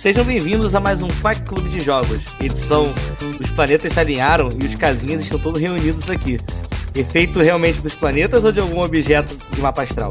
[0.00, 2.90] Sejam bem-vindos a mais um Quack Clube de Jogos, edição
[3.38, 6.38] Os Planetas se alinharam e os casinhas estão todos reunidos aqui.
[6.94, 10.08] Efeito realmente dos planetas ou de algum objeto de mapa astral?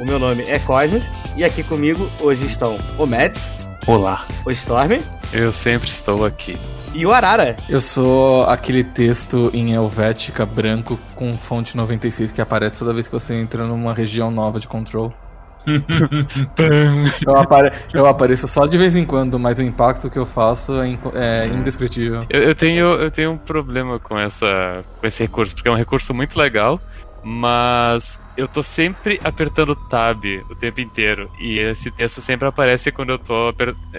[0.00, 1.04] O meu nome é Cosmos
[1.36, 3.52] e aqui comigo hoje estão o Mads.
[3.86, 4.26] Olá.
[4.44, 4.98] O Storm.
[5.32, 6.58] Eu sempre estou aqui.
[6.92, 7.54] E o Arara.
[7.68, 13.12] Eu sou aquele texto em helvética branco com fonte 96 que aparece toda vez que
[13.12, 15.14] você entra numa região nova de control.
[17.26, 20.80] eu, apare eu, apareço só de vez em quando, mas o impacto que eu faço
[20.80, 22.26] é, é indescritível.
[22.28, 25.76] Eu, eu, tenho, eu tenho um problema com, essa, com esse recurso, porque é um
[25.76, 26.80] recurso muito legal,
[27.22, 31.30] mas eu tô sempre apertando tab o tempo inteiro.
[31.38, 33.54] E esse texto sempre aparece quando eu tô.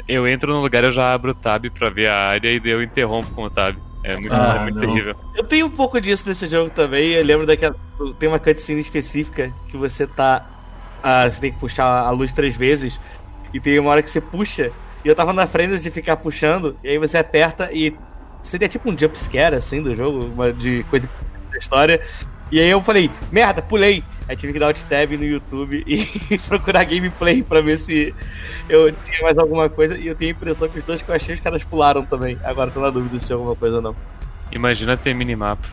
[0.08, 2.84] Eu entro no lugar, eu já abro o tab pra ver a área e eu
[2.84, 3.76] interrompo com o tab.
[4.04, 5.16] É muito, ah, é muito terrível.
[5.36, 7.14] Eu tenho um pouco disso nesse jogo também.
[7.14, 7.76] Eu lembro daquela.
[8.20, 10.46] Tem uma cutscene específica que você tá
[11.08, 13.00] ah, você tem que puxar a luz três vezes.
[13.54, 14.72] E tem uma hora que você puxa.
[15.04, 16.76] E eu tava na frente de ficar puxando.
[16.84, 17.96] E aí você aperta e.
[18.42, 21.08] Seria tipo um jumpscare, assim, do jogo, uma, de coisa
[21.52, 22.02] da história.
[22.52, 24.04] E aí eu falei, merda, pulei.
[24.28, 28.14] Aí tive que dar alt tab no YouTube e procurar gameplay pra ver se
[28.68, 29.96] eu tinha mais alguma coisa.
[29.96, 32.36] E eu tenho a impressão que os dois que eu achei, os caras pularam também.
[32.44, 33.96] Agora tô na dúvida se tinha alguma coisa ou não.
[34.52, 35.68] Imagina ter minimapa.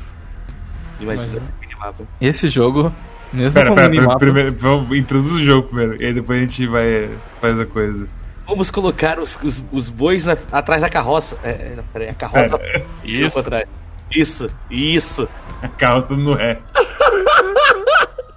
[1.01, 1.41] Imagina, Imagina.
[1.41, 2.05] ter minimapa.
[2.21, 2.93] Esse jogo
[3.33, 4.19] mesmo pera, pera, minimapa...
[4.19, 8.09] primeiro, vamos introduzir o jogo primeiro, e aí depois a gente vai faz a coisa.
[8.47, 11.39] Vamos colocar os, os, os bois na, atrás da carroça.
[11.43, 12.59] É, é não, peraí, a carroça.
[12.59, 12.85] Pera.
[13.05, 13.39] Isso.
[13.39, 13.65] Atrás.
[14.11, 15.29] Isso, isso.
[15.63, 16.59] A carroça não é.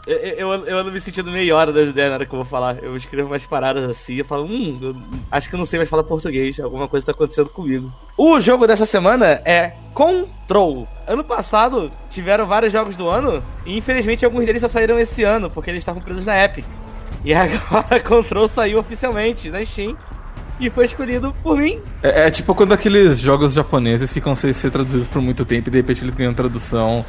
[0.08, 2.46] Eu, eu, eu ando me sentindo meia hora das ideias na hora que eu vou
[2.46, 2.78] falar.
[2.82, 4.96] Eu escrevo umas paradas assim, eu falo, hum, eu
[5.32, 7.92] acho que eu não sei mais falar português, alguma coisa tá acontecendo comigo.
[8.16, 10.88] O jogo dessa semana é Control.
[11.08, 15.50] Ano passado tiveram vários jogos do ano e infelizmente alguns deles só saíram esse ano,
[15.50, 16.66] porque eles estavam presos na Epic.
[17.24, 19.98] E agora Control saiu oficialmente na Steam
[20.60, 21.82] e foi escolhido por mim.
[22.04, 25.72] É, é, tipo quando aqueles jogos japoneses ficam sem ser traduzidos por muito tempo e
[25.72, 27.04] de repente eles ganham tradução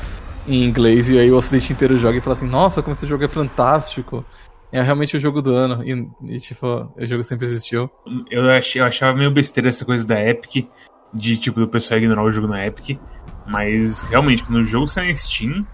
[0.47, 3.25] em inglês e aí o ocidente inteiro joga e fala assim, nossa, como esse jogo
[3.25, 4.25] é fantástico.
[4.73, 5.83] É realmente o jogo do ano.
[5.85, 7.91] E, e tipo, o jogo sempre existiu.
[8.31, 10.69] Eu, achei, eu achava meio besteira essa coisa da Epic,
[11.15, 12.99] de tipo, do pessoal ignorar o jogo na Epic.
[13.47, 15.67] Mas realmente, quando o jogo sai na Steam,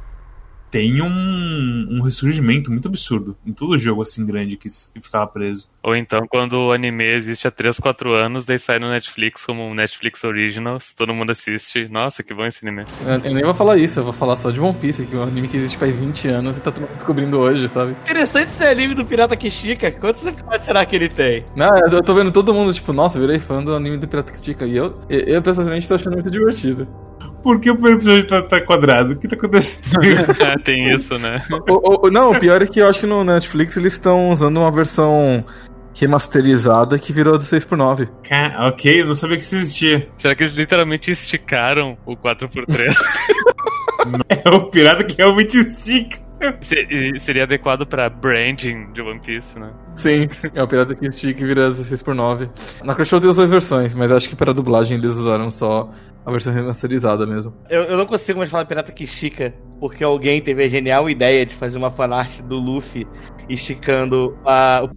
[0.72, 5.68] tem um, um ressurgimento muito absurdo em todo jogo assim grande que, que ficava preso.
[5.82, 9.62] Ou então quando o anime existe há 3, 4 anos, daí sai no Netflix como
[9.62, 11.86] um Netflix Originals, todo mundo assiste.
[11.88, 12.86] Nossa, que bom esse anime.
[13.04, 15.18] Eu, eu nem vou falar isso, eu vou falar só de One Piece, que é
[15.18, 17.92] um anime que existe faz 20 anos e tá todo mundo descobrindo hoje, sabe?
[17.92, 19.92] Interessante esse anime do Pirata Kishika.
[19.92, 21.44] Quantos episódios será que ele tem?
[21.54, 24.64] Não, eu tô vendo todo mundo, tipo, nossa, virei fã do anime do Pirata Kishika.
[24.64, 26.88] E eu, eu, eu pessoalmente tô achando muito divertido.
[27.42, 29.12] Por que o primeiro episódio tá, tá quadrado?
[29.12, 30.00] O que tá acontecendo?
[30.04, 31.42] É, tem isso, né?
[31.68, 34.58] O, o, não, o pior é que eu acho que no Netflix eles estão usando
[34.58, 35.44] uma versão
[35.94, 38.08] remasterizada que virou do 6x9.
[38.68, 40.08] ok, não sabia que isso existia.
[40.18, 42.94] Será que eles literalmente esticaram o 4x3?
[44.44, 46.21] é o pirata que realmente estica.
[47.20, 49.72] Seria adequado pra branding de One Piece, né?
[49.94, 52.48] Sim, é o pirata que estica e vira 16x9.
[52.84, 55.90] Na Crunchyroll tem as duas versões, mas acho que para dublagem eles usaram só
[56.24, 57.54] a versão remasterizada mesmo.
[57.68, 61.44] Eu, eu não consigo mais falar pirata que estica, porque alguém teve a genial ideia
[61.44, 63.06] de fazer uma fanart do Luffy
[63.48, 64.88] esticando a.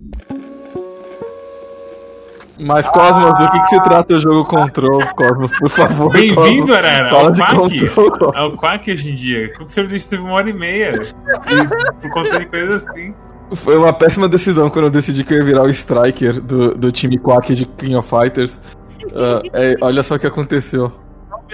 [2.59, 3.43] Mas, Cosmos, ah!
[3.43, 6.11] o que, que se trata o jogo Control, Cosmos, por favor?
[6.11, 7.91] Bem-vindo, Arara, ao Quack.
[8.35, 9.53] Ao Quack hoje em dia.
[9.53, 10.95] Como você disse, teve uma hora e meia.
[10.95, 13.13] E, por conta de coisas assim.
[13.53, 16.91] Foi uma péssima decisão quando eu decidi que eu ia virar o Striker do, do
[16.91, 18.59] time Quack de King of Fighters.
[19.05, 20.91] Uh, é, olha só o que aconteceu.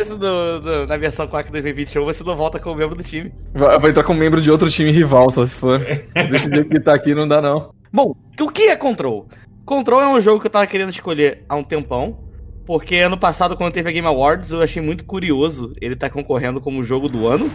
[0.07, 3.33] Do, do, na versão Quack 2021, você não volta como membro do time.
[3.53, 5.79] Vai, vai entrar como membro de outro time rival, só se for.
[6.29, 7.71] Decidir que tá aqui não dá, não.
[7.91, 9.27] Bom, o que é Control?
[9.65, 12.31] Control é um jogo que eu tava querendo escolher há um tempão.
[12.65, 16.61] Porque ano passado, quando teve a Game Awards, eu achei muito curioso ele tá concorrendo
[16.61, 17.51] como jogo do ano.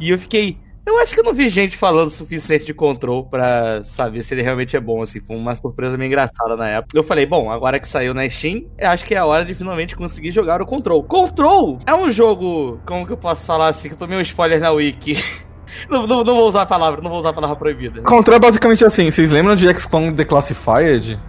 [0.00, 0.58] E eu fiquei.
[0.86, 4.32] Eu acho que eu não vi gente falando o suficiente de Control pra saber se
[4.32, 5.20] ele realmente é bom, assim.
[5.20, 6.96] Foi uma surpresa meio engraçada na época.
[6.96, 9.94] Eu falei, bom, agora que saiu na Steam, acho que é a hora de finalmente
[9.94, 11.04] conseguir jogar o Control.
[11.04, 14.60] Control é um jogo, como que eu posso falar assim, que eu tomei um spoiler
[14.60, 15.22] na Wiki.
[15.88, 18.00] Não, não, não, vou usar a palavra, não vou usar a palavra proibida.
[18.00, 21.20] Control é basicamente assim, vocês lembram de XCOM Declassified?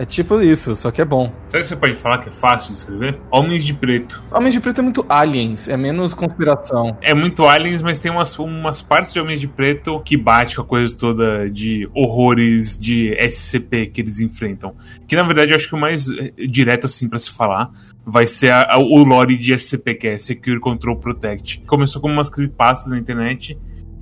[0.00, 1.30] É tipo isso, só que é bom.
[1.48, 3.20] Será que você pode falar que é fácil de escrever?
[3.30, 4.24] Homens de Preto.
[4.32, 6.96] Homens de Preto é muito aliens, é menos conspiração.
[7.02, 10.62] É muito aliens, mas tem umas, umas partes de Homens de Preto que bate com
[10.62, 14.74] a coisa toda de horrores de SCP que eles enfrentam.
[15.06, 17.70] Que na verdade eu acho que o mais eh, direto assim para se falar
[18.02, 21.60] vai ser a, a, o lore de SCP, que é Secure Control Protect.
[21.66, 23.58] Começou como umas creepypastas na internet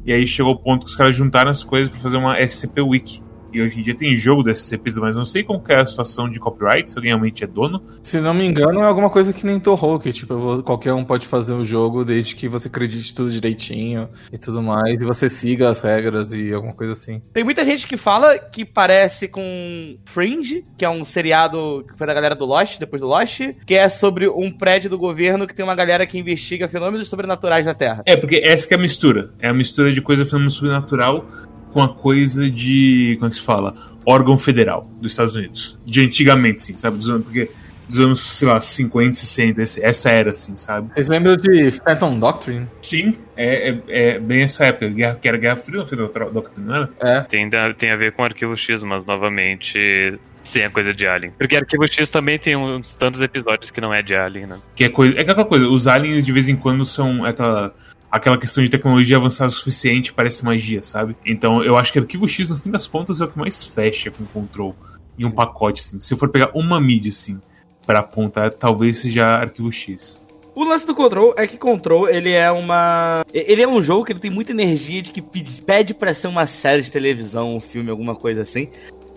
[0.06, 2.82] e aí chegou o ponto que os caras juntaram as coisas para fazer uma SCP
[2.82, 5.86] Wiki E hoje em dia tem jogo desses SCPs, mas não sei como é a
[5.86, 7.82] situação de copyright, se alguém realmente é dono.
[8.02, 11.26] Se não me engano, é alguma coisa que nem Torro, que tipo, qualquer um pode
[11.26, 15.70] fazer um jogo desde que você acredite tudo direitinho e tudo mais, e você siga
[15.70, 17.20] as regras e alguma coisa assim.
[17.32, 22.06] Tem muita gente que fala que parece com Fringe, que é um seriado que foi
[22.06, 25.54] da galera do Lost, depois do Lost, que é sobre um prédio do governo que
[25.54, 28.02] tem uma galera que investiga fenômenos sobrenaturais na Terra.
[28.06, 29.30] É, porque essa que é a mistura.
[29.40, 31.26] É a mistura de coisa fenômeno sobrenatural
[31.72, 33.16] com a coisa de.
[33.18, 33.74] Como é que se fala?
[34.06, 35.78] Órgão federal dos Estados Unidos.
[35.84, 36.96] De antigamente, sim, sabe?
[36.96, 37.50] Dos anos, porque
[37.88, 40.92] dos anos, sei lá, 50, 60, essa era, assim, sabe?
[40.92, 42.66] Vocês lembram de Phantom Doctrine?
[42.82, 46.74] Sim, é, é, é bem essa época, guerra, que era Guerra Fria, Phantom Doctrine, não
[46.74, 46.90] era?
[47.00, 47.20] É.
[47.22, 51.32] Tem, tem a ver com Arquivo X, mas novamente sem a coisa de Alien.
[51.36, 54.58] Porque Arquivo X também tem uns tantos episódios que não é de Alien, né?
[54.74, 57.74] Que é, coisa, é aquela coisa, os aliens de vez em quando são aquela
[58.10, 61.16] aquela questão de tecnologia avançada o suficiente parece magia, sabe?
[61.24, 64.10] Então eu acho que Arquivo X, no fim das contas, é o que mais fecha
[64.10, 64.74] com Control
[65.18, 66.00] em um pacote, assim.
[66.00, 67.40] Se eu for pegar uma mídia, assim,
[67.86, 70.20] para apontar, talvez seja Arquivo X.
[70.54, 73.24] O lance do Control é que Control, ele é uma...
[73.32, 75.22] Ele é um jogo que ele tem muita energia de que
[75.62, 78.68] pede pra ser uma série de televisão, um filme, alguma coisa assim.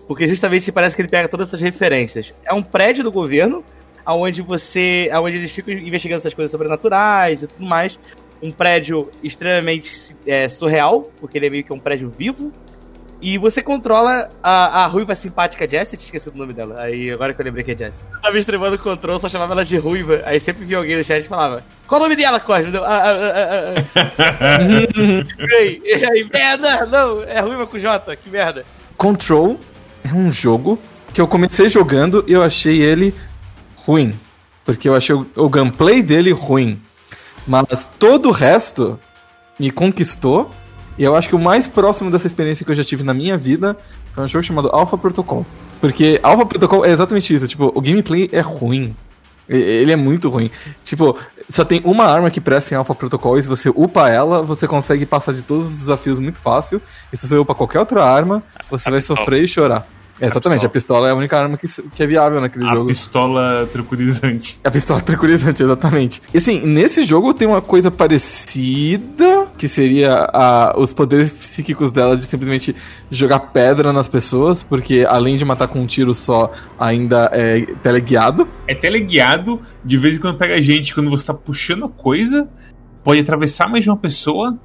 [0.06, 2.32] Porque justamente parece que ele pega todas essas referências.
[2.44, 3.64] É um prédio do governo,
[4.04, 5.08] aonde você...
[5.12, 7.98] aonde eles ficam investigando essas coisas sobrenaturais e tudo mais
[8.42, 12.52] um prédio extremamente é, surreal, porque ele é meio que um prédio vivo.
[13.22, 16.80] E você controla a, a ruiva simpática Jessie, tinha esquecido o nome dela.
[16.80, 18.04] Aí agora que eu lembrei que é Jessie.
[18.12, 20.22] Eu tava streamando o controle, só chamava ela de ruiva.
[20.24, 22.78] Aí sempre vi alguém no chat e falava: Qual o nome dela, Cosmo?
[22.78, 24.10] Ah, ah, ah,
[24.40, 24.58] ah.
[25.84, 28.64] e aí, merda, não, é ruiva com J, que merda.
[28.96, 29.56] Control
[30.02, 30.76] é um jogo
[31.14, 33.14] que eu comecei jogando e eu achei ele
[33.76, 34.12] ruim.
[34.64, 36.80] Porque eu achei o, o gameplay dele ruim.
[37.46, 38.98] Mas todo o resto
[39.58, 40.50] me conquistou.
[40.98, 43.36] E eu acho que o mais próximo dessa experiência que eu já tive na minha
[43.36, 43.76] vida
[44.14, 45.46] foi um jogo chamado Alpha Protocol.
[45.80, 47.48] Porque Alpha Protocol é exatamente isso.
[47.48, 48.94] Tipo, o gameplay é ruim.
[49.48, 50.50] Ele é muito ruim.
[50.84, 51.18] Tipo,
[51.48, 54.68] só tem uma arma que presta em Alpha Protocol e se você upa ela, você
[54.68, 56.80] consegue passar de todos os desafios muito fácil.
[57.12, 59.86] E se você upa qualquer outra arma, você vai sofrer e chorar.
[60.22, 60.68] É, exatamente, a pistola.
[60.68, 61.08] a pistola.
[61.08, 62.84] é a única arma que, que é viável naquele a jogo.
[62.84, 64.60] A pistola tranquilizante.
[64.62, 66.22] A pistola tranquilizante, exatamente.
[66.32, 72.16] E assim, nesse jogo tem uma coisa parecida, que seria a, os poderes psíquicos dela
[72.16, 72.76] de simplesmente
[73.10, 78.46] jogar pedra nas pessoas, porque além de matar com um tiro só, ainda é teleguiado.
[78.68, 82.48] É teleguiado, de vez em quando pega gente quando você tá puxando coisa,
[83.02, 84.56] pode atravessar mais de uma pessoa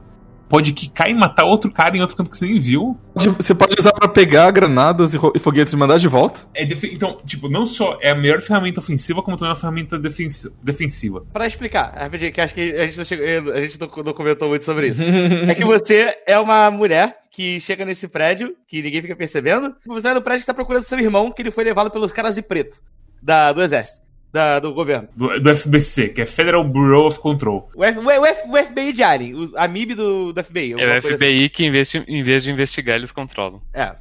[0.47, 2.97] pode quicar e matar outro cara em outro canto que você nem viu.
[3.15, 6.41] Você pode usar para pegar granadas e foguetes e mandar de volta.
[6.55, 9.99] É então, tipo, não só é a melhor ferramenta ofensiva, como também é uma ferramenta
[9.99, 11.25] defensiva.
[11.33, 14.49] Para explicar, rapidinho, que acho que a gente, não, chegou, a gente não, não comentou
[14.49, 15.01] muito sobre isso.
[15.03, 19.75] é que você é uma mulher que chega nesse prédio, que ninguém fica percebendo.
[19.85, 22.35] Você vai no prédio e tá procurando seu irmão, que ele foi levado pelos caras
[22.35, 22.81] de preto,
[23.21, 25.07] da, do exército da, do governo.
[25.15, 27.69] Do, do, FBC, que é Federal Bureau of Control.
[27.75, 30.73] O, F, o, F, o FBI de Alien, o, a MIB do, do FBI.
[30.73, 31.49] É o FBI assim.
[31.49, 33.61] que, em vez, de, em vez de investigar, eles controlam.
[33.73, 33.95] É.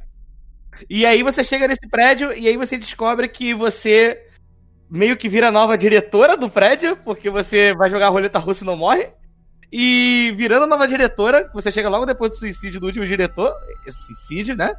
[0.89, 4.21] E aí você chega nesse prédio e aí você descobre que você
[4.89, 8.67] meio que vira nova diretora do prédio, porque você vai jogar a roleta russa e
[8.67, 9.09] não morre.
[9.71, 13.53] E virando nova diretora, você chega logo depois do suicídio do último diretor,
[13.89, 14.73] suicídio, né?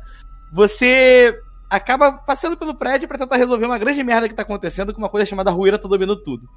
[0.52, 1.38] Você
[1.70, 5.08] acaba passando pelo prédio para tentar resolver uma grande merda que tá acontecendo com uma
[5.08, 6.48] coisa chamada ruína tá dominando tudo.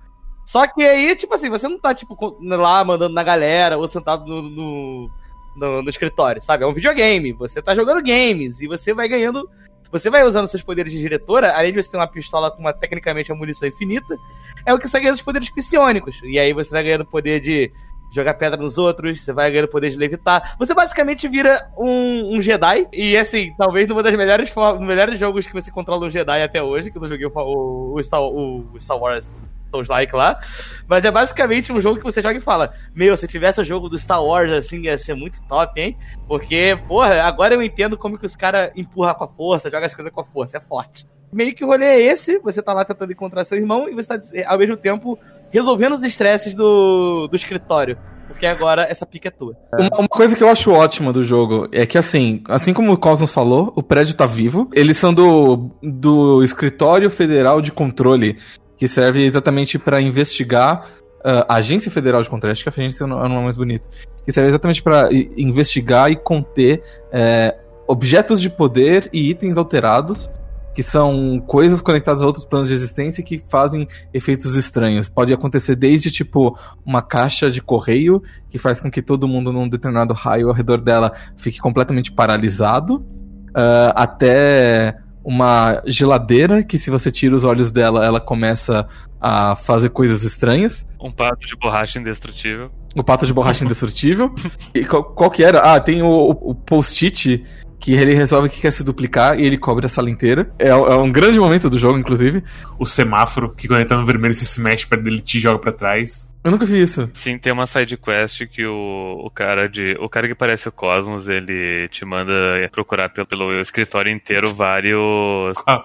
[0.46, 4.25] Só que aí, tipo assim, você não tá, tipo, lá mandando na galera ou sentado
[4.25, 5.10] no, no,
[5.56, 6.63] no, no escritório, sabe?
[6.63, 7.34] É um videogame.
[7.34, 9.48] Você tá jogando games e você vai ganhando.
[9.91, 12.72] Você vai usando seus poderes de diretora, além de você ter uma pistola com uma
[12.72, 14.18] tecnicamente uma munição infinita,
[14.65, 16.18] é o que você ganha os poderes psiônicos.
[16.24, 17.70] E aí você vai ganhando poder de
[18.12, 20.56] jogar pedra nos outros, você vai ganhando poder de levitar.
[20.60, 22.88] Você basicamente vira um, um Jedi.
[22.91, 26.91] E assim, talvez numa das melhores, melhores jogos que você controla um Jedi até hoje,
[26.91, 29.32] que eu não joguei o, o, Star, o Star Wars
[29.72, 30.39] Souls Like lá.
[30.88, 33.88] Mas é basicamente um jogo que você joga e fala: Meu, se tivesse o jogo
[33.88, 35.98] do Star Wars assim, ia ser muito top, hein?
[36.27, 39.96] Porque, porra, agora eu entendo como que os caras empurram com a força, jogam as
[39.96, 42.84] coisas com a força, é forte meio que o rolê é esse, você tá lá
[42.84, 45.18] tentando encontrar seu irmão e você tá, ao mesmo tempo,
[45.50, 47.98] resolvendo os estresses do, do escritório.
[48.28, 49.56] Porque agora essa pica é tua.
[49.74, 52.98] Uma, uma, coisa que eu acho ótima do jogo é que, assim, assim como o
[52.98, 54.70] Cosmos falou, o prédio tá vivo.
[54.74, 58.38] Eles são do, do Escritório Federal de Controle,
[58.78, 60.88] que serve exatamente para investigar
[61.22, 63.88] uh, Agência Federal de Controle, acho que a agência não é mais bonito,
[64.26, 67.56] que serve exatamente para investigar e conter é,
[67.88, 70.32] objetos de poder e itens alterados
[70.74, 75.10] que são coisas conectadas a outros planos de existência que fazem efeitos estranhos.
[75.10, 79.68] Pode acontecer desde tipo uma caixa de correio que faz com que todo mundo num
[79.68, 83.06] determinado raio ao redor dela fique completamente paralisado,
[83.54, 88.88] ah, até uma geladeira que se você tira os olhos dela, ela começa
[89.20, 90.88] a fazer coisas estranhas.
[91.00, 92.72] Um pato de borracha indestrutível.
[92.96, 94.34] O pato de borracha indestrutível.
[94.74, 95.60] E qual, qual que era?
[95.60, 97.44] Ah, tem o- o post-it
[97.82, 100.50] que ele resolve que quer se duplicar e ele cobre a sala inteira.
[100.60, 102.44] É, é um grande momento do jogo, inclusive.
[102.78, 105.40] O semáforo, que quando ele tá no vermelho você se mexe perto dele e te
[105.40, 106.30] joga pra trás.
[106.44, 107.10] Eu nunca vi isso.
[107.14, 109.96] Sim, tem uma side quest que o, o cara de.
[110.00, 112.32] O cara que parece o Cosmos, ele te manda
[112.72, 115.58] procurar pelo, pelo escritório inteiro vários.
[115.68, 115.84] Ah,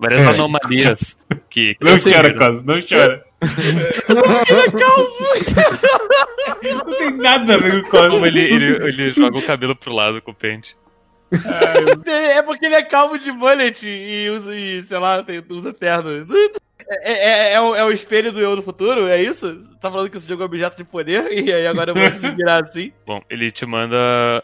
[0.00, 0.26] várias É.
[0.28, 1.16] anomalias
[1.48, 1.74] que.
[1.78, 2.38] que Não chora, vira.
[2.38, 3.24] Cosmo, não chora.
[6.62, 8.10] Não tem nada a ver com o Cosmo.
[8.12, 10.76] Como ele, ele, ele joga o cabelo pro lado com o pente.
[12.06, 16.26] É porque ele é calmo de mullet e usa, e, sei lá, usa terno.
[16.88, 19.08] É, é, é, o, é o espelho do eu do futuro?
[19.08, 19.64] É isso?
[19.80, 22.30] Tá falando que esse jogo é objeto de poder e aí agora eu vou se
[22.34, 22.92] virar assim?
[23.06, 23.96] Bom, ele te manda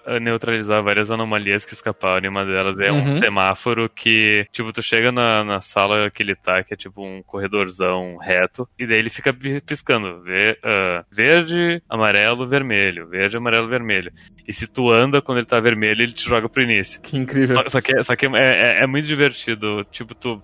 [0.07, 3.13] eh, neutralizar várias anomalias que escaparam, e uma delas é um Uhum.
[3.15, 7.23] semáforo que, tipo, tu chega na, na sala que ele tá, que é tipo um
[7.23, 13.69] corredorzão reto, e daí ele fica pi- piscando, ve- ah, verde, amarelo, vermelho, verde, amarelo,
[13.69, 14.13] vermelho.
[14.47, 17.01] E se tu anda quando ele tá vermelho, ele te joga pro início.
[17.01, 17.55] Que incrível.
[17.57, 18.31] Só, só que, só que é,
[18.81, 20.43] é- é muito divertido, tipo, tu,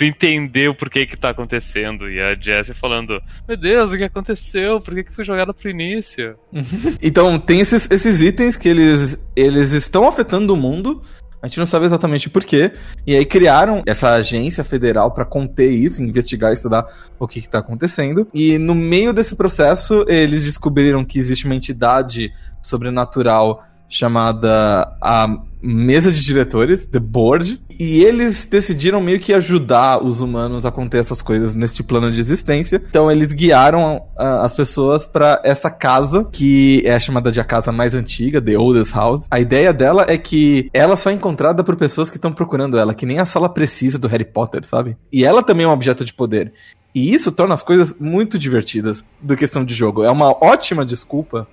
[0.00, 4.04] tu entender o porquê que tá acontecendo, e a Jessie falando, meu Deus, o que
[4.04, 4.80] aconteceu?
[4.80, 6.36] Por que que foi jogado pro início?
[7.02, 11.02] Então, tem esses, esses itens que eles, eles estão afetando o mundo.
[11.42, 12.72] A gente não sabe exatamente por quê.
[13.06, 16.86] E aí criaram essa agência federal para conter isso, investigar, estudar
[17.18, 18.28] o que está acontecendo.
[18.32, 25.26] E no meio desse processo, eles descobriram que existe uma entidade sobrenatural chamada a
[25.62, 30.98] mesa de diretores, The Board, e eles decidiram meio que ajudar os humanos a conter
[30.98, 32.82] essas coisas neste plano de existência.
[32.88, 37.94] Então eles guiaram as pessoas para essa casa, que é chamada de a casa mais
[37.94, 39.26] antiga, The Oldest House.
[39.30, 42.94] A ideia dela é que ela só é encontrada por pessoas que estão procurando ela,
[42.94, 44.96] que nem a sala precisa do Harry Potter, sabe?
[45.12, 46.52] E ela também é um objeto de poder.
[46.94, 50.04] E isso torna as coisas muito divertidas do questão de jogo.
[50.04, 51.46] É uma ótima desculpa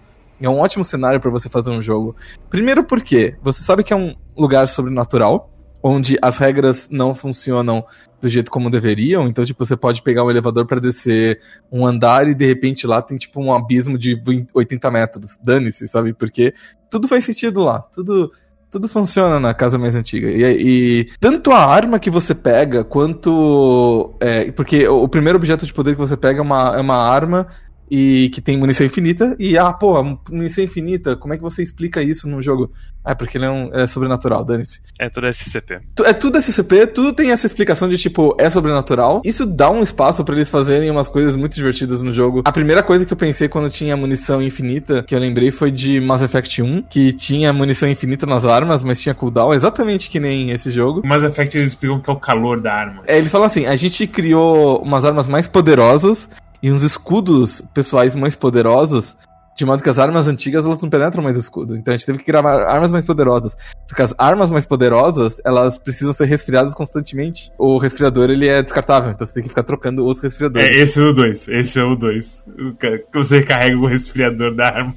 [0.46, 2.15] é um ótimo cenário pra você fazer um jogo.
[2.50, 5.51] Primeiro porque você sabe que é um lugar sobrenatural,
[5.82, 7.86] onde as regras não funcionam
[8.20, 11.39] do jeito como deveriam, então tipo você pode pegar um elevador pra descer
[11.72, 15.39] um andar e de repente lá tem tipo um abismo de 20, 80 metros.
[15.44, 16.13] Dane-se, sabe?
[16.13, 16.53] Porque
[16.89, 18.32] tudo faz sentido lá, tudo
[18.70, 20.29] tudo funciona na casa mais antiga.
[20.29, 24.13] E, e tanto a arma que você pega, quanto.
[24.20, 26.98] é, porque o, o primeiro objeto de poder que você pega é uma, é uma
[26.98, 27.48] arma
[27.89, 29.36] e que tem munição infinita.
[29.39, 32.72] E, ah, pô, munição infinita, como é que você explica isso num jogo?
[33.03, 34.82] Ah, porque ele é, um, é sobrenatural, dane-se.
[35.00, 35.79] É tudo SCP.
[36.03, 39.22] É tudo SCP, tudo tem essa explicação de tipo, é sobrenatural.
[39.24, 42.41] Isso dá um espaço pra eles fazerem umas coisas muito divertidas no jogo.
[42.44, 46.01] A primeira coisa que eu pensei quando tinha munição infinita, que eu lembrei foi de
[46.01, 50.51] Mass Effect 1, que tinha munição infinita nas armas, mas tinha cooldown, exatamente que nem
[50.51, 51.01] esse jogo.
[51.01, 53.03] O Mass Effect eles explicam que é o calor da arma.
[53.08, 56.29] É, eles falam assim: a gente criou umas armas mais poderosas
[56.62, 59.16] e uns escudos pessoais mais poderosos,
[59.58, 61.76] de modo que as armas antigas elas não penetram mais o escudo.
[61.76, 63.58] Então a gente teve que criar ar- armas mais poderosas.
[63.90, 67.52] Só que as armas mais poderosas, elas precisam ser resfriadas constantemente.
[67.58, 70.68] O resfriador ele é descartável, então você tem que ficar trocando os resfriadores.
[70.68, 71.48] É, esse é o 2.
[71.48, 72.46] Esse é o 2.
[72.80, 74.96] Que você carrega o resfriador da arma.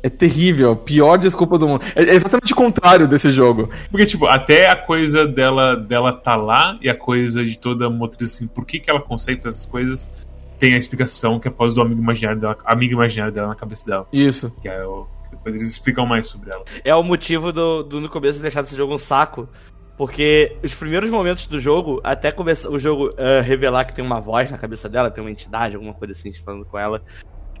[0.00, 1.84] É terrível, pior desculpa do mundo.
[1.96, 3.68] É é exatamente o contrário desse jogo.
[3.90, 7.90] Porque, tipo, até a coisa dela, dela tá lá e a coisa de toda a
[7.90, 10.10] motriz, assim, por que, que ela consegue fazer essas coisas,
[10.58, 13.86] tem a explicação que é após do amigo imaginário dela, amigo imaginário dela na cabeça
[13.86, 14.08] dela.
[14.12, 14.50] Isso.
[14.60, 15.06] Que é o.
[15.30, 16.64] Depois eles explicam mais sobre ela.
[16.84, 19.48] É o motivo do, do no começo deixar esse jogo um saco.
[19.96, 24.20] Porque os primeiros momentos do jogo, até começar o jogo ah, revelar que tem uma
[24.20, 27.02] voz na cabeça dela, tem uma entidade, alguma coisa assim, falando com ela.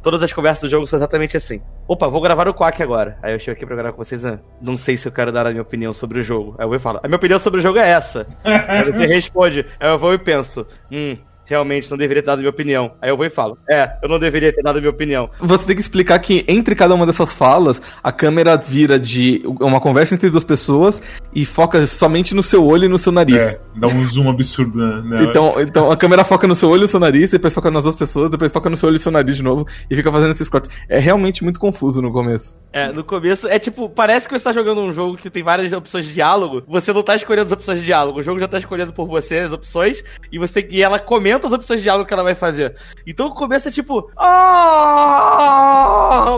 [0.00, 1.60] Todas as conversas do jogo são exatamente assim.
[1.88, 3.18] Opa, vou gravar o Quack agora.
[3.20, 4.24] Aí eu chego aqui pra gravar com vocês.
[4.24, 6.54] ah, não sei se eu quero dar a minha opinião sobre o jogo.
[6.56, 8.24] Aí eu vou e falo, a minha opinião sobre o jogo é essa.
[8.44, 9.66] Aí você responde.
[9.80, 11.16] Aí eu vou e penso, hum,
[11.48, 12.92] realmente não deveria ter dado minha opinião.
[13.00, 15.30] Aí eu vou e falo, é, eu não deveria ter dado a minha opinião.
[15.40, 19.80] Você tem que explicar que entre cada uma dessas falas, a câmera vira de uma
[19.80, 21.00] conversa entre duas pessoas
[21.34, 23.42] e foca somente no seu olho e no seu nariz.
[23.42, 25.24] É, dá um zoom absurdo na, nela.
[25.24, 27.82] Então, então a câmera foca no seu olho e no seu nariz, depois foca nas
[27.82, 30.12] duas pessoas, depois foca no seu olho e no seu nariz de novo e fica
[30.12, 30.70] fazendo esses cortes.
[30.88, 32.54] É realmente muito confuso no começo.
[32.72, 35.72] É, no começo é tipo, parece que você tá jogando um jogo que tem várias
[35.72, 38.58] opções de diálogo, você não tá escolhendo as opções de diálogo, o jogo já tá
[38.58, 42.06] escolhendo por você as opções, e você tem, e ela comenta as opções de diálogo
[42.06, 42.76] que ela vai fazer.
[43.06, 44.18] Então o começo é tipo, oh!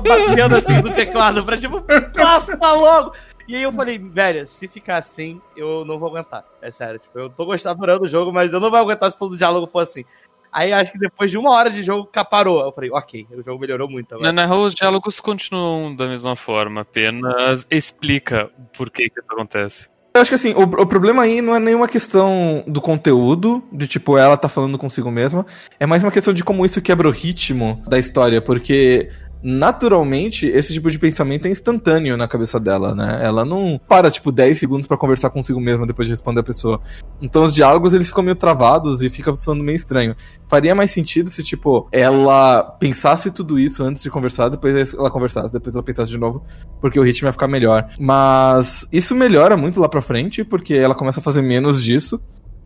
[0.00, 3.14] batendo assim no teclado pra tipo, tá logo!
[3.48, 6.44] E aí eu falei, velho, se ficar assim, eu não vou aguentar.
[6.62, 9.18] É sério, tipo, eu tô gostando adorando o jogo, mas eu não vou aguentar se
[9.18, 10.04] todo diálogo for assim.
[10.52, 12.60] Aí acho que depois de uma hora de jogo, caparou.
[12.64, 14.32] Eu falei, ok, o jogo melhorou muito agora.
[14.32, 19.88] Na, real, os diálogos continuam da mesma forma, apenas explica por que, que isso acontece.
[20.12, 23.86] Eu acho que assim, o, o problema aí não é nenhuma questão do conteúdo, de
[23.86, 25.46] tipo, ela tá falando consigo mesma,
[25.78, 29.08] é mais uma questão de como isso quebra o ritmo da história, porque
[29.42, 33.20] naturalmente, esse tipo de pensamento é instantâneo na cabeça dela, né?
[33.22, 36.80] Ela não para, tipo, 10 segundos para conversar consigo mesma depois de responder a pessoa.
[37.20, 40.14] Então os diálogos, eles ficam meio travados e fica soando meio estranho.
[40.48, 45.52] Faria mais sentido se, tipo, ela pensasse tudo isso antes de conversar, depois ela conversasse,
[45.52, 46.44] depois ela pensasse de novo,
[46.80, 47.88] porque o ritmo ia ficar melhor.
[47.98, 52.20] Mas isso melhora muito lá pra frente, porque ela começa a fazer menos disso.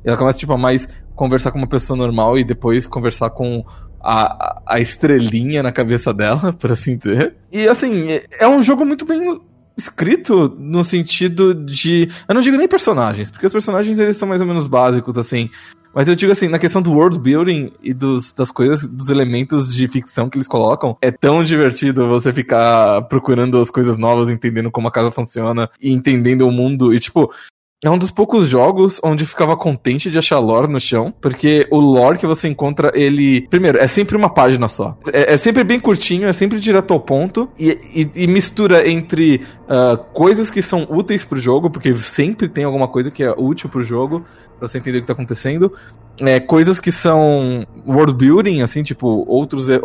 [0.04, 3.64] Ela começa, tipo, a mais conversar com uma pessoa normal e depois conversar com
[4.04, 7.34] a, a estrelinha na cabeça dela, por assim dizer.
[7.50, 9.40] E assim, é um jogo muito bem
[9.76, 12.10] escrito no sentido de.
[12.28, 15.48] Eu não digo nem personagens, porque os personagens eles são mais ou menos básicos, assim.
[15.94, 19.72] Mas eu digo assim, na questão do world building e dos, das coisas, dos elementos
[19.72, 24.72] de ficção que eles colocam, é tão divertido você ficar procurando as coisas novas, entendendo
[24.72, 26.92] como a casa funciona e entendendo o mundo.
[26.92, 27.32] E tipo,
[27.84, 31.78] é um dos poucos jogos onde ficava contente de achar lore no chão, porque o
[31.78, 33.46] lore que você encontra, ele.
[33.48, 34.96] Primeiro, é sempre uma página só.
[35.12, 39.42] É, é sempre bem curtinho, é sempre direto ao ponto, e, e, e mistura entre
[39.64, 43.68] uh, coisas que são úteis pro jogo, porque sempre tem alguma coisa que é útil
[43.68, 44.24] pro jogo,
[44.58, 45.72] pra você entender o que tá acontecendo.
[46.20, 49.80] É, coisas que são world building, assim, tipo, outros é,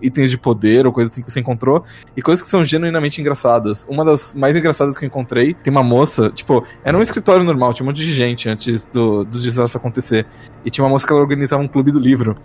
[0.00, 1.84] itens de poder ou coisas assim que você encontrou,
[2.16, 3.86] e coisas que são genuinamente engraçadas.
[3.88, 7.74] Uma das mais engraçadas que eu encontrei, tem uma moça, tipo, era um escritório normal,
[7.74, 10.26] tinha um monte de gente antes do, do desastre acontecer.
[10.64, 12.36] E tinha uma moça que ela organizava um clube do livro.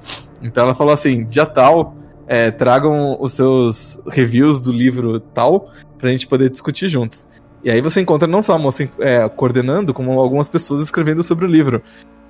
[0.41, 1.95] Então ela falou assim: dia tal,
[2.27, 7.27] é, tragam os seus reviews do livro tal, pra gente poder discutir juntos.
[7.63, 11.45] E aí você encontra não só a moça é, coordenando, como algumas pessoas escrevendo sobre
[11.45, 11.81] o livro.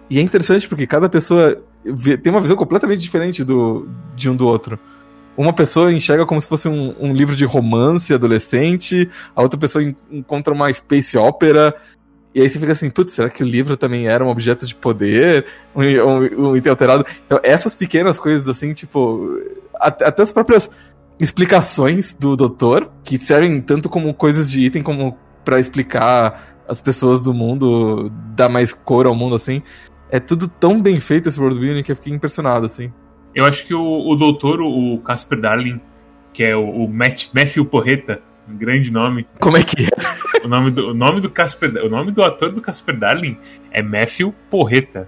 [0.09, 1.59] E é interessante porque cada pessoa
[2.21, 4.77] tem uma visão completamente diferente do, de um do outro.
[5.35, 9.83] Uma pessoa enxerga como se fosse um, um livro de romance adolescente, a outra pessoa
[10.11, 11.75] encontra uma space opera,
[12.35, 14.73] e aí você fica assim, putz, será que o livro também era um objeto de
[14.73, 15.45] poder?
[15.75, 17.05] Um, um, um item alterado?
[17.25, 19.39] Então, essas pequenas coisas assim, tipo.
[19.75, 20.69] Até, até as próprias
[21.19, 27.21] explicações do doutor, que servem tanto como coisas de item como para explicar as pessoas
[27.21, 29.61] do mundo, dar mais cor ao mundo, assim.
[30.09, 32.91] É tudo tão bem feito esse world building que eu fiquei impressionado, assim.
[33.35, 35.79] Eu acho que o, o doutor, o Casper Darling,
[36.31, 39.27] que é o, o Matthew Porreta, um grande nome.
[39.39, 40.45] Como é que é?
[40.45, 43.37] O nome do, o nome do Casper, o nome do ator do Casper Darling
[43.71, 45.07] é Matthew Porreta.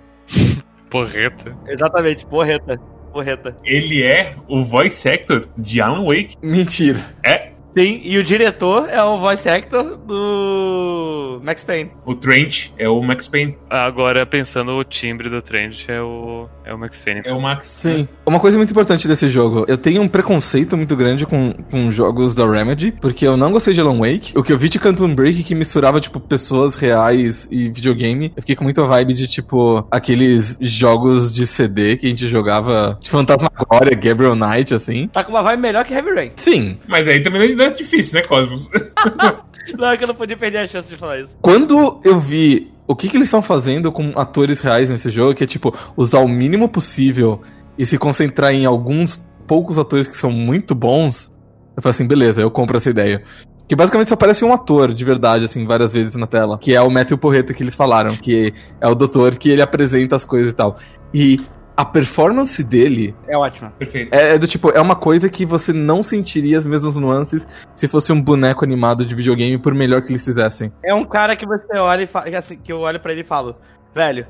[0.89, 1.56] Porreta.
[1.67, 2.78] Exatamente, porreta.
[3.12, 3.56] Porreta.
[3.63, 6.36] Ele é o voice actor de Alan Wake.
[6.41, 7.13] Mentira.
[7.24, 11.91] É, Sim, e o diretor é o voice actor do Max Payne.
[12.05, 13.57] o Trent é o Max Payne.
[13.69, 17.21] Agora, pensando, o timbre do Trent é o, é o Max Payne.
[17.25, 17.65] É o Max.
[17.65, 18.07] Sim.
[18.25, 22.33] Uma coisa muito importante desse jogo, eu tenho um preconceito muito grande com, com jogos
[22.33, 24.38] da Remedy, porque eu não gostei de Alan Wake.
[24.38, 28.41] O que eu vi de Quantum Break que misturava, tipo, pessoas reais e videogame, eu
[28.41, 33.09] fiquei com muita vibe de, tipo, aqueles jogos de CD que a gente jogava de
[33.09, 35.09] Fantasmagoria, Gabriel Knight, assim.
[35.09, 36.31] Tá com uma vibe melhor que Heavy Rain.
[36.38, 36.77] Sim.
[36.88, 38.69] Mas aí também não é difícil, né, Cosmos?
[39.78, 41.32] Não, é que eu não podia perder a chance de falar isso.
[41.41, 45.43] Quando eu vi o que, que eles estão fazendo com atores reais nesse jogo, que
[45.43, 47.41] é, tipo, usar o mínimo possível
[47.78, 51.32] e se concentrar em alguns poucos atores que são muito bons,
[51.75, 53.23] eu falei assim, beleza, eu compro essa ideia.
[53.67, 56.60] Que basicamente só aparece um ator de verdade, assim, várias vezes na tela.
[56.60, 60.15] Que é o Matthew Porreta que eles falaram, que é o doutor que ele apresenta
[60.15, 60.78] as coisas e tal.
[61.12, 61.41] E
[61.77, 63.71] a performance dele É ótimo.
[63.77, 64.13] Perfeito.
[64.13, 67.88] é, é do tipo, é uma coisa que você não sentiria as mesmas nuances se
[67.88, 70.71] fosse um boneco animado de videogame, por melhor que eles fizessem.
[70.83, 73.21] É um cara que você olha e fala, que assim, que eu olho pra ele
[73.21, 73.55] e falo,
[73.93, 74.25] velho,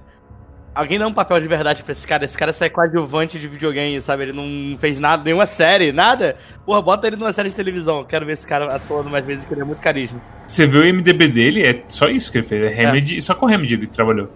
[0.73, 2.25] alguém dá um papel de verdade pra esse cara.
[2.25, 4.23] Esse cara sai coadjuvante de videogame, sabe?
[4.23, 6.35] Ele não fez nada, nenhuma série, nada.
[6.65, 8.03] Porra, bota ele numa série de televisão.
[8.03, 10.19] Quero ver esse cara atuando mais vezes, que ele é muito carisma.
[10.47, 12.65] Você vê o MDB dele, é só isso que ele fez.
[12.65, 14.29] É Remedy, só com Remedy ele trabalhou.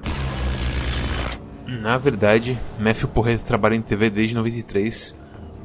[1.80, 5.18] Na verdade, Matthew Porreta trabalha em TV desde 93,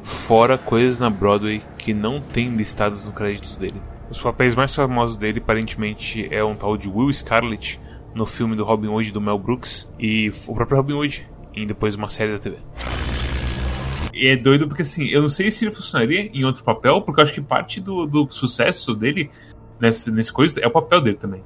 [0.04, 3.82] fora coisas na Broadway que não tem listadas nos créditos dele.
[4.08, 7.80] Os papéis mais famosos dele, aparentemente, é um tal de Will Scarlett
[8.14, 11.96] no filme do Robin Hood do Mel Brooks e o próprio Robin Hood em depois
[11.96, 12.58] uma série da TV.
[14.12, 17.20] E é doido porque assim, eu não sei se ele funcionaria em outro papel, porque
[17.20, 19.30] eu acho que parte do, do sucesso dele
[19.80, 21.42] nesse, nesse coisa é o papel dele também.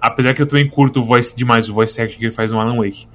[0.00, 2.58] Apesar que eu também curto o voice demais o voice acting que ele faz no
[2.58, 3.06] Alan Wake.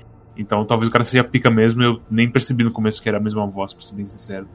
[0.41, 3.21] Então talvez o cara seja pica mesmo, eu nem percebi no começo que era a
[3.21, 4.47] mesma voz, pra ser bem sincero.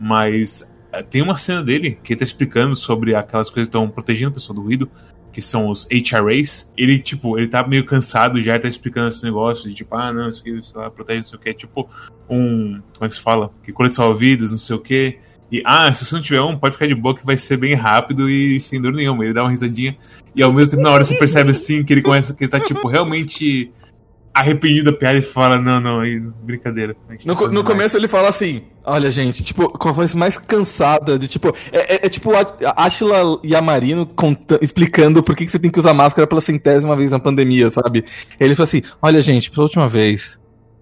[0.00, 3.88] Mas eh, tem uma cena dele que ele tá explicando sobre aquelas coisas que estão
[3.90, 4.88] protegendo a pessoa do ruído,
[5.32, 6.70] que são os HRAs.
[6.76, 10.12] Ele, tipo, ele tá meio cansado já, ele tá explicando esse negócio de tipo, ah,
[10.12, 11.54] não, isso aqui, sei lá, protege, não sei o que.
[11.54, 11.88] Tipo,
[12.30, 12.80] um.
[12.94, 13.50] Como é que se fala?
[13.62, 15.18] Que colete salva-vidas, não sei o que.
[15.50, 17.74] E, ah, se você não tiver um, pode ficar de boa que vai ser bem
[17.74, 19.24] rápido e sem dor nenhuma.
[19.24, 19.96] Ele dá uma risadinha.
[20.34, 22.60] E ao mesmo tempo, na hora você percebe assim que ele começa, que ele tá,
[22.60, 23.70] tipo, realmente
[24.34, 26.96] arrependido da piada e fala: Não, não, aí, brincadeira.
[27.24, 30.36] No, tá no mais." começo ele fala assim: Olha, gente, tipo, com a voz mais
[30.36, 31.54] cansada, de tipo.
[31.72, 32.40] É, é- é tipo a
[32.76, 36.96] a Ashla Yamarino conta- explicando por que, que você tem que usar máscara pela centésima
[36.96, 38.04] vez na pandemia, sabe?
[38.40, 40.38] Ele fala assim: Olha, gente, pela última vez,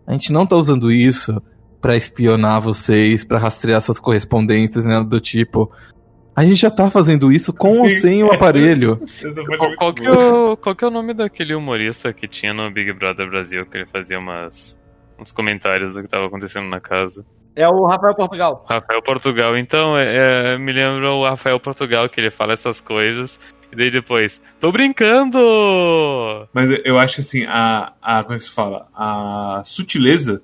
[0.07, 1.41] a gente não tá usando isso
[1.81, 5.71] pra espionar vocês, pra rastrear suas correspondências, nada do tipo.
[6.35, 9.01] A gente já tá fazendo isso com ou Sim, sem o aparelho.
[9.23, 12.55] É Qual, qual que é o, qual que é o nome daquele humorista que tinha
[12.55, 14.79] no Big Brother Brasil, que ele fazia umas,
[15.19, 17.25] uns comentários do que tava acontecendo na casa?
[17.55, 18.65] É o Rafael Portugal.
[18.69, 19.59] Rafael Portugal.
[19.59, 23.39] Então, é, é, me lembra o Rafael Portugal, que ele fala essas coisas.
[23.71, 25.39] E daí depois, tô brincando!
[26.53, 28.23] Mas eu- eu acho assim, a, a.
[28.23, 28.87] Como é que se fala?
[28.95, 30.43] A sutileza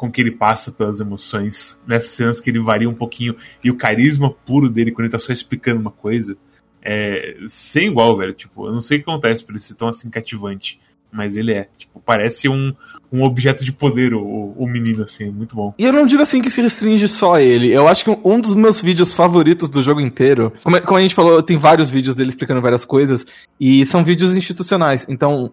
[0.00, 3.76] com que ele passa pelas emoções nessas cenas que ele varia um pouquinho e o
[3.76, 6.38] carisma puro dele quando ele tá só explicando uma coisa
[6.82, 8.32] é sem igual, velho.
[8.32, 10.80] Tipo, eu não sei o que acontece pra ele ser tão assim cativante.
[11.12, 11.68] Mas ele é.
[11.76, 12.72] Tipo, parece um,
[13.12, 15.74] um objeto de poder, o, o menino, assim, é muito bom.
[15.76, 17.70] E eu não digo assim que se restringe só a ele.
[17.70, 20.50] Eu acho que um- dos meus vídeos favoritos do jogo inteiro.
[20.62, 23.26] Como, como a gente falou, tem vários vídeos dele explicando várias coisas.
[23.60, 25.04] E são vídeos institucionais.
[25.08, 25.52] Então,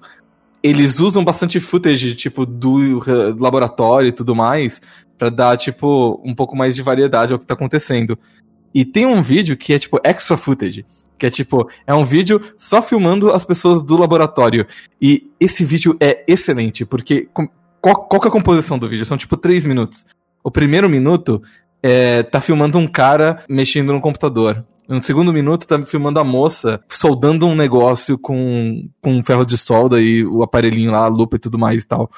[0.61, 2.99] eles usam bastante footage, tipo, do
[3.39, 4.81] laboratório e tudo mais.
[5.17, 8.17] Pra dar, tipo, um pouco mais de variedade ao que tá acontecendo.
[8.73, 10.85] E tem um vídeo que é, tipo, extra footage.
[11.17, 14.67] Que é tipo, é um vídeo só filmando as pessoas do laboratório.
[15.01, 17.27] E esse vídeo é excelente, porque
[17.81, 19.05] qual, qual é a composição do vídeo?
[19.05, 20.05] São tipo três minutos.
[20.43, 21.41] O primeiro minuto
[21.81, 24.63] é, tá filmando um cara mexendo no computador.
[24.87, 29.57] No segundo minuto tá filmando a moça soldando um negócio com, com um ferro de
[29.57, 32.09] solda e o aparelhinho lá, a lupa e tudo mais e tal.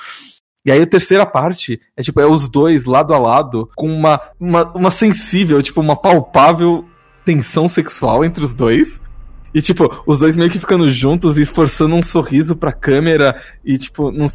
[0.64, 4.22] E aí a terceira parte é tipo, é os dois lado a lado, com uma,
[4.40, 6.86] uma, uma sensível, tipo, uma palpável
[7.26, 9.02] tensão sexual entre os dois.
[9.54, 13.78] E, tipo, os dois meio que ficando juntos e forçando um sorriso pra câmera e,
[13.78, 14.28] tipo, não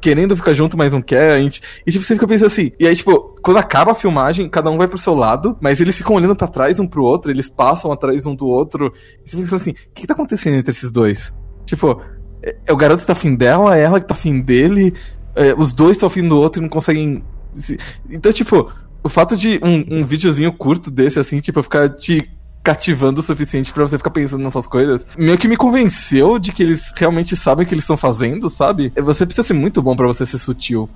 [0.00, 1.40] querendo ficar junto, mas não quer.
[1.42, 1.60] Gente...
[1.86, 2.72] E, tipo, você fica pensando assim.
[2.78, 5.96] E aí, tipo, quando acaba a filmagem, cada um vai pro seu lado, mas eles
[5.96, 8.92] ficam olhando pra trás um pro outro, eles passam atrás um do outro.
[9.24, 11.34] E você fica assim: o que, que tá acontecendo entre esses dois?
[11.66, 12.00] Tipo,
[12.42, 14.94] é, é o garoto que tá afim dela, é ela que tá afim dele,
[15.34, 17.22] é, os dois estão afim do outro e não conseguem.
[17.52, 17.78] se-
[18.10, 18.72] Então, tipo,
[19.02, 22.30] o fato de um, um videozinho curto desse, assim, tipo, ficar te
[22.64, 26.62] cativando o suficiente pra você ficar pensando nessas coisas, meio que me convenceu de que
[26.62, 28.90] eles realmente sabem o que eles estão fazendo, sabe?
[28.96, 30.88] Você precisa ser muito bom pra você ser sutil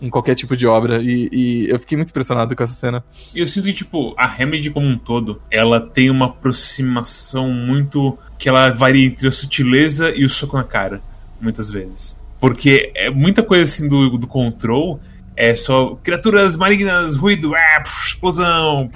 [0.00, 3.02] em qualquer tipo de obra, e, e eu fiquei muito impressionado com essa cena.
[3.34, 8.16] E eu sinto que, tipo, a Remedy como um todo, ela tem uma aproximação muito.
[8.38, 11.00] que ela varia entre a sutileza e o soco na cara,
[11.40, 12.16] muitas vezes.
[12.38, 15.00] Porque é muita coisa assim do, do control
[15.36, 18.90] é só criaturas malignas, ruído, ah, explosão.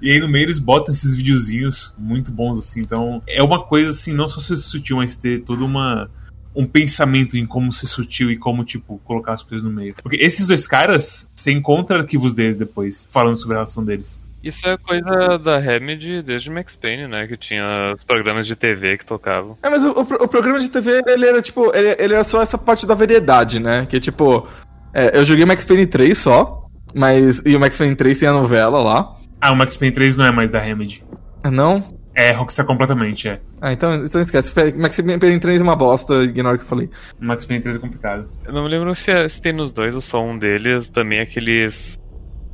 [0.00, 2.80] E aí no meio eles botam esses videozinhos muito bons assim.
[2.80, 6.10] Então é uma coisa assim, não só ser sutil, mas ter toda uma.
[6.52, 9.94] Um pensamento em como ser sutil e como, tipo, colocar as coisas no meio.
[10.02, 14.20] Porque esses dois caras, você encontra arquivos deles depois, falando sobre a relação deles.
[14.42, 17.26] Isso é coisa da Remedy desde Max Payne, né?
[17.28, 19.56] Que tinha os programas de TV que tocavam.
[19.62, 22.42] É, mas o, o o programa de TV, ele era tipo, ele, ele era só
[22.42, 23.86] essa parte da variedade, né?
[23.86, 24.48] Que tipo,
[24.94, 27.42] é, eu joguei Max Payne 3 só, mas.
[27.44, 29.16] E o Max Payne 3 tem a novela lá.
[29.40, 31.02] Ah, o Max Payne 3 não é mais da Remedy.
[31.42, 31.98] Ah, Não?
[32.12, 33.40] É Rockstar completamente, é.
[33.62, 34.52] Ah, então, então esquece.
[34.76, 36.90] Max Payne 3 é uma bosta, ignora o que eu falei.
[37.20, 38.28] O Max Payne 3 é complicado.
[38.44, 41.20] Eu não me lembro se, é- se tem nos dois ou só um deles também
[41.20, 41.98] aqueles.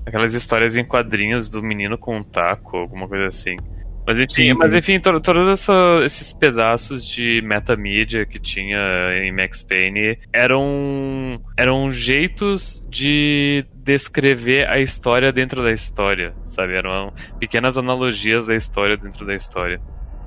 [0.05, 3.57] aquelas histórias em quadrinhos do menino com um taco, alguma coisa assim.
[4.07, 8.79] Mas enfim, Sim, mas enfim to- todos essa- esses pedaços de metamídia que tinha
[9.25, 16.75] em Max Payne eram, eram jeitos de descrever a história dentro da história, sabe?
[16.75, 19.81] Eram pequenas analogias da história dentro da história.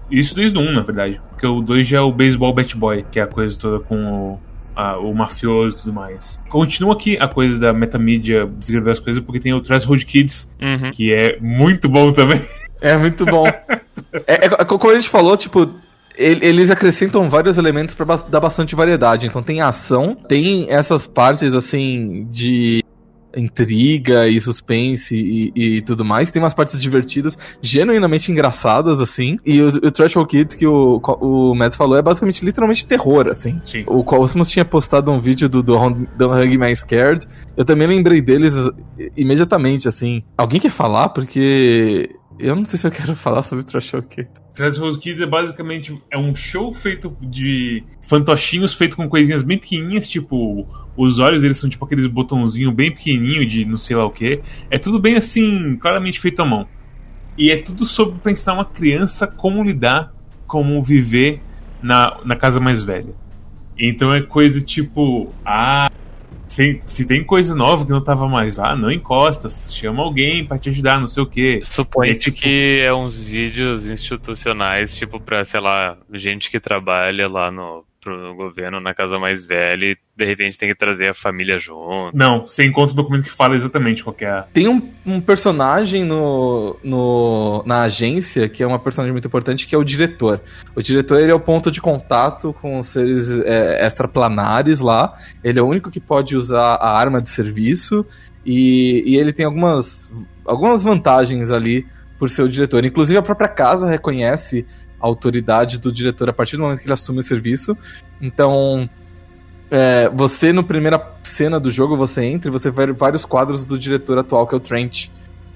[0.09, 1.21] Isso desde o 1, na verdade.
[1.29, 3.95] Porque o 2 já é o Baseball Bat Boy, que é a coisa toda com
[4.05, 4.39] o,
[4.75, 6.41] a- o mafioso e tudo mais.
[6.49, 10.89] Continua aqui a coisa da metamídia descrever as coisas, porque tem o Threshold Kids, Uhum.
[10.91, 12.41] que é muito bom também.
[12.81, 13.45] É muito bom.
[14.25, 15.69] é, é, como a gente falou, tipo,
[16.17, 19.25] ele- eles acrescentam vários elementos pra ba- dar bastante variedade.
[19.27, 22.83] Então tem ação, tem essas partes assim de
[23.35, 26.31] intriga e suspense e, e tudo mais.
[26.31, 29.37] Tem umas partes divertidas, genuinamente engraçadas, assim.
[29.45, 33.59] E o, o Threshold Kids que o, o Mads falou é basicamente literalmente terror, assim.
[33.63, 33.83] Sim.
[33.87, 37.25] O Cosmos tinha postado um vídeo do Don't Don't Hug Me Scared.
[37.55, 38.73] Eu também lembrei deles uh,
[39.15, 40.21] imediatamente, assim.
[40.37, 41.09] Alguém quer falar?
[41.09, 42.09] Porque
[42.39, 44.41] eu não sei se eu quero falar sobre Trash Kids.
[44.53, 50.07] Threshold Kids é basicamente é um show feito de fantochinhos feito com coisinhas bem pequenininhas,
[50.07, 54.09] tipo os olhos eles são tipo aqueles botãozinho bem pequenininho de não sei lá o
[54.09, 54.41] que.
[54.69, 56.67] É tudo bem assim, claramente feito à mão.
[57.37, 60.13] E é tudo sobre pra ensinar uma criança como lidar,
[60.47, 61.41] como viver
[61.81, 63.13] na, na casa mais velha.
[63.77, 65.89] Então é coisa tipo, ah,
[66.49, 70.57] se, se tem coisa nova que não tava mais lá, não encosta, chama alguém pra
[70.57, 71.59] te ajudar, não sei o quê.
[71.63, 77.27] Supõe É tipo- que é uns vídeos institucionais, tipo, pra, sei lá, gente que trabalha
[77.27, 81.13] lá no, pro governo na casa mais velha e de repente tem que trazer a
[81.13, 82.15] família junto.
[82.15, 84.41] Não, você encontra um documento que fala exatamente qual que é a.
[84.53, 89.75] Tem um, um personagem no, no, na agência que é uma personagem muito importante, que
[89.75, 90.41] é o diretor.
[90.75, 95.13] O diretor ele é o ponto de contato com os seres é, extraplanares lá.
[95.43, 98.05] Ele é o único que pode usar a arma de serviço
[98.45, 100.11] e, e ele tem algumas,
[100.45, 101.85] algumas vantagens ali
[102.17, 102.83] por ser o diretor.
[102.83, 104.65] Inclusive a própria casa reconhece
[104.99, 107.77] autoridade do diretor a partir do momento que ele assume o serviço.
[108.21, 108.89] Então,
[109.71, 113.77] é, você no primeira cena do jogo, você entra e você vê vários quadros do
[113.77, 115.09] diretor atual, que é o Trent.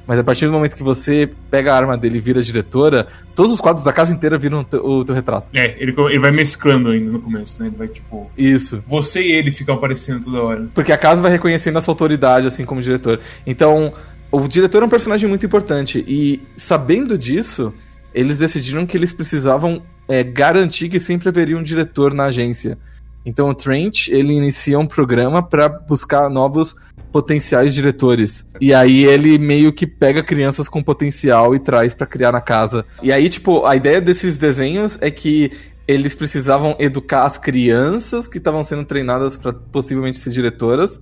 [0.05, 3.53] Mas a partir do momento que você pega a arma dele e vira diretora, todos
[3.53, 5.47] os quadros da casa inteira viram o teu, o teu retrato.
[5.53, 7.69] É, ele, ele vai mesclando ainda no começo, né?
[7.69, 8.29] Ele vai tipo.
[8.37, 8.83] Isso.
[8.85, 10.67] Você e ele ficam aparecendo toda hora.
[10.73, 13.21] Porque a casa vai reconhecendo a sua autoridade, assim como diretor.
[13.47, 13.93] Então,
[14.29, 16.03] o diretor é um personagem muito importante.
[16.05, 17.73] E sabendo disso,
[18.13, 22.77] eles decidiram que eles precisavam é, garantir que sempre haveria um diretor na agência.
[23.25, 26.75] Então o Trent, ele inicia um programa para buscar novos
[27.11, 28.45] potenciais diretores.
[28.59, 32.85] E aí ele meio que pega crianças com potencial e traz para criar na casa.
[33.01, 35.51] E aí, tipo, a ideia desses desenhos é que
[35.87, 41.01] eles precisavam educar as crianças que estavam sendo treinadas para possivelmente ser diretoras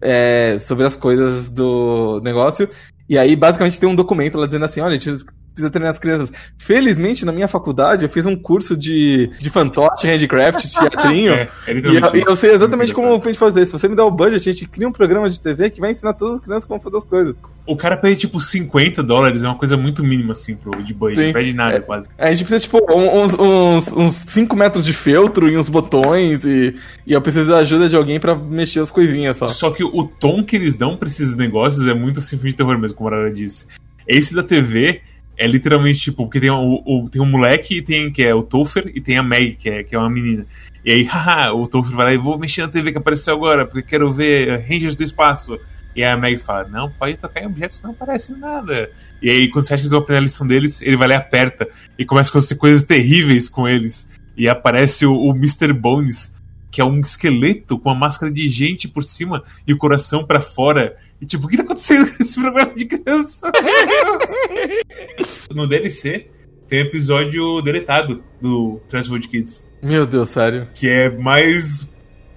[0.00, 2.68] é, sobre as coisas do negócio.
[3.08, 5.98] E aí, basicamente, tem um documento lá dizendo assim: olha, a gente precisa treinar as
[5.98, 6.32] crianças.
[6.58, 11.30] Felizmente, na minha faculdade, eu fiz um curso de, de fantoche, handcraft, teatrinho.
[11.40, 13.64] É, é E eu, e eu sei exatamente como a gente fazer.
[13.66, 15.90] Se você me dá o budget, a gente cria um programa de TV que vai
[15.90, 17.34] ensinar todas as crianças como fazer as coisas.
[17.66, 21.20] O cara pede tipo 50 dólares, é uma coisa muito mínima assim pro de budget.
[21.20, 21.26] Sim.
[21.26, 21.80] Não pede nada É.
[21.80, 22.08] quase.
[22.18, 26.44] A gente precisa, tipo, uns, uns, uns 5 metros de feltro e uns botões.
[26.44, 26.74] E,
[27.06, 29.48] e eu preciso da ajuda de alguém pra mexer as coisinhas só.
[29.48, 32.56] Só que o tom que eles dão pra esses negócios é muito assim filme de
[32.56, 33.66] terror mesmo, como a Arara disse.
[34.06, 35.02] Esse da TV
[35.42, 38.42] é literalmente tipo, porque tem o, o- tem um moleque e tem, que é o
[38.42, 40.44] Topher e tem a Meg, que é, que é uma menina.
[40.84, 43.64] E aí, haha, o Topher vai lá e vou mexer na TV que apareceu agora,
[43.66, 45.58] porque quero ver Rangers do Espaço.
[45.96, 48.88] E aí a Meg fala, não, pode tocar em objetos, não aparece nada.
[49.20, 51.14] E aí, quando você acha que eles vão aprender a lição deles, ele vai lá
[51.14, 51.66] e aperta.
[51.98, 54.08] E começa a acontecer coisas terríveis com eles.
[54.36, 55.72] E aparece o, o Mr.
[55.72, 56.32] Bones,
[56.70, 60.40] que é um esqueleto com uma máscara de gente por cima e o coração pra
[60.40, 60.96] fora.
[61.20, 63.50] E tipo, o que tá acontecendo com esse programa de criança?
[65.54, 66.28] no DLC
[66.68, 70.68] tem um episódio deletado do Transworld Kids, Meu Deus, sério.
[70.72, 71.90] que é mais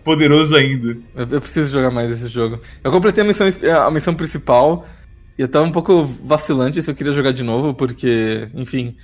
[0.03, 0.97] poderoso ainda.
[1.15, 2.59] Eu, eu preciso jogar mais esse jogo.
[2.83, 3.47] Eu completei a missão,
[3.85, 4.87] a missão principal
[5.37, 8.95] e eu tava um pouco vacilante se eu queria jogar de novo, porque, enfim.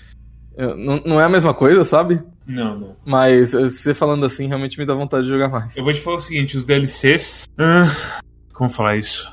[0.76, 2.20] Não, não é a mesma coisa, sabe?
[2.48, 2.96] Não, não.
[3.06, 5.78] Mas eh, você falando assim realmente me dá vontade de jogar mais.
[5.78, 7.48] Eu vou te falar o seguinte, os DLCs.
[7.58, 7.92] ah,
[8.54, 9.30] como falar isso?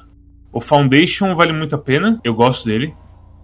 [0.52, 2.94] O Foundation vale muito a pena, eu gosto dele.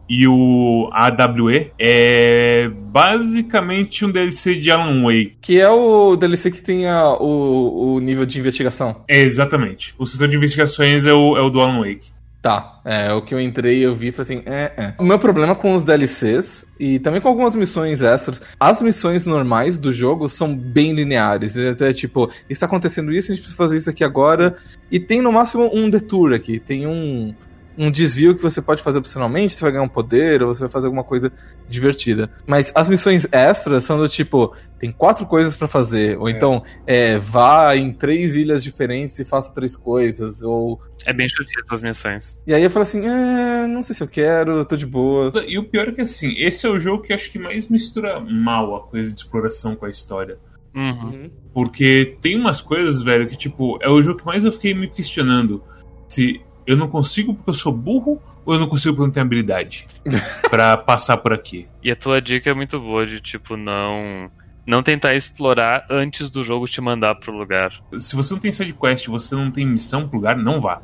[0.08, 5.32] E o AWE é basicamente um DLC de Alan Wake.
[5.40, 9.04] Que é o DLC que tem a- o, o nível de investigação.
[9.08, 9.94] É, exatamente.
[9.98, 12.10] O setor de investigações é o, é o do Alan Wake.
[12.42, 14.94] Tá, é o que eu entrei eu vi e falei assim, é, é.
[14.98, 19.78] O meu problema com os DLCs e também com algumas missões extras, as missões normais
[19.78, 21.56] do jogo são bem lineares.
[21.56, 24.56] É até tipo, está acontecendo isso, a gente precisa fazer isso aqui agora.
[24.90, 27.32] E tem no máximo um detour aqui, tem um,
[27.76, 30.68] um desvio que você pode fazer opcionalmente, você vai ganhar um poder, ou você vai
[30.68, 31.32] fazer alguma coisa
[31.68, 32.30] divertida.
[32.46, 37.18] Mas as missões extras são do tipo, tem quatro coisas pra fazer, ou então, é,
[37.18, 42.38] vá em três ilhas diferentes e faça três coisas, ou É bem chutinho essas missões.
[42.46, 45.32] e aí eu falei assim, é, não sei se eu quero, tô de boa.
[45.46, 47.68] E o pior é que assim, esse é o jogo que eu acho que mais
[47.68, 50.38] mistura mal a coisa de exploração com a história.
[50.74, 51.04] Uhum.
[51.04, 51.30] Uhum.
[51.52, 54.88] Porque tem umas coisas, velho, que tipo, é o jogo que mais eu fiquei me
[54.88, 55.62] questionando.
[56.08, 59.12] Se eu não consigo porque eu sou burro ou eu não consigo porque eu não
[59.12, 59.86] tenho habilidade
[60.50, 61.66] pra passar por aqui.
[61.82, 64.30] E a tua dica é muito boa de, tipo, não.
[64.66, 67.72] Não tentar explorar antes do jogo te mandar pro lugar.
[67.96, 70.80] Se você não tem side quest, você não tem missão pro lugar, não vá.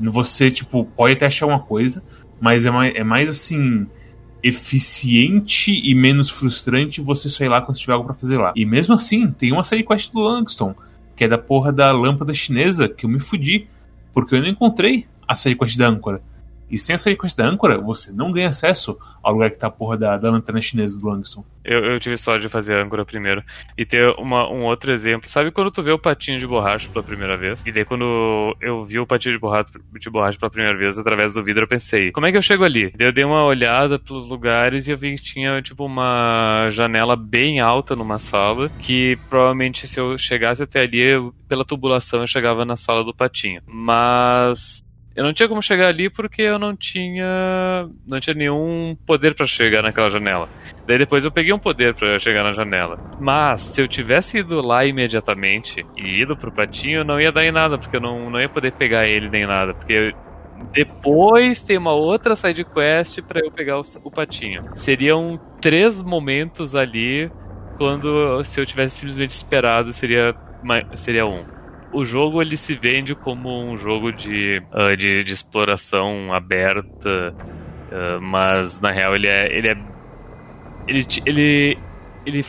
[0.00, 2.02] Você, tipo, pode até achar uma coisa,
[2.40, 3.86] mas é mais, é mais assim.
[4.42, 8.52] eficiente e menos frustrante você só ir lá quando tiver algo pra fazer lá.
[8.54, 10.74] E mesmo assim, tem uma side quest do Langston,
[11.16, 13.68] que é da porra da lâmpada chinesa, que eu me fudi.
[14.14, 16.22] Porque eu não encontrei a quest da âncora.
[16.70, 19.70] E sem a sidequest da âncora, você não ganha acesso ao lugar que tá a
[19.70, 21.44] porra da, da lanterna chinesa do Langston.
[21.64, 23.42] Eu, eu tive sorte de fazer âncora primeiro.
[23.76, 25.28] E ter uma, um outro exemplo.
[25.28, 27.62] Sabe quando tu vê o patinho de borracha pela primeira vez?
[27.64, 31.34] E daí quando eu vi o patinho de borracha, de borracha pela primeira vez através
[31.34, 32.92] do vidro, eu pensei, como é que eu chego ali?
[32.96, 37.16] Daí eu dei uma olhada pelos lugares e eu vi que tinha tipo uma janela
[37.16, 42.26] bem alta numa sala, que provavelmente se eu chegasse até ali, eu, pela tubulação eu
[42.26, 43.62] chegava na sala do patinho.
[43.66, 44.82] Mas
[45.14, 49.46] eu não tinha como chegar ali porque eu não tinha não tinha nenhum poder para
[49.46, 50.48] chegar naquela janela.
[50.86, 52.98] Daí depois eu peguei um poder para chegar na janela.
[53.20, 57.52] Mas se eu tivesse ido lá imediatamente e ido pro patinho, não ia dar em
[57.52, 60.14] nada, porque eu não, não ia poder pegar ele nem nada, porque
[60.72, 64.64] depois tem uma outra side quest para eu pegar o, o patinho.
[64.74, 67.30] Seriam três momentos ali
[67.76, 70.34] quando se eu tivesse simplesmente esperado seria
[70.96, 71.44] seria um
[71.94, 78.20] o jogo ele se vende como um jogo de, uh, de, de, exploração aberta, uh,
[78.20, 79.56] mas na real ele é.
[79.56, 79.76] Ele, é,
[80.88, 81.78] ele, ele,
[82.26, 82.44] ele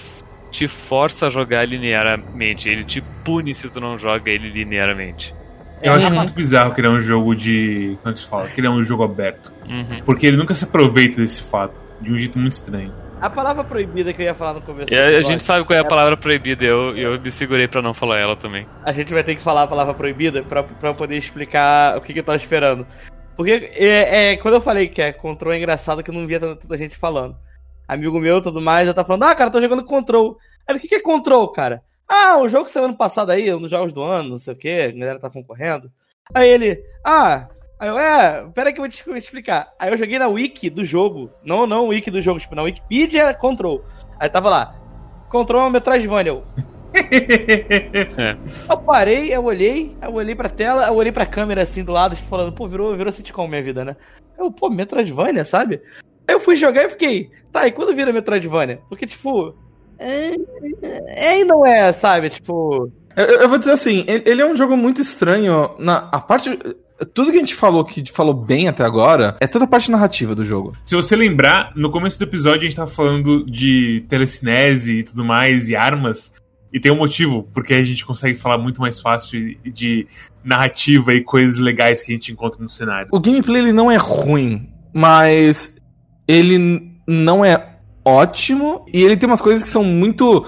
[0.52, 5.34] te força a jogar linearmente, ele te pune se tu não joga ele linearmente.
[5.82, 7.98] Eu acho muito bizarro que ele é um jogo de.
[8.02, 8.48] Como é que se fala?
[8.48, 9.54] Que ele é um jogo aberto.
[9.70, 10.02] Uhum.
[10.04, 12.92] Porque ele nunca se aproveita desse fato, de um jeito muito estranho.
[13.26, 14.94] A palavra proibida que eu ia falar no começo.
[14.94, 17.92] A, a gente sabe qual é a palavra proibida, eu, eu me segurei para não
[17.92, 18.68] falar ela também.
[18.84, 22.14] A gente vai ter que falar a palavra proibida pra, pra poder explicar o que,
[22.14, 22.86] que eu tava esperando.
[23.36, 26.40] Porque é, é, quando eu falei que é control é engraçado que eu não via
[26.40, 27.36] tanta, tanta gente falando.
[27.88, 30.38] Amigo meu tudo mais já tá falando, ah, cara, tô jogando control.
[30.68, 31.82] Aí o que, que é control, cara?
[32.08, 34.54] Ah, um jogo que saiu ano passado aí, um dos jogos do ano, não sei
[34.54, 35.92] o que, a galera tá concorrendo.
[36.32, 39.74] Aí ele, ah, Aí eu, é, pera que eu vou te explicar.
[39.78, 41.30] Aí eu joguei na wiki do jogo.
[41.44, 43.84] Não, não wiki do jogo, tipo, na Wikipedia Control.
[44.20, 44.76] Aí tava lá.
[45.30, 46.32] Control é Metroidvania.
[46.32, 46.44] Eu...
[48.18, 48.38] É.
[48.70, 52.16] eu parei, eu olhei, eu olhei pra tela, eu olhei pra câmera assim do lado,
[52.16, 53.98] tipo, falando, pô, virou, virou sitcom minha vida, né?
[54.38, 55.82] Eu, pô, Metroidvania, sabe?
[56.26, 58.80] Aí eu fui jogar e fiquei, tá, e quando vira Metroidvania?
[58.88, 59.54] Porque, tipo.
[60.00, 60.32] É,
[61.08, 62.30] é e não é, sabe?
[62.30, 62.90] Tipo.
[63.15, 65.71] Eu, eu, vou dizer assim, ele é um jogo muito estranho.
[65.80, 66.58] Na, a parte.
[67.13, 70.34] Tudo que a gente falou que falou bem até agora é toda a parte narrativa
[70.34, 70.73] do jogo.
[70.84, 75.23] Se você lembrar, no começo do episódio a gente tava falando de telecinese e tudo
[75.23, 76.34] mais, e armas.
[76.71, 80.08] E tem um motivo, porque a gente consegue falar muito mais fácil de
[80.43, 83.08] narrativa e coisas legais que a gente encontra no cenário.
[83.12, 85.71] O gameplay ele não é ruim, mas
[86.28, 90.45] ele não é ótimo e ele tem umas coisas que são muito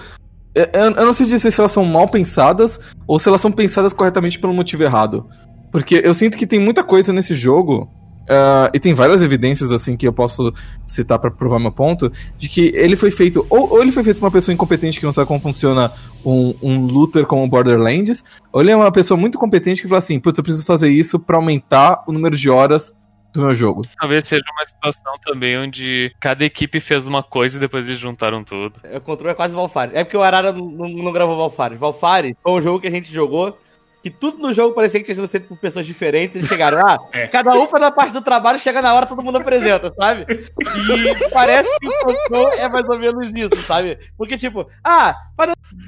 [0.74, 4.40] eu não sei dizer se elas são mal pensadas ou se elas são pensadas corretamente
[4.40, 5.26] pelo motivo errado.
[5.72, 7.90] Porque eu sinto que tem muita coisa nesse jogo,
[8.28, 10.54] uh, e tem várias evidências assim que eu posso
[10.86, 14.20] citar para provar meu ponto, de que ele foi feito, ou, ou, ele foi feito
[14.20, 15.92] por uma pessoa incompetente que não sabe como funciona
[16.26, 20.20] um, um looter como Borderlands, ou ele é uma pessoa muito competente que fala assim,
[20.20, 22.94] putz, eu preciso fazer isso para aumentar o número de horas
[23.38, 23.84] do meu jogo.
[24.00, 28.44] Talvez seja uma situação também onde cada equipe fez uma coisa e depois eles juntaram
[28.44, 28.76] tudo.
[28.94, 29.96] O controle é quase Valfares.
[29.96, 31.80] É porque o Arara não, não, gravou Valfares.
[31.80, 33.58] Valfares foi um jogo que a gente jogou
[34.02, 36.36] que tudo no jogo parecia que tinha sido feito por pessoas diferentes.
[36.36, 37.28] Eles chegaram, ah, é.
[37.28, 40.26] cada um faz a parte do trabalho, chega na hora, todo mundo apresenta, sabe?
[40.30, 43.98] E parece que o control é mais ou menos isso, sabe?
[44.18, 45.16] Porque, tipo, ah,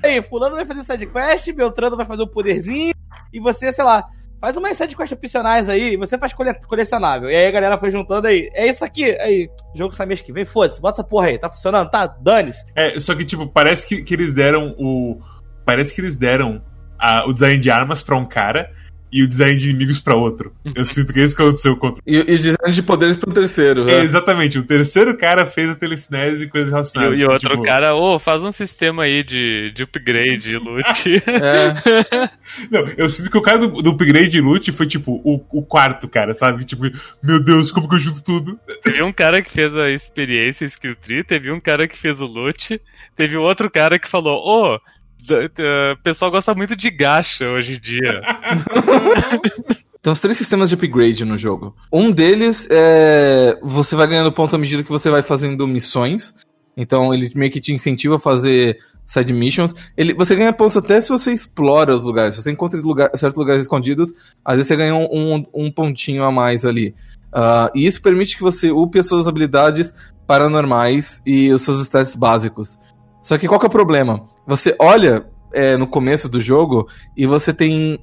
[0.03, 2.93] aí, fulano vai fazer sidequest, Beltrano vai fazer o um poderzinho,
[3.31, 4.05] e você, sei lá,
[4.39, 7.29] faz umas sidequests opcionais aí, você faz cole colecionável.
[7.29, 10.31] E aí a galera foi juntando aí, é isso aqui, aí, jogo sai mês que
[10.31, 11.89] vem, foda-se, bota essa porra aí, tá funcionando?
[11.89, 12.63] Tá, dane-se.
[12.75, 15.19] É, só que, tipo, parece que, que eles deram o...
[15.65, 16.63] Parece que eles deram
[16.97, 18.71] a, o design de armas para um cara
[19.11, 20.53] e o design de inimigos para outro.
[20.75, 23.29] Eu sinto que é isso que aconteceu com E, e o design de poderes para
[23.29, 23.85] um terceiro.
[23.85, 23.93] Né?
[23.93, 24.59] É, exatamente.
[24.59, 27.19] O terceiro cara fez a telecinese e coisas relacionadas.
[27.19, 27.63] E, e o outro tipo...
[27.63, 31.23] cara, ô, oh, faz um sistema aí de, de upgrade e loot.
[31.27, 32.29] é.
[32.69, 35.63] Não, eu sinto que o cara do, do upgrade e loot foi tipo o, o
[35.63, 36.63] quarto cara, sabe?
[36.63, 36.83] Tipo,
[37.21, 38.59] meu Deus, como que eu junto tudo?
[38.83, 42.27] Teve um cara que fez a experiência skill tree, teve um cara que fez o
[42.27, 42.79] loot,
[43.15, 44.75] teve outro cara que falou, ô.
[44.75, 44.79] Oh,
[45.27, 48.21] o pessoal gosta muito de gacha hoje em dia.
[50.01, 51.75] Tem os três sistemas de upgrade no jogo.
[51.91, 53.57] Um deles é.
[53.61, 56.33] Você vai ganhando ponto à medida que você vai fazendo missões.
[56.77, 59.73] Então ele meio que te incentiva a fazer side missions.
[59.97, 62.35] Ele, você ganha pontos até se você explora os lugares.
[62.35, 64.13] Se você encontra lugar, certos lugares escondidos,
[64.45, 66.95] às vezes você ganha um, um, um pontinho a mais ali.
[67.33, 69.91] Uh, e isso permite que você upe as suas habilidades
[70.25, 72.79] paranormais e os seus stats básicos.
[73.21, 74.23] Só que qual que é o problema?
[74.47, 77.99] Você olha é, no começo do jogo e você tem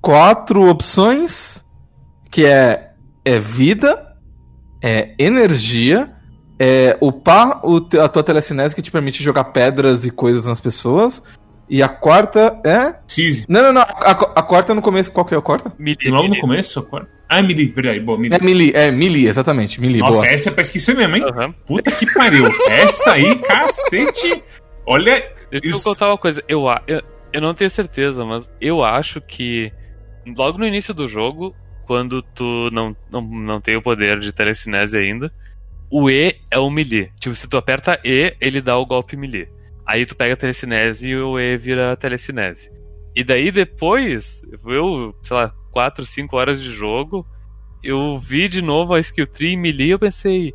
[0.00, 1.64] quatro opções
[2.30, 2.92] que é,
[3.24, 4.14] é vida,
[4.82, 6.12] é energia,
[6.58, 11.22] é upar o, a tua telecinese que te permite jogar pedras e coisas nas pessoas.
[11.68, 12.94] E a quarta é.
[13.08, 13.44] Cheese.
[13.48, 13.82] Não, não, não.
[13.82, 15.72] A, a, quarta no começo, qual que é a quarta?
[16.06, 17.15] Logo no começo, a quarta.
[17.28, 18.38] Ah, Melee, verdade, boa, Melee.
[18.40, 19.80] É Melee, é Melee, exatamente.
[19.80, 20.26] Melee, Nossa, boa.
[20.26, 21.24] essa é pra esquecer mesmo, hein?
[21.24, 21.52] Aham.
[21.66, 22.46] Puta que pariu.
[22.68, 24.42] Essa aí, cacete.
[24.86, 25.84] Olha, Deixa eu Isso.
[25.84, 26.42] contar uma coisa.
[26.48, 27.02] Eu, eu,
[27.32, 29.72] eu não tenho certeza, mas eu acho que
[30.36, 31.54] logo no início do jogo,
[31.86, 35.32] quando tu não, não, não tem o poder de telecinese ainda,
[35.90, 37.10] o E é o melee.
[37.20, 39.48] Tipo, se tu aperta E, ele dá o golpe melee.
[39.86, 42.70] Aí tu pega a telecinese e o E vira a telecinese.
[43.14, 47.26] E daí depois, eu, sei lá, 4, 5 horas de jogo,
[47.84, 50.54] eu vi de novo a skill tree em melee e eu pensei,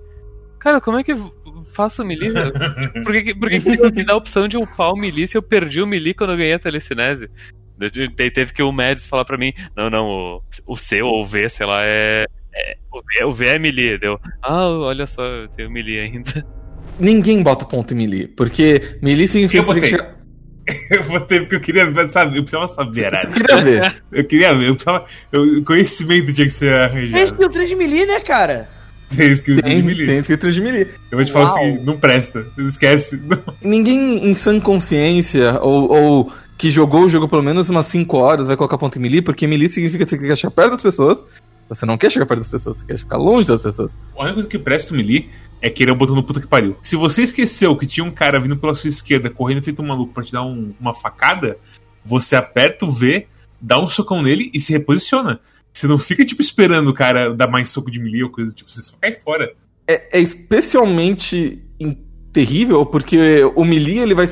[0.58, 1.32] cara, como é que eu
[1.76, 2.34] faço melee?
[3.06, 5.44] Por que, por que, que me dá a opção de upar o melee se eu
[5.44, 7.30] perdi o melee quando eu ganhei a telecinese?
[7.78, 11.26] Daí teve que o Mads falar pra mim, não, não, o, o C ou o
[11.26, 12.26] V, sei lá, é.
[12.52, 14.20] é- o, v, o V é melee, deu.
[14.42, 16.44] Ah, olha só, eu tenho melee ainda.
[17.00, 20.21] Ninguém bota ponto em Melee, porque Melee significa Eu botei.
[20.90, 23.28] eu votei porque eu queria saber, eu precisava saber, Você era.
[23.28, 24.04] queria ver.
[24.12, 25.06] Eu queria ver, eu precisava.
[25.32, 27.24] Eu, conhecimento tinha que ser Tem arranjado.
[27.26, 28.68] skill 3 de melee, né, cara?
[29.16, 30.06] Tem de Tem, melee.
[30.08, 30.88] tem escrito de Melee.
[31.12, 31.58] Eu vou te falar o Uau.
[31.58, 32.48] seguinte: não presta.
[32.58, 33.18] Não esquece.
[33.28, 33.38] Não.
[33.62, 38.48] Ninguém em sã consciência, ou, ou que jogou o jogo pelo menos umas 5 horas,
[38.48, 41.24] vai colocar ponto em Melee, porque Melee significa que você quer chegar perto das pessoas,
[41.74, 43.96] você não quer chegar perto das pessoas, você quer ficar longe das pessoas.
[44.16, 45.30] A única coisa que presta o melee
[45.62, 46.76] é querer o botão do puta que pariu.
[46.82, 50.14] Se você esqueceu que tinha um cara vindo pela sua esquerda, correndo feito um maluco
[50.14, 51.58] pra te dar um- uma facada,
[52.04, 53.28] você aperta o V,
[53.62, 55.40] dá um socão nele e se reposiciona.
[55.74, 58.56] Você não fica, tipo, esperando o cara dar mais soco de melee ou coisa do
[58.56, 59.54] tipo, você só cai fora.
[59.88, 61.62] É, é especialmente
[62.34, 64.28] terrível, porque o Melee, ele vai...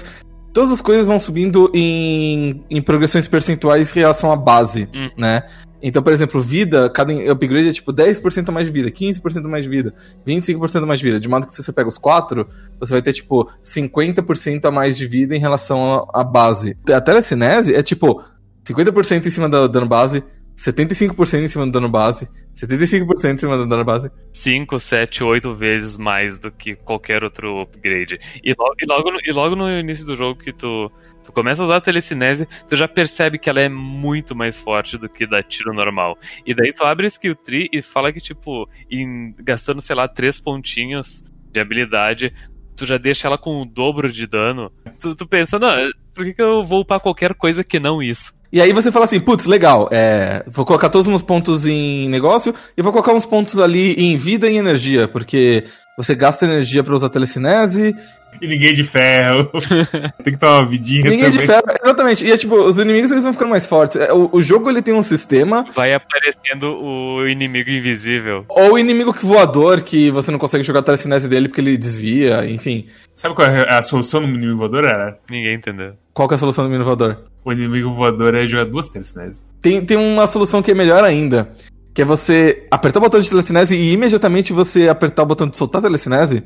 [0.53, 5.09] Todas as coisas vão subindo em, em progressões percentuais em relação à base, Hum.
[5.17, 5.43] né?
[5.81, 9.69] Então, por exemplo, vida, cada upgrade é tipo 10% mais de vida, 15% mais de
[9.69, 9.93] vida,
[10.27, 11.19] 25% mais de vida.
[11.19, 12.47] De modo que se você pega os quatro,
[12.79, 16.77] você vai ter tipo 50% a mais de vida em relação à base.
[16.91, 18.21] A telecinese é tipo
[18.65, 20.23] 50% em cima do dano base,
[20.57, 24.11] 75% em cima do dano base, 75% em cima do dano base.
[24.33, 28.19] 5, 7, 8 vezes mais do que qualquer outro upgrade.
[28.43, 30.91] E logo, e logo, e logo no início do jogo que tu,
[31.29, 34.97] tu começa a usar a telecinese, tu já percebe que ela é muito mais forte
[34.97, 36.17] do que da tiro normal.
[36.45, 40.39] E daí tu abre skill tree e fala que, tipo, em, gastando, sei lá, 3
[40.41, 42.33] pontinhos de habilidade,
[42.75, 44.71] tu já deixa ela com o dobro de dano.
[44.99, 45.69] Tu, tu pensa, não,
[46.15, 48.33] por que, que eu vou upar qualquer coisa que não isso?
[48.51, 52.09] E aí você fala assim, putz, legal, é, vou colocar todos os meus pontos em
[52.09, 55.65] negócio e vou colocar uns pontos ali em vida e energia, porque
[55.95, 57.95] você gasta energia pra usar telecinese,
[58.41, 59.49] E ninguém de ferro.
[60.23, 61.39] Tem que tomar uma vidinha ninguém também.
[61.39, 63.97] de ferro, exatamente, e é tipo, os inimigos eles vão ficando mais fortes.
[63.99, 68.45] É, O, o jogo ele tem um sistema, Vai aparecendo o inimigo invisível.
[68.47, 71.77] ou o inimigo que voador, que você não consegue jogar a telecinese dele porque ele
[71.77, 72.87] desvia, enfim.
[73.13, 74.85] Sabe qual é a solução do inimigo voador?
[74.85, 75.17] Era?
[75.29, 75.93] Ninguém entendeu.
[76.13, 77.17] Qual que é a solução do inimigo voador?
[77.43, 79.45] O inimigo voador é jogar duas telecinese.
[79.61, 81.49] Tem, tem uma solução que é melhor ainda,
[81.93, 85.57] que é você apertar o botão de telecinese e imediatamente você apertar o botão de
[85.57, 86.43] soltar a telecinese,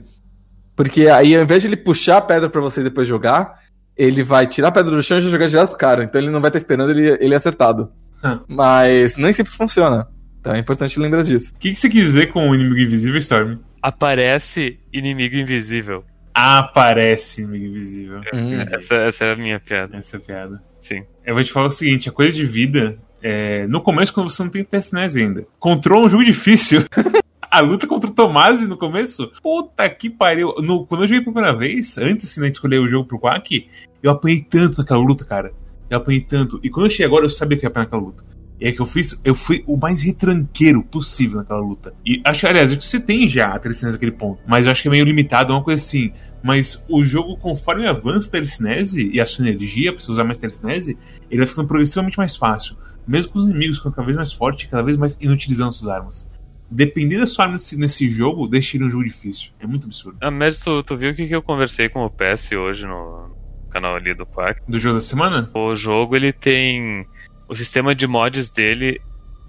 [0.75, 3.59] porque aí ao invés de ele puxar a pedra pra você depois jogar,
[3.95, 6.31] ele vai tirar a pedra do chão e já jogar direto pro cara, então ele
[6.31, 7.91] não vai estar esperando ele, ele acertado.
[8.23, 8.39] Hum.
[8.47, 10.07] Mas nem sempre funciona,
[10.39, 11.51] então é importante lembrar disso.
[11.55, 13.59] O que, que você quis dizer com o inimigo invisível, Storm?
[13.81, 16.03] Aparece inimigo invisível.
[16.33, 18.21] Aparece inimigo invisível.
[18.33, 18.61] Hum.
[18.61, 19.97] Essa, essa é a minha piada.
[19.97, 20.63] Essa é a piada.
[20.79, 21.03] Sim.
[21.25, 24.43] Eu vou te falar o seguinte: a coisa de vida, é, no começo, quando você
[24.43, 25.47] não tem telecinese ainda.
[25.59, 26.81] Control é um jogo difícil.
[27.53, 30.55] A luta contra o Tomasi no começo, puta que pariu.
[30.63, 33.19] No- quando eu joguei pela primeira vez, antes assim, né, de escolher o jogo pro
[33.19, 33.67] Quack,
[34.01, 35.53] eu apanhei tanto naquela luta, cara.
[35.87, 36.59] Eu apanhei tanto.
[36.63, 38.23] E quando eu cheguei agora, eu sabia que ia apanhar naquela luta.
[38.59, 41.93] E aí que eu fiz, eu fui o mais retranqueiro possível naquela luta.
[42.03, 44.39] E acho que, aliás, acho que você tem já a telecinese naquele ponto.
[44.47, 46.11] Mas eu acho que é meio limitado, é uma coisa assim.
[46.41, 50.39] Mas o jogo, conforme avança a telecinese e a sua energia pra você usar mais
[50.39, 50.97] telecinese,
[51.29, 52.75] ele vai ficando progressivamente mais fácil.
[53.07, 56.27] Mesmo com os inimigos ficando cada vez mais forte, cada vez mais inutilizando suas armas.
[56.75, 59.51] Dependendo da sua arma nesse, nesse jogo, deixa ele um jogo difícil.
[59.59, 60.17] É muito absurdo.
[60.21, 63.35] Ah, Mads, tu, tu viu o que, que eu conversei com o PS hoje no
[63.69, 64.61] canal ali do Quack?
[64.67, 65.49] Do jogo da semana?
[65.53, 67.05] O jogo, ele tem...
[67.47, 68.99] O sistema de mods dele,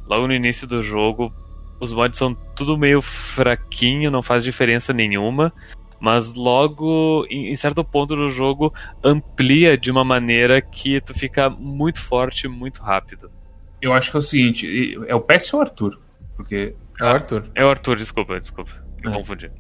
[0.07, 1.33] logo no início do jogo,
[1.81, 5.53] os mods são tudo meio fraquinho, não faz diferença nenhuma.
[6.01, 11.99] Mas logo, em, certo ponto do jogo, amplia de uma maneira que tu fica muito
[11.99, 13.31] forte, muito rápido.
[13.81, 15.99] Eu acho que é o seguinte: é o PS ou o Arthur?
[16.37, 16.75] Porque.
[17.01, 17.45] É o Arthur.
[17.55, 18.71] É o Arthur, desculpa, desculpa.
[19.05, 19.15] Me É.
[19.17, 19.51] confundi.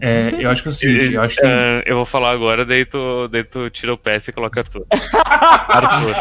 [0.00, 1.46] é, eu acho que é o seguinte: eu acho que.
[1.86, 4.84] Eu vou falar agora, daí tu, daí tu tira o PS e coloca Arthur.
[4.90, 6.14] Arthur.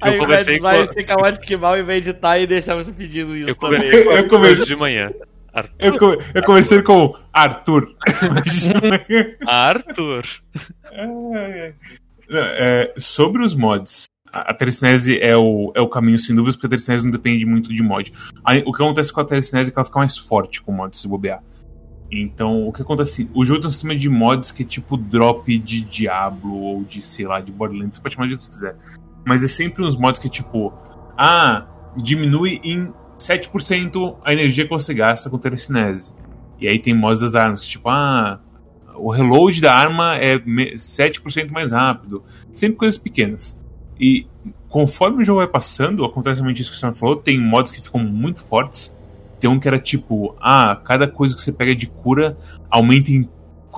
[0.00, 2.74] Aí o conversei Mads vai com- ser caótico que mal e vai editar e deixar
[2.76, 3.80] você pedindo isso Eu também.
[3.80, 5.10] conversei com Eu hoje de manhã.
[5.52, 5.74] Arthur.
[5.80, 7.88] Eu, co- eu conversei com o Arthur.
[9.46, 10.22] Arthur.
[10.92, 11.74] Ai, ai.
[12.30, 16.66] Não, é, sobre os mods, a, telecinese é o, é o caminho, sem dúvidas, porque
[16.66, 18.12] a telecinese não depende muito de mod.
[18.44, 20.74] Aí, o que acontece com a telecinese é que ela fica mais forte com o
[20.74, 21.42] mod, se bobear.
[22.10, 23.30] Então, o que acontece?
[23.34, 27.02] O jogo tem um sistema de mods que é tipo drop de Diablo ou de,
[27.02, 28.76] sei lá, de Borderlands, você pode chamar de que você quiser.
[29.26, 30.72] Mas é sempre uns mods que é tipo,
[31.16, 31.66] ah,
[31.96, 36.12] diminui em 7% a energia que você gasta com telecinese.
[36.58, 38.40] E aí tem mods das armas, que tipo, ah,
[38.96, 42.22] o reload da arma é 7% mais rápido.
[42.50, 43.57] Sempre coisas pequenas.
[43.98, 44.26] E
[44.68, 48.02] conforme o jogo vai passando, acontece realmente isso que você falou, tem mods que ficam
[48.02, 48.94] muito fortes.
[49.40, 52.36] Tem um que era tipo, ah, cada coisa que você pega de cura
[52.70, 53.28] aumenta em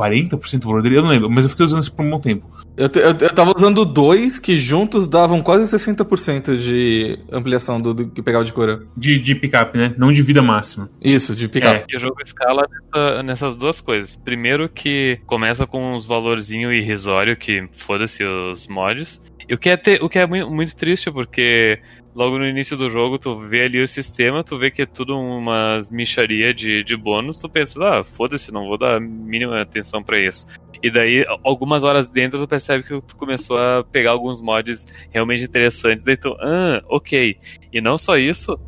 [0.01, 0.97] 40% o valor dele.
[0.97, 2.51] Eu não lembro, mas eu fiquei usando isso por um bom tempo.
[2.77, 8.09] Eu, eu, eu tava usando dois que juntos davam quase 60% de ampliação do, do
[8.09, 8.83] que pegava de cura.
[8.97, 9.95] De, de picape, né?
[9.99, 10.89] Não de vida máxima.
[11.03, 11.81] Isso, de picape.
[11.81, 14.17] É, e o jogo escala nessa, nessas duas coisas.
[14.17, 19.21] Primeiro que começa com uns valorzinho irrisório, que foda-se os mods.
[19.49, 21.81] E o que é, ter, o que é muito, muito triste, porque
[22.15, 25.19] logo no início do jogo, tu vê ali o sistema, tu vê que é tudo
[25.19, 30.19] umas micharia de, de bônus, tu pensa, ah, foda-se, não vou dar mínima atenção para
[30.21, 30.47] isso.
[30.83, 35.45] E daí, algumas horas dentro, tu percebe que tu começou a pegar alguns mods realmente
[35.45, 37.39] interessantes, daí tu, ah, ok.
[37.73, 38.59] E não só isso,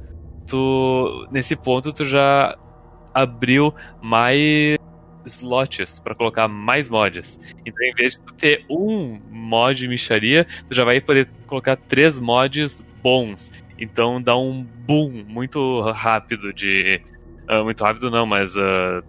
[0.47, 2.57] tu, nesse ponto, tu já
[3.15, 4.79] abriu mais
[5.27, 7.41] slots para colocar mais mods.
[7.65, 12.83] Então, em vez de ter um mod micharia, tu já vai poder colocar três mods
[13.03, 13.51] bons.
[13.79, 17.01] Então dá um boom muito rápido de.
[17.49, 19.03] Uh, muito rápido não, mas uh,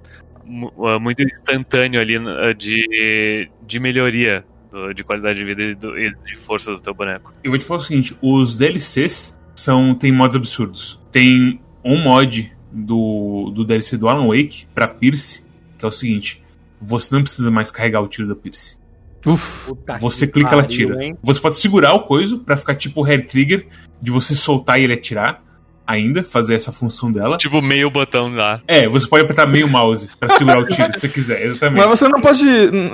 [1.00, 2.16] muito instantâneo ali
[2.58, 6.94] de, de melhoria do, de qualidade de vida e, do, e, de força do teu
[6.94, 7.32] boneco.
[7.44, 11.00] Eu vou te falar o seguinte: os DLCs são, tem mods absurdos.
[11.12, 15.46] Tem um mod do, do DLC do Alan Wake pra Pierce,
[15.78, 16.42] que é o seguinte:
[16.82, 18.78] você não precisa mais carregar o tiro da Pierce.
[19.26, 21.04] Uf, você clica, pariu, ela tira.
[21.04, 21.18] Hein?
[21.24, 23.68] Você pode segurar o coiso para ficar tipo o hair trigger
[24.02, 25.42] de você soltar e ele atirar
[25.86, 27.38] ainda, fazer essa função dela.
[27.38, 28.62] Tipo meio botão lá.
[28.68, 31.80] É, você pode apertar meio mouse para segurar o tiro, se você quiser, exatamente.
[31.80, 32.44] Mas você não pode.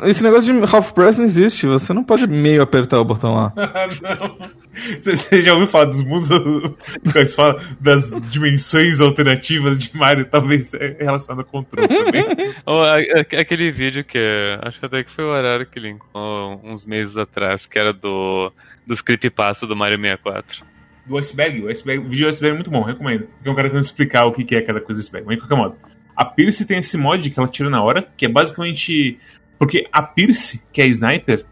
[0.04, 1.68] Esse negócio de half press não existe.
[1.68, 3.54] Você não pode meio apertar o botão lá.
[4.02, 4.38] não.
[5.00, 6.30] Você já ouviu falar dos mundos.
[6.30, 7.62] Como se fala?
[7.80, 12.26] Das dimensões alternativas de Mario, talvez é relacionado ao controle também.
[12.66, 12.82] oh,
[13.38, 14.20] aquele vídeo que.
[14.62, 18.52] Acho que até que foi o horário que linkou uns meses atrás, que era do.
[18.88, 20.66] Dos creepypasta do Mario 64
[21.10, 21.64] do iceberg.
[21.64, 23.28] O, iceberg, o vídeo do iceberg é muito bom, recomendo.
[23.28, 25.28] Porque é um cara tentando explicar o que é cada coisa do iceberg.
[25.28, 25.76] Mas de qualquer modo.
[26.16, 29.18] A Pierce tem esse mod que ela tira na hora, que é basicamente.
[29.58, 31.46] Porque a Pierce, que é sniper,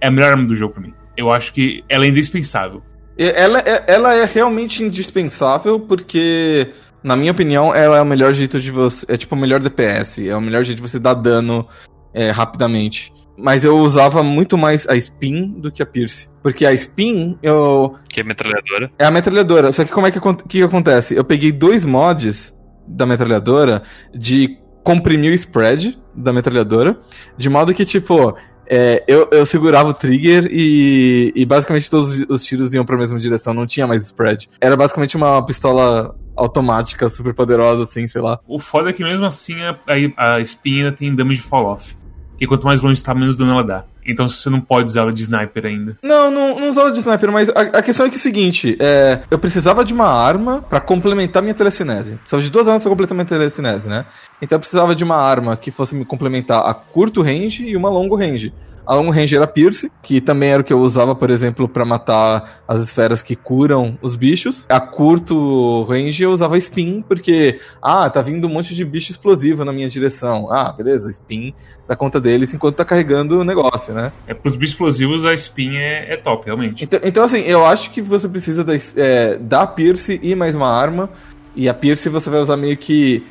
[0.00, 0.94] é a melhor arma do jogo pra mim.
[1.16, 2.82] Eu acho que ela é indispensável.
[3.16, 8.60] Ela é, ela é realmente indispensável porque, na minha opinião, ela é o melhor jeito
[8.60, 9.04] de você.
[9.08, 10.28] É tipo o melhor DPS.
[10.28, 11.66] É o melhor jeito de você dar dano
[12.14, 13.12] é, rapidamente.
[13.40, 16.28] Mas eu usava muito mais a Spin do que a Pierce.
[16.42, 17.94] Porque a Spin, eu.
[18.08, 18.90] Que é metralhadora.
[18.98, 19.70] É a metralhadora.
[19.70, 21.14] Só que como é que, que acontece?
[21.14, 22.52] Eu peguei dois mods
[22.86, 23.82] da metralhadora
[24.12, 26.98] de comprimir o spread da metralhadora.
[27.36, 28.36] De modo que, tipo,
[28.66, 33.18] é, eu, eu segurava o trigger e, e basicamente todos os tiros iam pra mesma
[33.18, 34.48] direção, não tinha mais spread.
[34.60, 38.40] Era basicamente uma pistola automática super poderosa, assim, sei lá.
[38.46, 39.76] O foda é que mesmo assim a,
[40.16, 41.96] a, a espinha tem damage fall off.
[42.40, 43.84] E quanto mais longe está, menos dano ela dá.
[44.06, 45.98] Então você não pode usar ela de sniper ainda.
[46.02, 48.76] Não, não, não usava de sniper, mas a, a, questão é que é o seguinte:
[48.80, 52.14] é, eu precisava de uma arma para complementar minha telecinese.
[52.14, 54.06] Precisava de duas armas pra completar minha telecinese, né?
[54.40, 57.90] Então eu precisava de uma arma que fosse me complementar a curto range e uma
[57.90, 58.52] longo range.
[58.88, 61.84] A long range era Pierce, que também era o que eu usava, por exemplo, para
[61.84, 64.64] matar as esferas que curam os bichos.
[64.66, 69.62] A curto range eu usava Spin, porque, ah, tá vindo um monte de bicho explosivo
[69.62, 70.50] na minha direção.
[70.50, 71.52] Ah, beleza, Spin
[71.86, 74.10] dá conta deles enquanto tá carregando o negócio, né?
[74.26, 76.84] É, pros bichos explosivos a Spin é, é top, realmente.
[76.84, 80.68] Então, então, assim, eu acho que você precisa da, é, da Pierce e mais uma
[80.68, 81.10] arma.
[81.54, 83.22] E a Pierce você vai usar meio que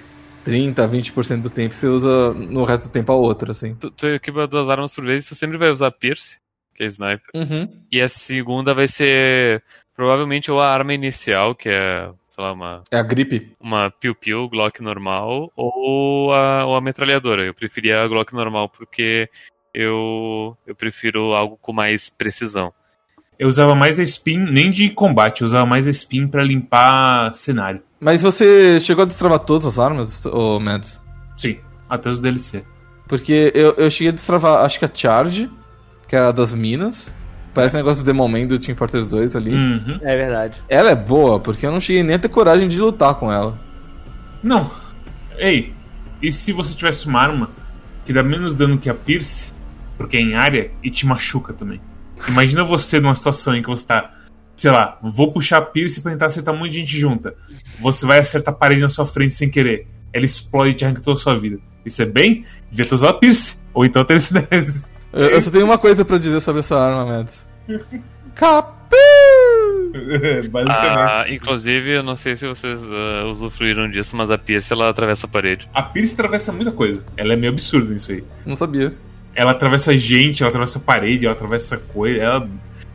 [0.48, 3.76] 30, 20% do tempo, você usa no resto do tempo a outra, assim.
[3.76, 6.38] Tu, tu equipa duas armas por vez, você sempre vai usar Pierce,
[6.74, 7.30] que é sniper.
[7.36, 7.70] Uhum.
[7.92, 9.62] E a segunda vai ser
[9.94, 12.84] provavelmente ou a arma inicial, que é, sei lá, uma.
[12.90, 13.52] É a gripe.
[13.60, 17.46] Uma piu-piu, Glock normal, ou a, ou a metralhadora.
[17.46, 19.30] Eu preferia a Glock normal porque
[19.74, 22.72] eu, eu prefiro algo com mais precisão.
[23.38, 27.36] Eu usava mais a spin, nem de combate, eu usava mais a spin para limpar
[27.36, 27.84] cenário.
[28.00, 31.02] Mas você chegou a destravar todas as armas, ô Mads?
[31.38, 31.58] Sim,
[31.90, 32.64] até os DLC.
[33.08, 35.50] Porque eu, eu cheguei a destravar, acho que a Charge,
[36.08, 37.14] que era a das minas.
[37.54, 39.52] Parece um negócio do Demon Man do Team Fortress 2 ali.
[39.52, 40.00] Uhum.
[40.02, 40.62] É verdade.
[40.70, 43.60] Ela é boa, porque eu não cheguei nem a ter coragem de lutar com ela.
[44.44, 44.70] Não.
[45.38, 45.74] Ei,
[46.22, 47.50] e se você tivesse uma arma
[48.06, 49.54] que dá menos dano que a Pierce,
[49.98, 51.82] porque é em área, e te machuca também?
[52.28, 54.12] Imagina você numa situação em que você tá
[54.58, 57.36] sei lá, vou puxar a Pierce pra tentar acertar um monte de gente junta.
[57.80, 59.88] Você vai acertar a parede na sua frente sem querer.
[60.12, 61.60] Ela explode e te arranca toda a sua vida.
[61.86, 62.44] Isso é bem?
[62.70, 63.58] Devia ter usado a Pierce.
[63.74, 64.92] Ou então ter esse 10.
[65.14, 67.48] Eu, eu só tenho uma coisa pra dizer sobre essa arma, Mads.
[68.36, 68.96] Capu!
[70.52, 71.14] Basicamente.
[71.14, 75.28] Ah, inclusive, eu não sei se vocês ah, usufruíram disso, mas a Pierce ela atravessa
[75.28, 75.68] a parede.
[75.74, 77.04] A Pierce atravessa muita coisa.
[77.16, 78.24] Ela é meio absurda nisso aí.
[78.46, 78.94] Não sabia.
[79.34, 82.20] Ela atravessa gente, ela atravessa parede, ela atravessa coisa.
[82.20, 82.50] Ela.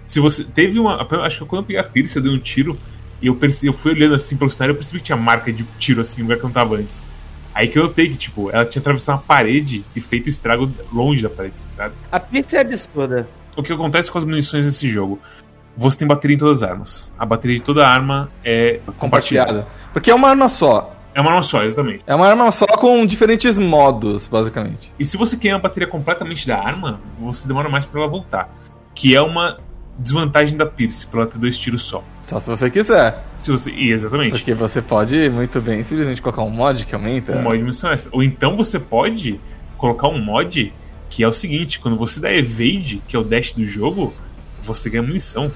[0.07, 0.45] Se você.
[0.45, 1.07] Teve uma.
[1.25, 2.79] Acho que quando eu peguei a Pierce, eu dei um tiro.
[3.21, 5.63] E eu, perce, eu fui olhando assim pelo cenário, eu percebi que tinha marca de
[5.79, 7.07] tiro assim no lugar que eu não tava antes.
[7.55, 11.23] Aí que eu notei que, tipo, ela tinha atravessado uma parede e feito estrago longe
[11.23, 11.95] da parede, assim, sabe?
[12.11, 13.29] A pizza é absurda.
[13.57, 15.21] O que acontece com as munições desse jogo?
[15.77, 17.13] Você tem bateria em todas as armas.
[17.19, 19.53] A bateria de toda arma é compartilhada.
[19.53, 19.69] Compartilhada.
[19.93, 20.97] Porque é uma arma só.
[21.15, 22.03] É uma arma só, exatamente.
[22.07, 24.91] É uma arma só com diferentes modos, basicamente.
[24.99, 28.53] E se você queima a bateria completamente da arma, você demora mais pra ela voltar.
[28.95, 29.59] Que é uma
[29.99, 32.03] desvantagem da Pierce, pra ela ter dois tiros só.
[32.23, 33.25] Só se você quiser.
[33.39, 33.71] Se você...
[33.71, 34.31] E exatamente.
[34.33, 37.33] Porque você pode muito bem simplesmente colocar um mod que aumenta.
[37.37, 38.11] Um mod de missão extra.
[38.15, 39.39] Ou então você pode
[39.77, 40.73] colocar um mod
[41.11, 44.15] que é o seguinte: quando você dá evade, que é o dash do jogo,
[44.65, 45.53] você ganha munição.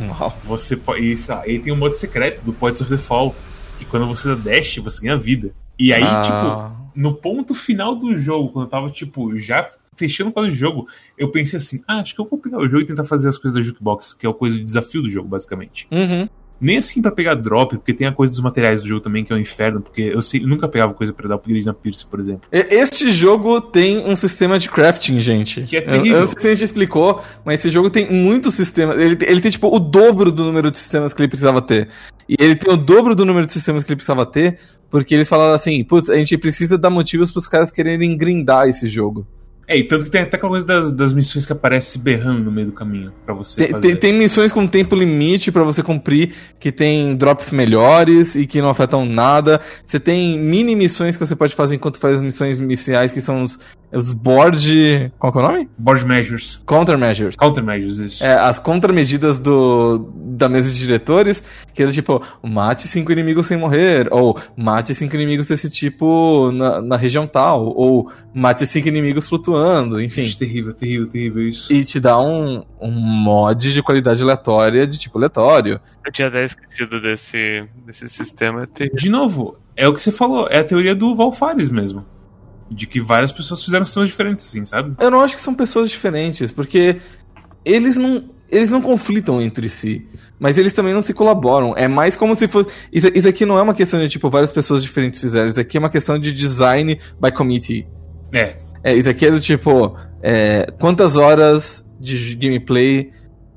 [0.00, 0.36] Uau.
[0.44, 1.02] Você pode.
[1.02, 3.34] E, lá, aí tem um modo secreto do Points of the Fall.
[3.78, 5.50] Que quando você dá dash, você ganha vida.
[5.78, 6.22] E aí, Ah.
[6.22, 10.86] tipo, no ponto final do jogo, quando eu tava, tipo, já fechando quase o jogo,
[11.16, 13.38] eu pensei assim: ah, acho que eu vou pegar o jogo e tentar fazer as
[13.38, 15.86] coisas da Jukebox, que é o coisa de desafio do jogo, basicamente.
[15.90, 16.28] Uhum.
[16.58, 19.30] Nem assim pra pegar drop, porque tem a coisa dos materiais do jogo também, que
[19.30, 22.06] é um inferno, porque eu, sei, eu nunca pegava coisa pra dar upgrade na Pierce,
[22.06, 22.48] por exemplo.
[22.50, 25.60] Este jogo tem um sistema de crafting, gente.
[25.64, 26.12] Que é Eu- terrível.
[26.14, 28.96] Eu, não sei se a gente explicou, mas esse jogo tem muitos sistemas.
[28.98, 31.88] Ele, ele tem, tipo, o dobro do número de sistemas que ele precisava ter.
[32.26, 34.58] E ele tem o dobro do número de sistemas que ele precisava ter,
[34.90, 38.88] porque eles falaram assim, putz, a gente precisa dar motivos pros caras quererem grindar esse
[38.88, 39.26] jogo.
[39.68, 42.52] É, e tanto que tem até aquela coisa das, das missões que aparece berrando no
[42.52, 43.88] meio do caminho pra você Tem, fazer.
[43.88, 48.62] tem, tem missões com tempo limite pra você cumprir, que tem drops melhores e que
[48.62, 49.60] não afetam nada.
[49.84, 53.42] Você tem mini missões que você pode fazer enquanto faz as missões iniciais, que são
[53.42, 53.58] os,
[53.92, 55.12] os board.
[55.18, 55.70] Qual que é o nome?
[55.78, 56.62] Board measures.
[56.66, 57.36] Countermeasures.
[57.36, 58.24] Countermeasures, isso.
[58.24, 61.42] É, as contramedidas do, da mesa de diretores,
[61.74, 66.50] que é do tipo, mate cinco inimigos sem morrer, ou mate cinco inimigos desse tipo
[66.52, 70.22] na, na região tal, ou mate cinco inimigos flutuando, enfim.
[70.22, 71.72] Gente, terrível, terrível, terrível isso.
[71.72, 75.80] E te dá um, um mod de qualidade aleatória, de tipo aleatório.
[76.04, 78.68] Eu tinha até esquecido desse, desse sistema.
[78.78, 78.86] É.
[78.86, 82.04] De novo, é o que você falou, é a teoria do Valfares mesmo.
[82.70, 84.94] De que várias pessoas fizeram sistemas diferentes, assim, sabe?
[85.00, 87.00] Eu não acho que são pessoas diferentes, porque
[87.64, 88.34] eles não.
[88.48, 90.06] Eles não conflitam entre si,
[90.38, 91.74] mas eles também não se colaboram.
[91.76, 92.68] É mais como se fosse.
[92.92, 95.48] Isso, isso aqui não é uma questão de, tipo, várias pessoas diferentes fizeram.
[95.48, 97.88] Isso aqui é uma questão de design by committee.
[98.32, 98.56] É.
[98.84, 99.96] É, isso aqui é do tipo.
[100.22, 103.10] é, quantas horas de gameplay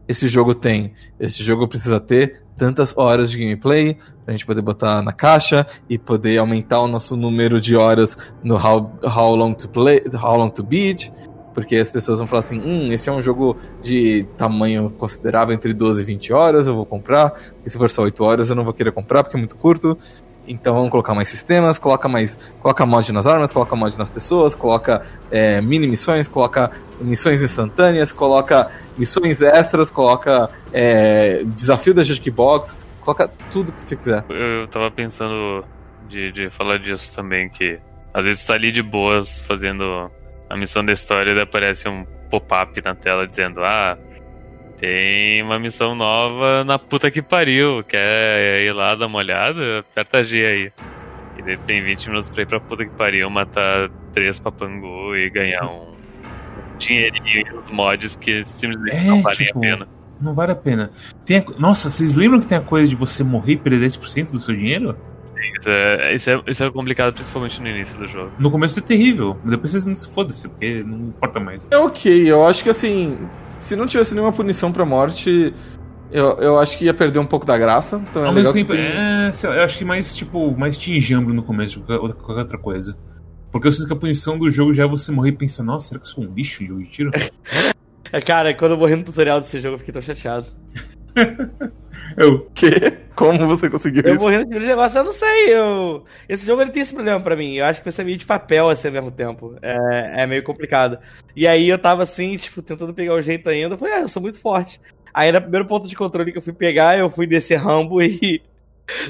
[0.08, 0.94] esse jogo tem?
[1.20, 5.98] Esse jogo precisa ter tantas horas de gameplay pra gente poder botar na caixa e
[5.98, 10.50] poder aumentar o nosso número de horas no how, how long to play, how long
[10.50, 11.12] to beat.
[11.54, 15.74] Porque as pessoas vão falar assim, hum, esse é um jogo de tamanho considerável entre
[15.74, 17.32] 12 e 20 horas, eu vou comprar.
[17.32, 19.98] Porque se for só 8 horas eu não vou querer comprar porque é muito curto.
[20.50, 22.38] Então vamos colocar mais sistemas, coloca mais.
[22.60, 28.12] Coloca mod nas armas, coloca mod nas pessoas, coloca é, mini missões, coloca missões instantâneas,
[28.12, 34.26] coloca missões extras, coloca é, desafio da Jackbox, coloca tudo que você quiser.
[34.28, 35.64] Eu tava pensando
[36.10, 37.80] de, de falar disso também, que
[38.12, 40.10] às vezes tá ali de boas fazendo
[40.50, 43.96] a missão da história e aparece um pop-up na tela dizendo, ah,
[44.80, 49.80] tem uma missão nova na puta que pariu, quer ir lá dar uma olhada?
[49.80, 50.72] Aperta G aí.
[51.38, 55.30] E daí tem 20 minutos pra ir pra puta que pariu, matar três papangu e
[55.30, 55.94] ganhar um
[56.78, 59.88] dinheirinho e os mods que simplesmente É, não valem tipo, a pena.
[60.22, 60.92] Não vale a pena.
[61.30, 64.40] A- Nossa, vocês lembram que tem a coisa de você morrer e perder 10% do
[64.40, 64.98] seu dinheiro?
[65.60, 68.32] Isso é, isso, é, isso é complicado, principalmente no início do jogo.
[68.40, 71.68] No começo é terrível, mas depois vocês não se foda-se, porque não importa mais.
[71.72, 73.18] É ok, eu acho que assim,
[73.60, 75.54] se não tivesse nenhuma punição pra morte,
[76.12, 78.02] eu, eu acho que ia perder um pouco da graça.
[78.10, 80.78] Então é Ao legal mesmo tempo, que é, lá, eu acho que mais, tipo, mais
[80.78, 82.98] te enjambro no começo do que qualquer qualquer outra coisa.
[83.52, 85.90] Porque eu sinto que a punição do jogo já é você morrer e pensar, nossa,
[85.90, 87.12] será que eu sou um bicho em jogo de tiro?
[88.12, 90.48] É, cara, quando eu morri no tutorial desse jogo, eu fiquei tão chateado.
[92.18, 92.98] eu, Quê?
[93.16, 94.24] Como você conseguiu Eu isso?
[94.24, 95.54] morri naquele negócio, eu não sei.
[95.54, 96.06] Eu...
[96.28, 97.56] Esse jogo ele tem esse problema pra mim.
[97.56, 99.56] Eu acho que vai ser meio de papel assim ao mesmo tempo.
[99.62, 100.98] É, é meio complicado.
[101.36, 103.74] E aí eu tava assim, tipo, tentando pegar o jeito ainda.
[103.76, 104.80] Eu falei, ah, eu sou muito forte.
[105.14, 108.42] Aí no primeiro ponto de controle que eu fui pegar, eu fui descer Rambo e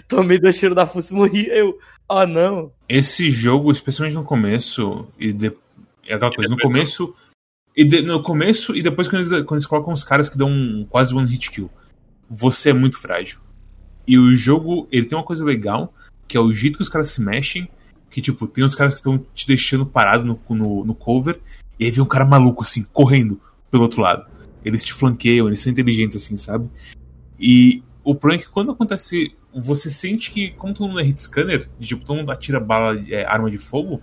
[0.07, 1.47] tomei dois tiros da fuça e morri.
[1.47, 1.77] Eu,
[2.07, 2.71] oh não.
[2.87, 5.51] esse jogo, especialmente no começo, e de...
[6.07, 7.13] é aquela coisa, no começo.
[7.77, 10.49] E de- no começo, e depois quando eles, quando eles colocam os caras que dão
[10.49, 11.69] um- quase one hit kill.
[12.29, 13.39] Você é muito frágil.
[14.07, 15.93] E o jogo, ele tem uma coisa legal,
[16.27, 17.69] que é o jeito que os caras se mexem,
[18.09, 21.39] que tipo, tem os caras que estão te deixando parado no, no, no cover,
[21.79, 23.39] e aí vem um cara maluco, assim, correndo
[23.71, 24.25] pelo outro lado.
[24.63, 26.69] Eles te flanqueiam, eles são inteligentes, assim, sabe?
[27.39, 29.35] E o problema é que quando acontece.
[29.51, 32.95] Você sente que, como todo mundo é hit scanner, de, tipo, todo mundo atira bala,
[33.09, 33.99] é, arma de fogo,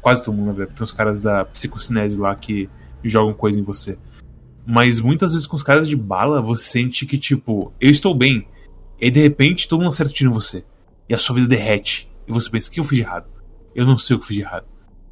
[0.00, 2.68] quase todo mundo, verdade, tem os caras da psicocinese lá que
[3.04, 3.96] jogam coisa em você.
[4.66, 8.46] Mas muitas vezes com os caras de bala, você sente que, tipo, eu estou bem.
[9.00, 10.64] E aí, de repente, todo mundo acerta tiro em você.
[11.08, 12.08] E a sua vida derrete.
[12.28, 13.26] E você pensa, o que eu fiz de errado?
[13.74, 14.66] Eu não sei o que eu fiz de errado.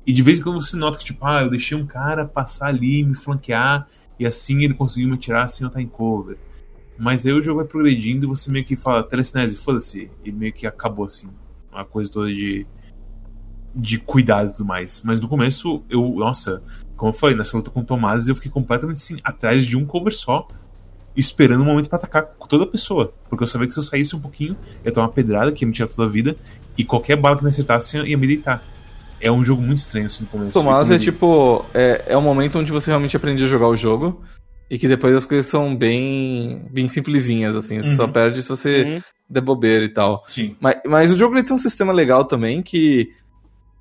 [0.07, 2.68] E de vez em quando você nota que, tipo, ah, eu deixei um cara passar
[2.68, 3.86] ali, me flanquear,
[4.18, 6.38] e assim ele conseguiu me tirar sem eu estar em cover.
[6.99, 10.11] Mas aí o jogo vai progredindo e você meio que fala, telecinese, foda-se.
[10.24, 11.28] E meio que acabou assim.
[11.70, 12.66] Uma coisa toda de.
[13.78, 15.00] De cuidado e tudo mais.
[15.04, 16.02] Mas no começo, eu.
[16.16, 16.60] Nossa,
[16.96, 19.86] como eu falei, nessa luta com o Tomás, eu fiquei completamente assim, atrás de um
[19.86, 20.46] cover só.
[21.16, 23.12] Esperando o um momento para atacar toda a pessoa.
[23.28, 25.64] Porque eu sabia que se eu saísse um pouquinho, eu ia tomar uma pedrada que
[25.64, 26.36] ia me tirar toda a vida.
[26.76, 28.62] E qualquer bala que me acertasse ia me deitar.
[29.20, 30.52] É um jogo muito estranho assim no começo.
[30.52, 31.64] Tomás é tipo.
[31.74, 34.22] É, é o momento onde você realmente aprende a jogar o jogo.
[34.70, 37.80] E que depois as coisas são bem bem simplesinhas, assim.
[37.80, 37.96] Você uhum.
[37.96, 39.02] só perde se você uhum.
[39.28, 40.22] der bobeira e tal.
[40.28, 40.54] Sim.
[40.60, 43.10] Mas, mas o jogo ele tem um sistema legal também que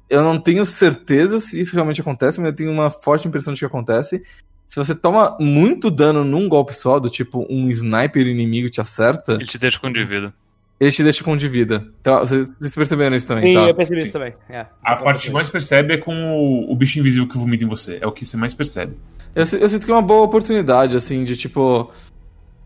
[0.09, 3.59] eu não tenho certeza se isso realmente acontece, mas eu tenho uma forte impressão de
[3.59, 4.23] que acontece.
[4.65, 9.33] Se você toma muito dano num golpe só, do tipo um sniper inimigo te acerta.
[9.33, 10.33] Ele te deixa com de vida.
[10.79, 11.87] Ele te deixa com de vida.
[12.01, 13.67] Então, vocês, vocês perceberam isso também, Sim, tá?
[13.67, 14.33] eu percebi isso também.
[14.47, 17.67] É, a parte que mais percebe é com o, o bicho invisível que vomita em
[17.67, 17.97] você.
[17.99, 18.95] É o que você mais percebe.
[19.33, 21.91] Eu, eu sinto que é uma boa oportunidade, assim, de tipo.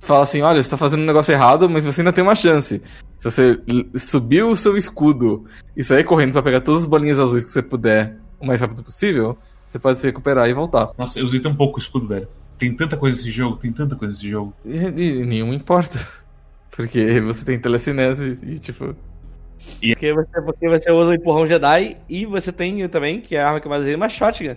[0.02, 2.82] Fala assim, olha, você tá fazendo um negócio errado, mas você ainda tem uma chance.
[3.20, 3.62] Se você
[3.96, 5.46] subir o seu escudo
[5.78, 8.84] e sair correndo para pegar todas as bolinhas azuis que você puder o mais rápido
[8.84, 9.38] possível,
[9.68, 10.90] você pode se recuperar e voltar.
[10.98, 12.28] Nossa, eu usei tão pouco o escudo, velho.
[12.58, 14.54] Tem tanta coisa nesse jogo, tem tanta coisa nesse jogo.
[14.66, 16.00] E, e nenhuma importa.
[16.72, 18.96] Porque você tem telecinese e tipo.
[19.80, 19.94] E...
[19.94, 23.48] Porque, você, porque você usa o empurrão Jedi e você tem também, que é a
[23.48, 24.56] arma que eu mais usei, uma shotgun.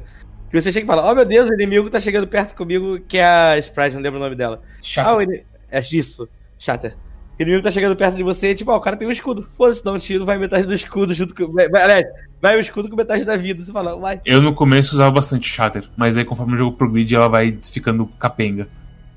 [0.51, 3.18] Que você chega e fala, oh meu Deus, o inimigo tá chegando perto comigo, que
[3.18, 4.62] é a Sprite, não lembro o nome dela.
[4.80, 5.12] Shatter.
[5.12, 5.45] Ah, ele...
[5.70, 6.28] É isso,
[6.59, 6.97] Shatter.
[7.38, 9.49] O inimigo tá chegando perto de você e, tipo, ó, o cara tem um escudo.
[9.57, 11.53] Foda-se, dá um tiro, vai metade do escudo junto com.
[11.53, 12.07] Vai, aliás,
[12.40, 13.64] vai o escudo com metade da vida.
[13.64, 14.20] Você fala, vai.
[14.24, 18.07] Eu no começo usava bastante Shatter, mas aí conforme o jogo progride, ela vai ficando
[18.18, 18.68] capenga.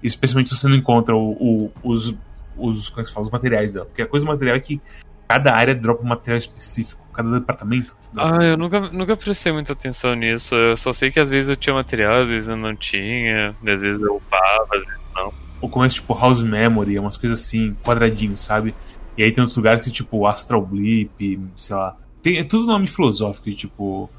[0.02, 2.16] Especialmente se você não encontra o, o, os,
[2.58, 3.86] os, como é que fala, os materiais dela.
[3.86, 4.82] Porque a coisa do material é que
[5.28, 7.96] cada área dropa um material específico, cada departamento.
[8.16, 10.56] Ah, eu nunca, nunca prestei muita atenção nisso.
[10.56, 13.82] Eu só sei que às vezes eu tinha material, às vezes eu não tinha, às
[13.82, 15.34] vezes eu upava, às vezes não.
[15.60, 18.74] Ou começa tipo House Memory, umas coisas assim, quadradinhos, sabe?
[19.18, 21.98] E aí tem outros lugares que tipo Astral Blip, sei lá.
[22.22, 24.10] Tem, é tudo nome filosófico, tipo.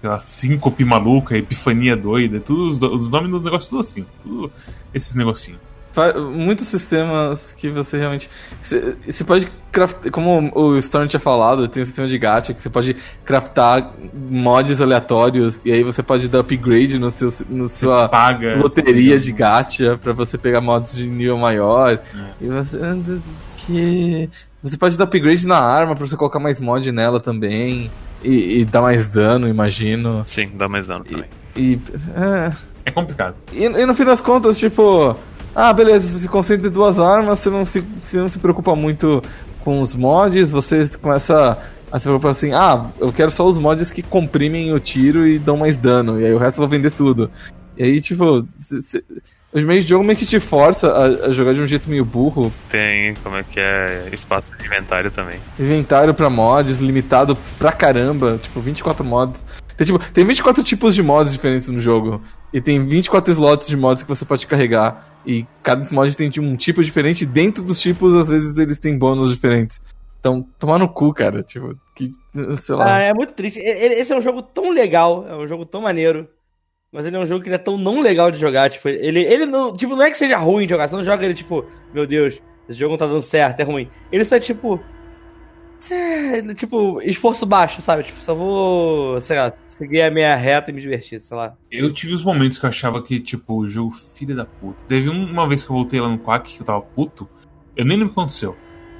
[0.00, 4.06] Sei lá, síncope maluca, epifania doida, é tudo os, os nomes do negócio tudo assim.
[4.22, 4.52] Tudo
[4.94, 5.67] esses negocinhos
[6.32, 8.28] muitos sistemas que você realmente.
[8.62, 10.10] Você, pode craftar.
[10.10, 13.92] Como o Storm tinha falado, tem um sistema de gacha que você pode craftar
[14.30, 19.32] mods aleatórios e aí você pode dar upgrade no seu, no sua paga, loteria de
[19.32, 21.94] gacha para você pegar mods de nível maior.
[21.94, 21.98] É.
[22.40, 22.78] E você.
[23.58, 24.30] Que.
[24.62, 27.90] Você pode dar upgrade na arma pra você colocar mais mod nela também.
[28.22, 30.24] E, e dar mais dano, imagino.
[30.26, 31.26] Sim, dá mais dano também.
[31.56, 31.74] E.
[31.74, 31.80] e
[32.16, 32.52] é...
[32.86, 33.36] é complicado.
[33.52, 35.16] E, e no fim das contas, tipo
[35.60, 38.76] ah, beleza, você se concentra em duas armas, você não se, você não se preocupa
[38.76, 39.20] muito
[39.64, 41.58] com os mods, você começa
[41.90, 45.36] a se preocupar assim, ah, eu quero só os mods que comprimem o tiro e
[45.36, 47.28] dão mais dano, e aí o resto eu vou vender tudo.
[47.76, 48.40] E aí, tipo,
[49.52, 52.04] os meios de jogo meio que te força a, a, jogar de um jeito meio
[52.04, 52.52] burro.
[52.70, 55.40] Tem, como é que é, espaço de inventário também.
[55.58, 59.44] Inventário pra mods, limitado pra caramba, tipo, 24 mods.
[59.78, 62.20] Tem, tipo, tem 24 tipos de mods diferentes no jogo.
[62.52, 65.20] E tem 24 slots de mods que você pode carregar.
[65.24, 67.24] E cada mod tem um tipo diferente.
[67.24, 69.80] Dentro dos tipos, às vezes, eles têm bônus diferentes.
[70.18, 71.44] Então, tomar no cu, cara.
[71.44, 72.10] Tipo, que,
[72.60, 72.96] sei lá.
[72.96, 73.60] Ah, é muito triste.
[73.60, 76.28] Esse é um jogo tão legal, é um jogo tão maneiro.
[76.90, 78.70] Mas ele é um jogo que ele é tão não legal de jogar.
[78.70, 79.76] Tipo, ele, ele não.
[79.76, 80.88] Tipo, não é que seja ruim de jogar.
[80.88, 81.64] Você não joga ele, tipo,
[81.94, 83.88] meu Deus, esse jogo não tá dando certo, é ruim.
[84.10, 84.80] Ele só é tipo.
[85.88, 88.02] É, tipo, esforço baixo, sabe?
[88.02, 91.56] Tipo, só vou, sei lá, seguir a minha reta e me divertir, sei lá.
[91.70, 94.84] Eu tive os momentos que eu achava que, tipo, o jogo filha da puta.
[94.84, 97.28] Teve uma vez que eu voltei lá no Quack que eu tava puto.
[97.76, 98.56] Eu nem lembro o que aconteceu.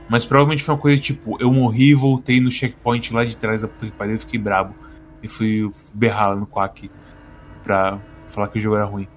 [0.08, 3.62] Mas provavelmente foi uma coisa tipo, eu morri e voltei no checkpoint lá de trás
[3.62, 4.74] da puta que pariu e fiquei brabo.
[5.22, 6.90] E fui berrar lá no Quack
[7.62, 9.08] pra falar que o jogo era ruim.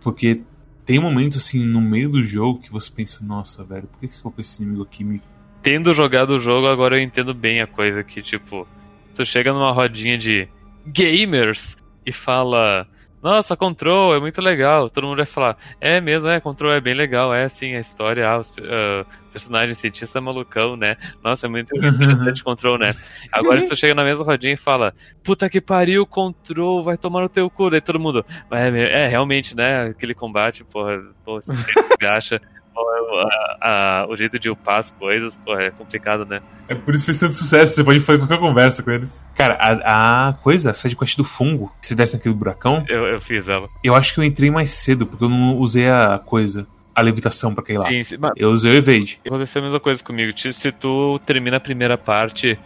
[0.00, 0.42] Porque
[0.84, 4.20] tem momentos assim no meio do jogo que você pensa, nossa, velho, por que você
[4.20, 5.20] colocou esse inimigo aqui me
[5.66, 8.68] tendo jogado o jogo, agora eu entendo bem a coisa que, tipo,
[9.12, 10.46] você chega numa rodinha de
[10.86, 12.86] gamers e fala:
[13.22, 14.88] nossa, Control é muito legal.
[14.88, 18.28] Todo mundo vai falar, é mesmo, é, Control é bem legal, é sim, a história,
[18.28, 20.96] ah, os uh, personagens cientista malucão, né?
[21.24, 22.94] Nossa, é muito interessante Control, né?
[23.32, 27.28] Agora você chega na mesma rodinha e fala, puta que pariu, Control, vai tomar no
[27.28, 27.68] teu cu.
[27.68, 29.88] Daí todo mundo, é, é realmente, né?
[29.88, 31.52] Aquele combate, porra, porra você
[32.06, 32.40] acha
[32.80, 36.40] a, a, o jeito de upar as coisas, pô, é complicado, né?
[36.68, 39.24] É por isso que fez tanto sucesso, você pode fazer qualquer conversa com eles.
[39.34, 42.84] Cara, a, a coisa, a sidequest do fungo, que se desce naquele buracão.
[42.88, 43.68] Eu, eu fiz ela.
[43.82, 47.54] Eu acho que eu entrei mais cedo, porque eu não usei a coisa a levitação
[47.54, 47.88] pra cair lá.
[47.88, 49.20] Sim, sim, eu usei o evade.
[49.26, 50.32] Aconteceu a mesma coisa comigo.
[50.50, 52.58] Se tu termina a primeira parte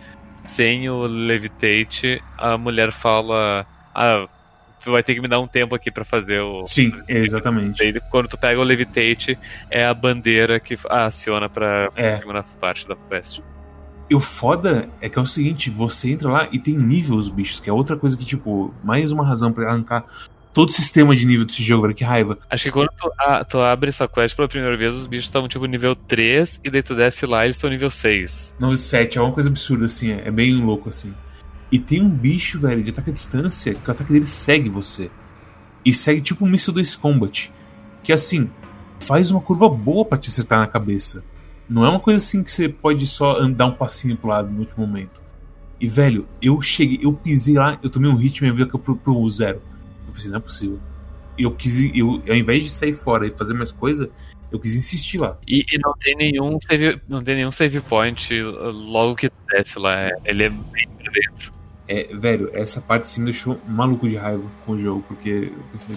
[0.46, 3.66] sem o levitate, a mulher fala.
[3.92, 4.28] Ah,
[4.84, 6.64] vai ter que me dar um tempo aqui para fazer o.
[6.64, 7.78] Sim, exatamente.
[7.78, 9.38] Daí, quando tu pega o Levitate,
[9.70, 12.16] é a bandeira que aciona pra é.
[12.16, 13.40] segunda parte da quest.
[14.08, 17.28] E o foda é que é o seguinte, você entra lá e tem nível os
[17.28, 20.04] bichos, que é outra coisa que, tipo, mais uma razão para arrancar
[20.52, 22.36] todo o sistema de nível desse jogo, velho, que raiva.
[22.50, 25.48] Acho que quando tu, a, tu, abre essa quest pela primeira vez, os bichos estavam
[25.48, 28.56] tipo nível 3 e daí tu desce lá e eles estão nível 6.
[28.58, 31.14] Não, 7, é uma coisa absurda, assim, é, é bem louco, assim.
[31.70, 35.10] E tem um bicho, velho, de ataque à distância, que o ataque dele segue você.
[35.84, 37.52] E segue tipo um míssil do Combat.
[38.02, 38.50] Que assim,
[39.00, 41.24] faz uma curva boa para te acertar na cabeça.
[41.68, 44.60] Não é uma coisa assim que você pode só andar um passinho pro lado no
[44.60, 45.22] último momento.
[45.80, 48.80] E velho, eu cheguei, eu pisei lá, eu tomei um hit e minha vida caiu
[48.80, 49.62] pro, pro zero.
[50.06, 50.80] Eu pensei, não é possível.
[51.38, 54.10] Eu quis, eu, ao invés de sair fora e fazer mais coisa,
[54.52, 55.38] eu quis insistir lá.
[55.46, 60.10] E, e, não tem nenhum save, não tem nenhum save point logo que desce lá.
[60.24, 61.59] Ele é bem pra dentro.
[61.92, 65.64] É, velho, essa parte sim me deixou maluco de raiva com o jogo, porque eu
[65.72, 65.96] pensei,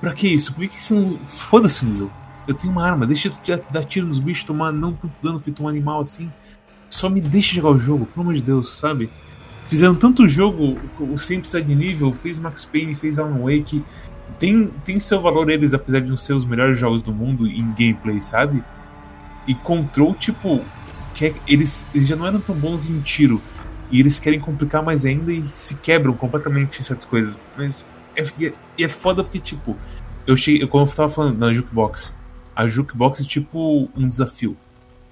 [0.00, 0.54] pra que isso?
[0.54, 1.18] Por que, que você não.
[1.26, 2.10] Foda-se no.
[2.48, 5.62] Eu tenho uma arma, deixa eu dar tiro nos bichos, tomar não tanto dano feito
[5.62, 6.32] um animal assim.
[6.88, 9.10] Só me deixa jogar o jogo, pelo amor de Deus, sabe?
[9.66, 10.78] Fizeram tanto jogo
[11.18, 13.84] sem precisar de nível, fez Max Payne, fez Alan Wake.
[14.38, 17.74] Tem, tem seu valor eles, apesar de não ser os melhores jogos do mundo em
[17.74, 18.64] gameplay, sabe?
[19.46, 20.64] E Control, tipo,
[21.12, 23.42] que é, eles, eles já não eram tão bons em tiro
[23.90, 27.38] e eles querem complicar mais ainda e se quebram completamente em certas coisas.
[27.56, 29.76] Mas é, é, é foda porque, tipo,
[30.26, 32.18] eu cheguei, como eu tava falando na Jukebox,
[32.54, 34.56] a Jukebox é tipo um desafio.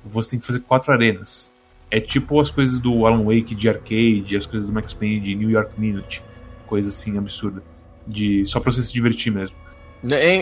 [0.05, 1.53] Você tem que fazer quatro arenas.
[1.91, 5.35] É tipo as coisas do Alan Wake de arcade, as coisas do Max Payne de
[5.35, 6.23] New York Minute.
[6.67, 7.63] Coisa assim absurda.
[8.07, 9.57] De, só pra você se divertir mesmo.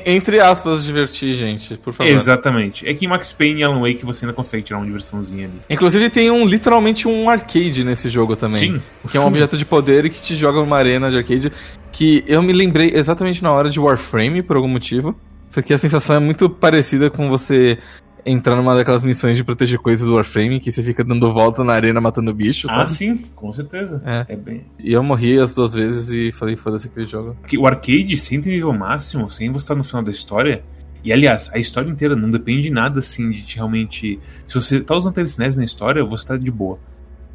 [0.07, 2.11] Entre aspas, divertir, gente, por favor.
[2.11, 2.89] Exatamente.
[2.89, 5.61] É que em Max Payne e Alan Wake você ainda consegue tirar uma diversãozinha ali.
[5.69, 8.75] Inclusive tem um literalmente um arcade nesse jogo também.
[8.75, 8.83] Sim.
[9.11, 11.53] Que é um objeto de poder e que te joga numa arena de arcade.
[11.93, 15.15] Que eu me lembrei exatamente na hora de Warframe, por algum motivo.
[15.53, 17.77] Porque a sensação é muito parecida com você
[18.25, 21.73] entrar numa daquelas missões de proteger coisas do Warframe, que você fica dando volta na
[21.73, 24.03] arena matando bichos, ah, sim, com certeza.
[24.05, 24.35] É.
[24.35, 24.67] é bem...
[24.79, 27.37] E eu morri as duas vezes e falei, foda-se aquele jogo.
[27.59, 30.63] O arcade, sem ter nível máximo, sem você estar no final da história,
[31.03, 34.19] e aliás, a história inteira não depende de nada assim de realmente.
[34.47, 36.79] Se você tá usando telecinese na história, você tá de boa.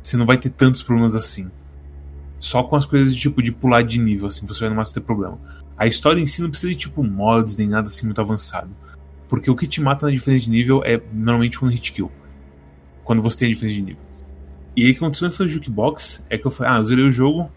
[0.01, 1.49] Você não vai ter tantos problemas assim.
[2.39, 4.95] Só com as coisas de tipo de pular de nível, assim, você vai no máximo
[4.95, 5.39] ter problema.
[5.75, 8.69] A história em si não precisa de tipo mods nem nada assim muito avançado.
[9.27, 12.11] Porque o que te mata na diferença de nível é normalmente um hit kill.
[13.03, 14.03] Quando você tem a diferença de nível.
[14.75, 17.11] E aí o que aconteceu nessa jukebox é que eu falei, ah, eu zerei o
[17.11, 17.49] jogo,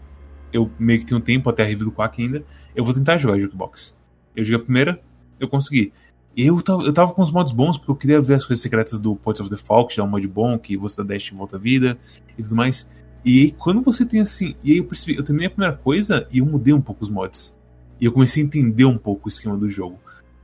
[0.53, 2.43] eu meio que tenho tempo até a review do Quack ainda,
[2.75, 3.97] eu vou tentar jogar a jukebox.
[4.35, 5.01] Eu joguei a primeira,
[5.39, 5.91] eu consegui.
[6.35, 8.61] E eu tava, eu tava com os mods bons, porque eu queria ver as coisas
[8.61, 11.13] secretas do Points of the Fall, que já é um mod bom, que você dá
[11.13, 11.97] dash e volta a vida
[12.37, 12.89] e tudo mais.
[13.25, 14.55] E aí, quando você tem assim.
[14.63, 17.09] E aí eu percebi, eu terminei a primeira coisa e eu mudei um pouco os
[17.09, 17.57] mods.
[17.99, 19.99] E eu comecei a entender um pouco o esquema do jogo.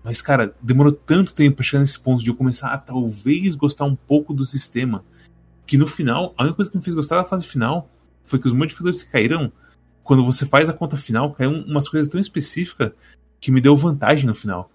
[0.06, 3.86] Mas, cara, demorou tanto tempo pra chegar nesse ponto de eu começar a talvez gostar
[3.86, 5.04] um pouco do sistema.
[5.66, 7.90] Que no final, a única coisa que me fez gostar da fase final
[8.24, 9.52] foi que os modificadores que caíram,
[10.04, 12.92] quando você faz a conta final, caíram umas coisas tão específicas
[13.42, 14.70] que me deu vantagem no final.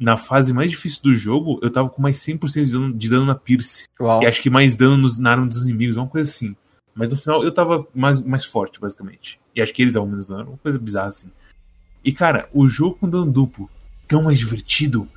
[0.00, 3.24] Na fase mais difícil do jogo, eu tava com mais 100% de dano, de dano
[3.24, 3.84] na Pierce.
[4.00, 4.20] Uau.
[4.20, 6.56] E acho que mais dano nos, na arma dos inimigos, uma coisa assim.
[6.92, 9.38] Mas no final eu tava mais, mais forte, basicamente.
[9.54, 11.30] E acho que eles davam menos dano, uma coisa bizarra assim.
[12.04, 13.70] E cara, o jogo com dano duplo
[14.06, 15.08] tão mais divertido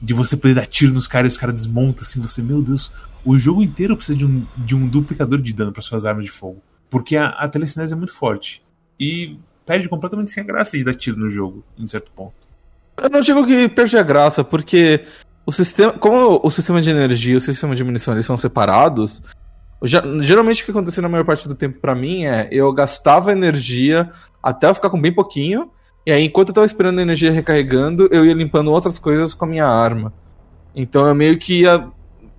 [0.00, 2.92] de você poder dar tiro nos caras e os caras desmontam assim, você, meu Deus,
[3.24, 6.30] o jogo inteiro precisa de um, de um duplicador de dano para suas armas de
[6.30, 6.62] fogo.
[6.90, 8.62] Porque a, a telecinese é muito forte.
[9.00, 12.34] E perde completamente sem a graça de dar tiro no jogo, em certo ponto.
[12.96, 15.04] Eu não digo que perde a graça, porque
[15.46, 15.92] o sistema.
[15.92, 19.22] Como o sistema de energia e o sistema de munição eles são separados,
[20.20, 24.10] geralmente o que acontecia na maior parte do tempo para mim é eu gastava energia
[24.42, 25.70] até eu ficar com bem pouquinho,
[26.06, 29.46] e aí, enquanto eu tava esperando a energia recarregando, eu ia limpando outras coisas com
[29.46, 30.12] a minha arma.
[30.74, 31.86] Então eu meio que ia.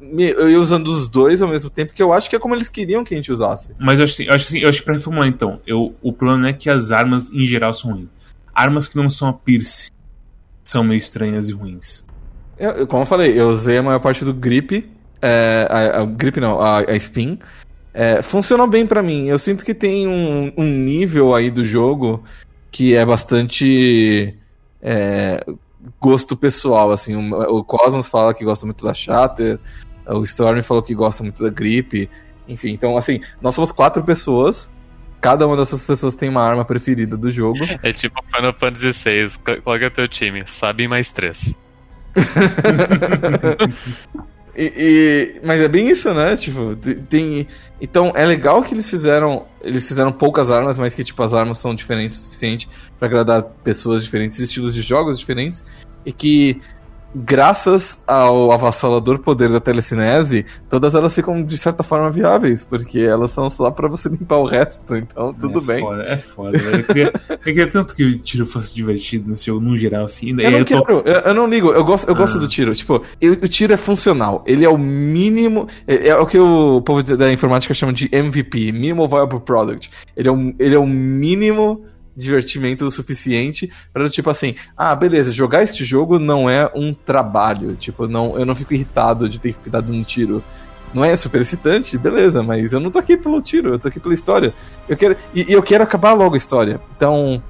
[0.02, 2.70] Eu ia usando os dois ao mesmo tempo, que eu acho que é como eles
[2.70, 3.74] queriam que a gente usasse.
[3.80, 6.14] Mas eu acho, assim, eu acho, assim, eu acho que pra reformular então, eu, o
[6.14, 8.10] problema não é que as armas em geral são ruins.
[8.54, 9.90] armas que não são a Pierce
[10.64, 12.06] são meio estranhas e ruins.
[12.60, 14.88] Eu, como eu falei, eu usei a maior parte do grip.
[15.22, 17.40] É, a, a grip não, a, a spin.
[17.92, 19.28] É, funcionou bem pra mim.
[19.28, 22.24] Eu sinto que tem um, um nível aí do jogo
[22.76, 24.38] que é bastante
[24.82, 25.42] é,
[25.98, 26.92] gosto pessoal.
[26.92, 29.58] Assim, o, o Cosmos fala que gosta muito da Shatter,
[30.06, 32.10] o Storm falou que gosta muito da grip.
[32.46, 34.70] Enfim, então assim, nós somos quatro pessoas.
[35.22, 37.60] Cada uma dessas pessoas tem uma arma preferida do jogo.
[37.82, 39.62] É tipo Final Fantasy VI.
[39.64, 40.44] Qual é o teu time?
[40.46, 41.58] Sabe mais três.
[44.58, 46.36] E, e- mas é bem isso, né?
[46.38, 47.48] Tipo, te- tem.
[47.82, 49.46] Então é legal que eles fizeram.
[49.62, 53.44] Eles fizeram poucas armas, mas que tipo, as armas são diferentes o suficiente pra agradar
[53.64, 55.64] pessoas diferentes, estilos de jogos diferentes.
[56.06, 56.62] E que,
[57.16, 63.32] graças ao avassalador poder da telecinese, todas elas ficam de certa forma viáveis, porque elas
[63.32, 64.96] são só pra você limpar o resto.
[64.96, 65.80] Então tudo é bem.
[65.82, 66.76] Foda, é foda, velho.
[66.80, 70.30] Eu queria, eu queria tanto que o tiro fosse divertido nesse jogo, no geral, assim.
[70.32, 72.42] Eu não eu tô- quero, eu, eu não ligo, eu gosto, eu gosto Ah.
[72.42, 72.76] do tiro.
[72.76, 73.02] Tipo,
[73.42, 74.44] o tiro é funcional.
[74.46, 75.68] Ele é o mínimo.
[75.88, 79.90] É, é o que o povo da informática chama de MVP Minimal Viable Product.
[80.18, 81.84] Ele é um, ele é o mínimo
[82.16, 87.76] divertimento o suficiente para tipo assim, ah, beleza, jogar este jogo não é um trabalho,
[87.76, 90.44] tipo, não, eu não fico irritado de ter que de um tiro.
[90.94, 94.00] Não é super excitante, beleza, mas eu não tô aqui pelo tiro, eu tô aqui
[94.00, 94.54] pela história.
[94.88, 96.80] Eu quero e, e eu quero acabar logo a história.
[96.96, 97.44] Então,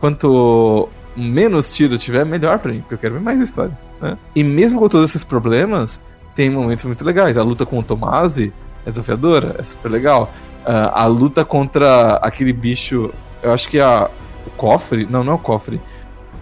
[0.00, 3.78] quanto menos tiro tiver, melhor pra mim, porque eu quero ver mais a história.
[4.00, 4.18] né?
[4.34, 6.00] E mesmo com todos esses problemas,
[6.34, 7.36] tem momentos muito legais.
[7.36, 8.52] A luta com o Tomasi
[8.84, 10.32] é desafiadora, é super legal.
[10.64, 13.12] Ah, a luta contra aquele bicho,
[13.42, 14.10] eu acho que é a,
[14.46, 15.06] o cofre.
[15.08, 15.80] Não, não é o cofre.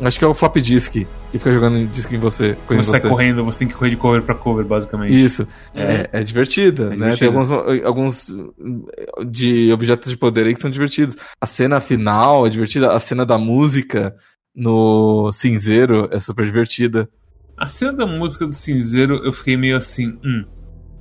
[0.01, 2.57] Acho que é o flop disk, que fica jogando disco em você.
[2.71, 5.15] Em você sai correndo, você tem que correr de cover pra cover, basicamente.
[5.15, 5.49] Isso.
[5.75, 7.17] É, é divertida, É né?
[7.17, 7.51] Tem alguns,
[7.83, 11.17] alguns uh, de objetos de poder aí que são divertidos.
[11.41, 14.15] A cena final é divertida, a cena da música
[14.55, 17.09] no cinzeiro é super divertida.
[17.57, 20.45] A cena da música do cinzeiro, eu fiquei meio assim, hum,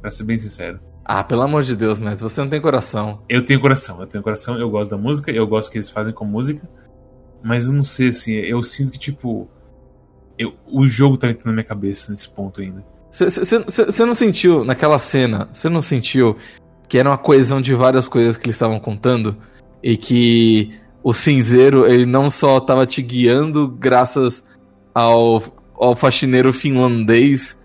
[0.01, 0.79] pra ser bem sincero.
[1.07, 3.21] Ah, pelo amor de Deus, mas você não tem coração.
[3.29, 6.11] Eu tenho coração, eu tenho coração, eu gosto da música, eu gosto que eles fazem
[6.11, 6.67] com música,
[7.43, 9.47] mas eu não sei, assim, eu sinto que, tipo,
[10.37, 12.83] eu, o jogo tá entrando na minha cabeça nesse ponto ainda.
[13.11, 16.35] Você não sentiu naquela cena, você não sentiu
[16.87, 19.37] que era uma coesão de várias coisas que eles estavam contando
[19.81, 24.43] e que o cinzeiro ele não só tava te guiando graças
[24.93, 25.41] ao,
[25.75, 27.55] ao faxineiro finlandês,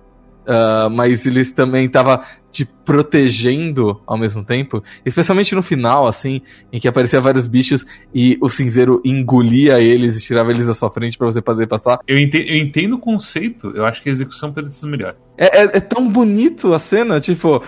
[0.46, 6.40] ah, mas eles também tava te protegendo ao mesmo tempo, especialmente no final, assim,
[6.72, 7.84] em que aparecia vários bichos
[8.14, 12.00] e o cinzeiro engolia eles e tirava eles da sua frente pra você poder passar.
[12.06, 15.14] Eu entendo, eu entendo o conceito, eu acho que a execução pode ser melhor.
[15.38, 17.62] É, é- é tão bonito a cena, tipo,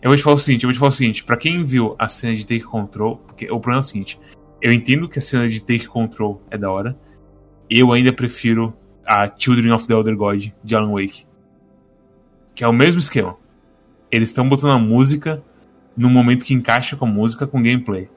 [0.00, 1.96] Eu vou te falar o seguinte, eu vou te falar o seguinte, pra quem viu
[1.98, 4.16] a cena de Take Control, porque o problema é o seguinte,
[4.62, 6.96] eu entendo que a cena de Take Control é da hora,
[7.68, 8.72] eu ainda prefiro
[9.04, 11.26] a Children of the Elder God de Alan Wake.
[12.58, 13.36] Que é o mesmo esquema.
[14.10, 15.40] Eles estão botando a música
[15.96, 18.08] no momento que encaixa com a música com gameplay.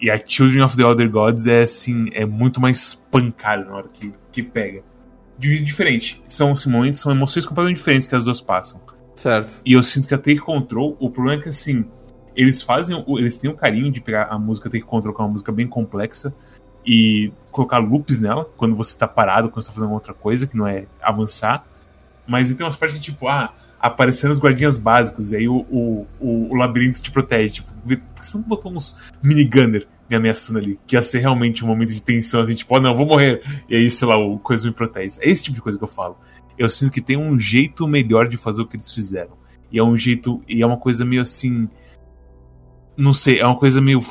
[0.00, 3.88] E a Children of the Elder Gods é assim, é muito mais pancada na hora
[3.92, 4.82] que, que pega.
[5.38, 6.22] De- Diferente.
[6.26, 8.80] São assim, momentos, são emoções completamente diferentes que as duas passam.
[9.16, 9.60] certo.
[9.66, 11.84] E eu sinto que a Take Control, o problema é que assim,
[12.34, 15.24] eles fazem, o- eles têm o carinho de pegar a música Take Control, que é
[15.24, 16.32] uma música bem complexa,
[16.86, 20.56] e colocar loops nela, quando você tá parado, quando você tá fazendo outra coisa, que
[20.56, 21.66] não é avançar.
[22.28, 26.06] Mas tem umas partes que, tipo, ah, aparecendo os guardinhas básicos, e aí o, o,
[26.20, 27.54] o, o labirinto te protege.
[27.54, 30.78] Tipo, por que você não botou uns minigunner me ameaçando ali?
[30.86, 33.42] Que ia ser realmente um momento de tensão, assim, tipo, oh não, vou morrer.
[33.68, 35.18] E aí, sei lá, o coisa me protege.
[35.20, 36.18] É esse tipo de coisa que eu falo.
[36.58, 39.38] Eu sinto que tem um jeito melhor de fazer o que eles fizeram.
[39.72, 40.42] E é um jeito.
[40.46, 41.68] E é uma coisa meio assim.
[42.96, 44.02] Não sei, é uma coisa meio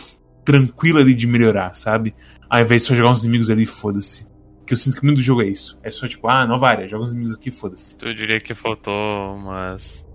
[0.45, 2.15] tranquila ali de melhorar, sabe?
[2.49, 4.26] Ao invés de só jogar uns inimigos ali, foda-se.
[4.67, 5.79] Que eu sinto que muito do jogo é isso.
[5.81, 7.95] É só tipo, ah, nova área, joga uns inimigos aqui, foda-se.
[8.01, 8.93] Eu diria que faltou
[9.33, 10.05] umas.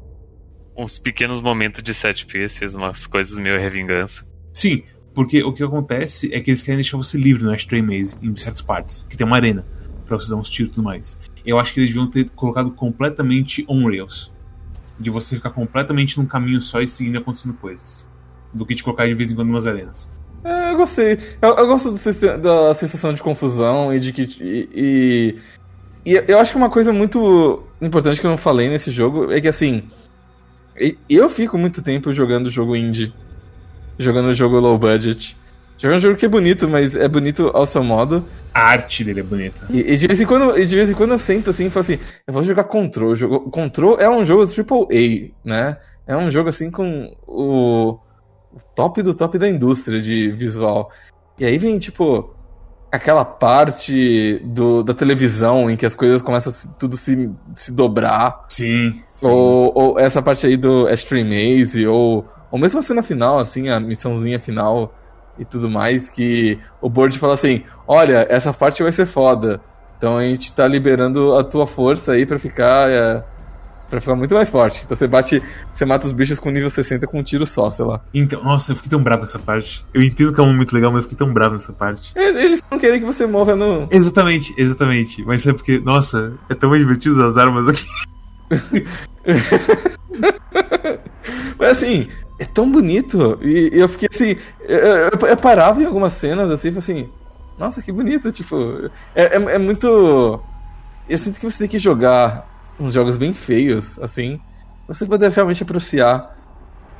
[0.77, 4.27] uns pequenos momentos de set pieces, umas coisas meio revingança.
[4.53, 4.85] Sim,
[5.15, 8.37] porque o que acontece é que eles querem deixar você livre no Ashtray Maze, em
[8.37, 9.65] certas partes, que tem uma arena,
[10.07, 11.19] pra você dar uns tiros e tudo mais.
[11.47, 14.31] Eu acho que eles deviam ter colocado completamente on rails.
[15.01, 18.07] De você ficar completamente num caminho só e seguindo acontecendo coisas.
[18.53, 20.13] Do que te colocar de vez em quando em umas arenas.
[20.45, 21.19] É, eu gostei.
[21.41, 24.23] Eu, eu gosto do da sensação de confusão e de que.
[24.41, 24.69] E,
[26.05, 29.33] e, e eu acho que uma coisa muito importante que eu não falei nesse jogo
[29.33, 29.85] é que assim.
[31.09, 33.13] Eu fico muito tempo jogando jogo indie.
[33.99, 35.37] Jogando jogo low budget.
[35.79, 38.25] Jogando jogo que é bonito, mas é bonito ao seu modo.
[38.55, 39.67] A arte dele é bonita.
[39.69, 41.71] E, e de, vez em quando, e de vez em quando eu sento assim e
[41.71, 43.15] falo assim, eu vou jogar Control.
[43.15, 45.77] Jogo, Control é um jogo AAA, né?
[46.07, 47.99] É um jogo assim com o
[48.75, 50.91] top do top da indústria de visual.
[51.39, 52.35] E aí vem, tipo,
[52.91, 58.45] aquela parte do, da televisão em que as coisas começam a tudo se, se dobrar.
[58.51, 59.01] Sim.
[59.09, 59.27] sim.
[59.27, 63.71] Ou, ou essa parte aí do Extreme Maze, ou, ou mesmo a cena final, assim,
[63.71, 64.95] a missãozinha final
[65.39, 69.61] e tudo mais, que o board fala assim, olha, essa parte vai ser foda.
[69.97, 72.91] Então a gente tá liberando a tua força aí pra ficar.
[72.91, 73.25] É,
[73.93, 74.81] pra ficar muito mais forte.
[74.85, 75.43] Então você bate.
[75.75, 78.01] Você mata os bichos com nível 60 com um tiro só, sei lá.
[78.15, 79.85] Então, nossa, eu fiquei tão bravo nessa parte.
[79.93, 82.13] Eu entendo que é um momento legal, mas eu fiquei tão bravo nessa parte.
[82.17, 83.87] Eles não querem que você morra no.
[83.91, 85.23] Exatamente, exatamente.
[85.27, 87.85] Mas é porque, nossa, é tão divertido usar as armas aqui.
[91.59, 93.39] Mas assim, é tão bonito.
[93.43, 94.37] E, e eu fiquei assim.
[94.67, 97.09] Eu, eu- eu parava em algumas cenas assim, assim.
[97.59, 98.33] Nossa, que bonito.
[98.33, 100.41] Tipo, é, é, é muito.
[101.09, 102.47] Eu sinto que você tem que jogar
[102.83, 104.41] uns jogos bem feios, assim.
[104.89, 106.37] Você poder realmente apreciar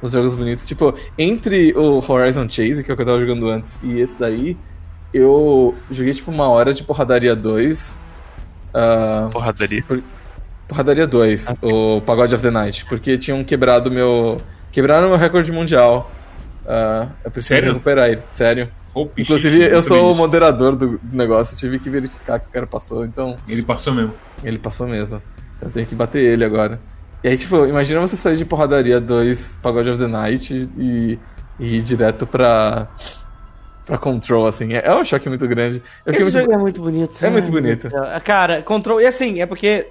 [0.01, 0.67] os jogos bonitos.
[0.67, 4.19] Tipo, entre o Horizon Chase, que é o que eu tava jogando antes, e esse
[4.19, 4.57] daí,
[5.13, 7.99] eu joguei tipo uma hora de Porradaria 2.
[8.75, 9.85] ah, Porradaria.
[10.69, 14.39] Porradaria 2, o Pagode of the Night, porque tinham quebrado meu.
[14.71, 16.11] Quebraram meu recorde mundial.
[16.67, 17.73] Ah, eu preciso Sério?
[17.73, 18.71] recuperar ele, sério.
[19.15, 22.67] Piche, Inclusive, eu sou o moderador do, do negócio, tive que verificar que o cara
[22.67, 24.15] passou, então Ele passou mesmo.
[24.45, 25.21] ele passou mesmo.
[25.63, 26.81] Eu tenho que bater ele agora.
[27.23, 31.19] E aí, tipo, imagina você sair de Porradaria 2, Pagode of the Night e,
[31.59, 32.89] e ir direto pra.
[33.87, 34.75] pra Control, assim.
[34.75, 35.81] É, é um choque muito grande.
[36.05, 36.39] Eu Esse muito.
[36.39, 37.25] jogo é muito bonito.
[37.25, 37.89] É muito Ai, bonito.
[37.89, 38.23] Deus.
[38.25, 39.01] Cara, Control.
[39.01, 39.87] E assim, é porque.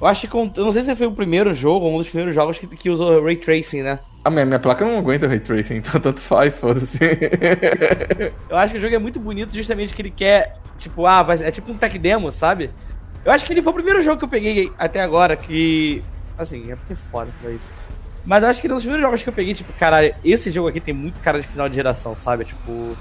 [0.00, 0.36] Eu acho que.
[0.36, 2.90] Eu não sei se foi o primeiro jogo, ou um dos primeiros jogos que, que
[2.90, 4.00] usou Ray Tracing, né?
[4.24, 6.98] A minha, minha placa não aguenta Ray Tracing, então tanto faz, foda-se.
[8.50, 10.56] Eu acho que o jogo é muito bonito, justamente que ele quer.
[10.76, 12.70] Tipo, ah, vai, é tipo um tech demo, sabe?
[13.24, 16.02] Eu acho que ele foi o primeiro jogo que eu peguei até agora que.
[16.36, 17.70] Assim, é porque é foda pra isso.
[18.24, 20.14] Mas eu acho que ele é um dos primeiros jogos que eu peguei, tipo, caralho,
[20.24, 22.44] esse jogo aqui tem muito cara de final de geração, sabe?
[22.44, 22.96] Tipo.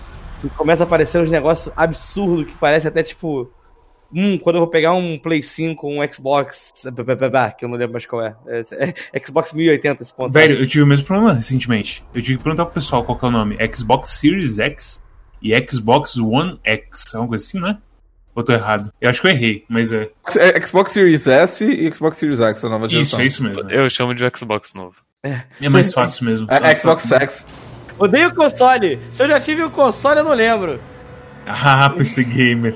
[0.57, 3.49] Começa a aparecer uns negócios absurdos que parece até tipo.
[4.15, 6.71] Hum, quando eu vou pegar um Play 5, um Xbox.
[7.57, 8.35] Que eu não lembro mais qual é.
[8.47, 10.31] é, é Xbox 1080 esse ponto.
[10.31, 12.05] Velho, eu tive o mesmo problema recentemente.
[12.13, 13.57] Eu tive que perguntar pro pessoal qual é o nome.
[13.73, 15.01] Xbox Series X
[15.41, 17.15] e Xbox One X.
[17.15, 17.77] É coisa assim, né?
[18.35, 18.91] Ou eu tô errado?
[18.99, 20.09] Eu acho que eu errei, mas é.
[20.37, 23.19] É Xbox Series S e Xbox Series X, a nova Isso, geração.
[23.21, 23.69] é isso mesmo.
[23.69, 24.95] Eu chamo de Xbox novo.
[25.23, 26.47] É mais fácil mesmo.
[26.49, 27.45] É Xbox X.
[27.99, 28.99] Odeio console.
[29.11, 30.79] Se eu já tive o console, eu não lembro.
[31.45, 32.75] Ah, PC Gamer.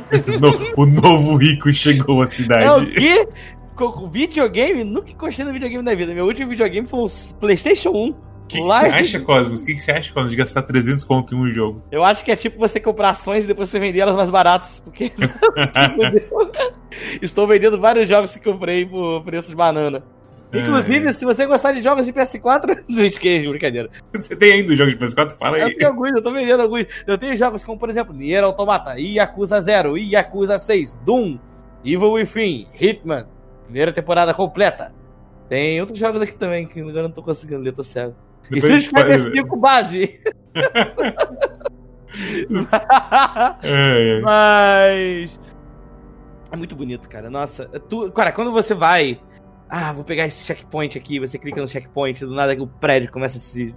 [0.76, 2.86] O novo rico chegou à É o cidade.
[2.88, 3.28] que?
[3.76, 4.84] Co- com Videogame?
[4.84, 6.14] Nunca encostei no videogame da vida.
[6.14, 7.06] Meu último videogame foi um
[7.40, 8.14] PlayStation 1.
[8.48, 9.62] O que, que você acha, Cosmos?
[9.62, 11.84] O que, que você acha, Cosmos, de gastar 300 conto em um jogo?
[11.92, 14.80] Eu acho que é tipo você comprar ações e depois você vender elas mais baratas.
[14.80, 15.12] Porque.
[17.22, 20.04] Estou vendendo vários jogos que comprei por preços banana.
[20.54, 21.14] Inclusive, É.
[21.14, 22.84] se você gostar de jogos de PS4.
[22.88, 23.90] Gente, que brincadeira.
[24.14, 25.38] Você tem ainda os jogos de PS4?
[25.38, 25.76] Fala Eu aí.
[25.76, 26.86] tenho alguns, eu tô vendendo alguns.
[27.06, 31.38] Eu tenho jogos como, por exemplo, Nier Automata, Yakuza 0, Yakuza 6, Doom,
[31.84, 33.28] Evil Within, Hitman,
[33.66, 34.94] primeira temporada completa.
[35.50, 38.16] Tem outros jogos aqui também que agora eu não tô conseguindo ler, tô cego.
[38.52, 40.20] Street Fighter 5 base.
[43.62, 44.22] É, é.
[44.22, 45.40] Mas.
[46.52, 47.30] É muito bonito, cara.
[47.30, 47.68] Nossa.
[47.68, 48.12] Tu...
[48.12, 49.20] Cara, quando você vai.
[49.70, 51.20] Ah, vou pegar esse checkpoint aqui.
[51.20, 53.76] Você clica no checkpoint, do nada o prédio começa a se.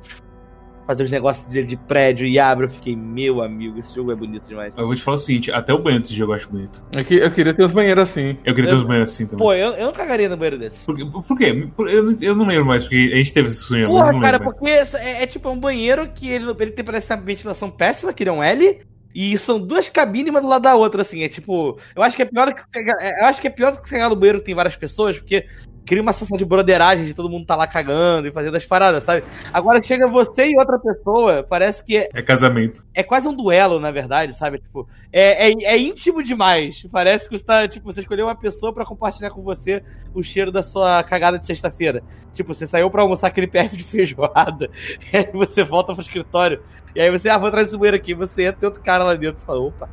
[0.90, 2.66] Fazer os negócios dele de prédio e abre.
[2.66, 4.74] Eu fiquei, meu amigo, esse jogo é bonito demais.
[4.76, 6.84] Eu vou te falar o seguinte: até o banheiro desse jogo eu acho bonito.
[6.96, 8.36] É que eu queria ter os banheiros assim.
[8.44, 9.38] Eu queria ter Eu- os banheiros assim também.
[9.38, 10.84] Pô, eu, eu não cagaria no banheiro desse.
[10.84, 11.04] Por, quê?
[11.04, 11.68] por quê?
[11.76, 13.78] Por- Eu, não- eu não lembro mais, porque a gente teve essa discussão.
[13.78, 14.50] mas eu Porra, cara, mais.
[14.52, 18.24] porque é, é tipo um banheiro que ele, ele tem parece uma ventilação péssima, que
[18.24, 18.80] ele é um L.
[19.14, 21.22] E são duas cabines, uma do lado da outra, assim.
[21.22, 21.78] É tipo.
[21.96, 22.62] Eu acho que é pior do que.
[22.70, 24.76] pegar- é, Eu acho que é pior do que chegar no banheiro que tem várias
[24.76, 25.46] pessoas, porque
[25.90, 29.02] cria uma sensação de broderagem de todo mundo tá lá cagando e fazendo as paradas,
[29.02, 29.24] sabe?
[29.52, 32.84] Agora chega você e outra pessoa, parece que é, É casamento.
[32.94, 34.60] é quase um duelo, na verdade, sabe?
[34.60, 36.86] Tipo, é, é, é íntimo demais.
[36.92, 39.82] Parece que você tá, tipo, você escolheu uma pessoa pra compartilhar com você
[40.14, 42.04] o cheiro da sua cagada de sexta-feira.
[42.32, 44.70] Tipo, você saiu pra almoçar aquele PF de feijoada,
[45.12, 46.62] e aí você volta pro escritório,
[46.94, 49.16] e aí você, ah, vou atrás desse banheiro aqui, você entra, tem outro cara lá
[49.16, 49.90] dentro, você fala, opa.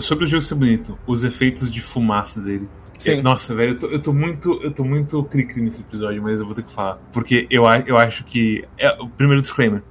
[0.00, 2.68] Sobre o jogo ser bonito, os efeitos de fumaça dele.
[3.02, 3.22] Sim.
[3.22, 4.52] Nossa, velho, eu tô, eu tô muito.
[4.62, 6.96] Eu tô muito cri-cri nesse episódio, mas eu vou ter que falar.
[7.12, 8.64] Porque eu, eu acho que.
[8.78, 9.82] É, o primeiro disclaimer.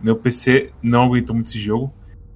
[0.00, 1.92] Meu PC não aguentou muito esse jogo.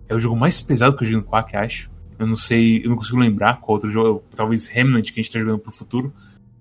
[0.09, 1.91] É o jogo mais pesado que eu joguei no Quack, acho.
[2.19, 4.25] Eu não sei, eu não consigo lembrar qual outro jogo.
[4.35, 6.13] Talvez Remnant, que a gente tá jogando pro futuro.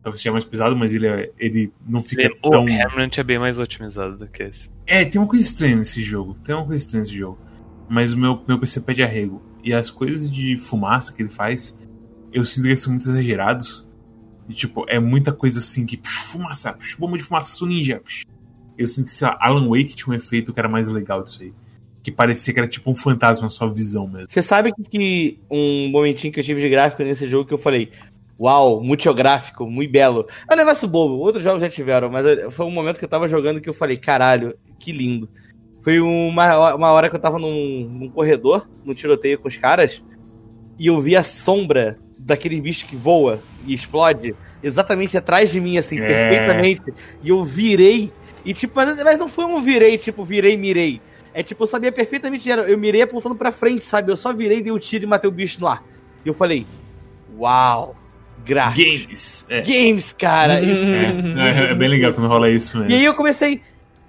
[0.03, 2.65] Talvez seja mais pesado, mas ele, é- ele não fica o tão.
[2.65, 4.69] Remnant é bem mais otimizado do que esse.
[4.85, 6.35] É, tem uma coisa estranha nesse jogo.
[6.43, 7.39] Tem uma coisa estranha nesse jogo.
[7.89, 9.41] Mas o meu, meu PC pede arrego.
[9.63, 11.79] E as coisas de fumaça que ele faz,
[12.35, 13.87] eu sinto que eles são muito exagerados.
[14.47, 15.97] E, tipo, é muita coisa assim que.
[15.97, 17.99] Psh, fumaça, psh, bomba de fumaça, sou ninja.
[18.05, 18.23] psh.
[18.77, 21.41] Eu sinto que, sei lá, Alan Wake tinha um efeito que era mais legal disso
[21.43, 21.53] aí.
[22.03, 24.27] que parecia que era tipo um fantasma sua visão mesmo.
[24.29, 27.89] Você sabe que, um momentinho que eu tive de gráfico nesse jogo que eu falei,
[28.39, 30.27] uau, muito gráfico, muito belo.
[30.47, 33.09] É um negócio bobo, outros jogos já tiveram, mas eu- foi um momento que eu
[33.09, 35.27] tava jogando que eu falei, caralho, que lindo.
[35.81, 40.03] Foi uma, uma hora que eu tava num, num corredor, num tiroteio com os caras,
[40.77, 44.33] e eu vi a sombra daquele bicho que voa e explode
[44.63, 46.07] exatamente atrás de mim, assim, É.
[46.07, 46.81] perfeitamente.
[47.23, 48.11] E eu virei,
[48.43, 50.99] e tipo, mas, mas não foi um virei, tipo, virei, mirei.
[51.33, 54.11] É tipo, eu sabia perfeitamente, era- eu mirei apontando pra frente, sabe?
[54.11, 55.83] Eu só virei, dei o tiro e matei o bicho no ar.
[56.25, 56.65] E eu falei,
[57.37, 57.93] uau,
[58.43, 58.89] gráfico.
[58.89, 59.45] Games!
[59.49, 60.61] É, Games, cara.
[60.61, 62.91] isso- é, é bem legal quando rola isso mesmo.
[62.91, 63.61] E aí eu comecei.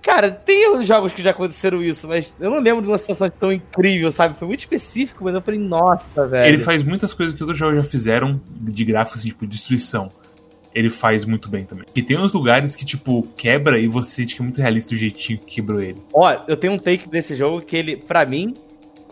[0.07, 3.53] Cara, tem jogos que já aconteceram isso, mas eu não lembro de uma situação tão
[3.53, 4.39] incrível, sabe?
[4.39, 6.47] Foi muito específico, mas eu falei, nossa, velho.
[6.47, 10.09] Ele faz muitas coisas que outros jogos já fizeram de gráficos, assim, tipo, destruição.
[10.73, 11.87] Ele faz muito bem também.
[11.93, 14.97] E tem uns lugares que, tipo, quebra e você sente que é muito realista o
[14.97, 16.01] jeitinho que quebrou ele.
[16.15, 18.55] Ó, eu tenho um take desse jogo que ele, pra mim,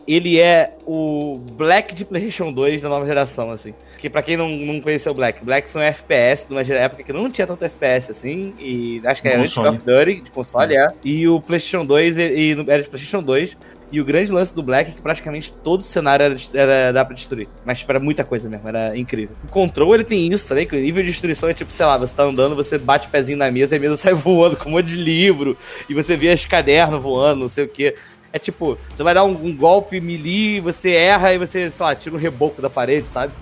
[0.07, 3.75] ele é o Black de PlayStation 2 da nova geração, assim.
[3.99, 7.03] Que pra quem não, não conheceu o Black, Black foi um FPS de uma época
[7.03, 9.55] que não tinha tanto FPS assim, e acho que De era antes.
[9.55, 10.89] Call of Duty, de console, é.
[11.05, 13.57] E o PlayStation 2 e, e era de PlayStation 2.
[13.93, 17.05] E o grande lance do Black é que praticamente todo o cenário era, era dá
[17.05, 17.47] pra destruir.
[17.65, 19.37] Mas tipo, era muita coisa mesmo, era incrível.
[19.45, 21.97] O Control ele tem isso também, que o nível de destruição é tipo, sei lá,
[21.97, 24.69] você tá andando, você bate o pezinho na mesa e a mesa sai voando com
[24.69, 25.57] um monte de livro.
[25.89, 27.95] E você vê os cadernos voando, não sei o que.
[28.35, 31.95] É tipo, você vai dar um, um golpe melee, você erra e você, sei lá,
[31.95, 33.33] tira um reboco da parede, sabe?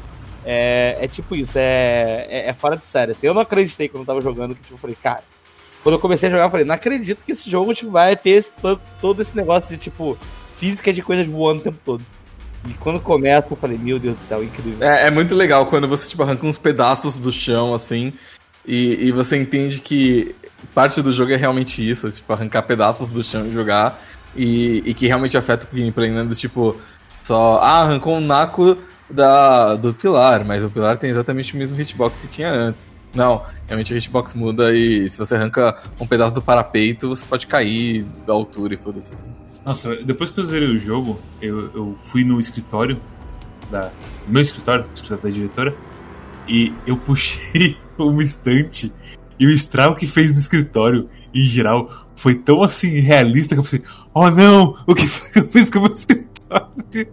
[0.44, 3.12] É, é tipo isso, é, é, é fora de série.
[3.12, 3.26] Assim.
[3.26, 5.22] Eu não acreditei quando eu tava jogando, que tipo, eu falei, cara.
[5.82, 8.30] Quando eu comecei a jogar, eu falei, não acredito que esse jogo tipo, vai ter
[8.32, 10.18] esse- todo, todo esse negócio de, tipo,
[10.58, 12.04] física de coisas voando o tempo todo.
[12.68, 14.86] E quando começa, eu falei, meu Deus do céu, incrível.
[14.86, 18.12] É, é muito legal quando você, tipo, arranca uns pedaços do chão, assim,
[18.66, 20.36] e, e você entende que
[20.74, 23.98] parte do jogo é realmente isso, tipo, arrancar pedaços do chão e jogar,
[24.36, 26.24] e, e que realmente afeta o gameplay, né?
[26.24, 26.76] Do tipo,
[27.22, 28.76] só, ah, arrancou um naco
[29.08, 32.90] da, do pilar, mas o pilar tem exatamente o mesmo hitbox que tinha antes.
[33.14, 37.46] Não, realmente o hitbox muda e se você arranca um pedaço do parapeito, você pode
[37.46, 39.12] cair da altura e foda-se.
[39.12, 39.24] assim.
[39.64, 43.00] Nossa, depois que eu zerei o jogo, eu, eu fui no escritório,
[43.70, 43.90] da,
[44.26, 45.74] no meu escritório, escritório da diretora,
[46.48, 48.92] e eu puxei uma estante
[49.38, 53.64] e o estrago que fez no escritório, em geral, foi tão assim realista que eu
[53.64, 53.82] pensei,
[54.14, 57.12] oh não, o que foi que eu fiz com o meu escritório?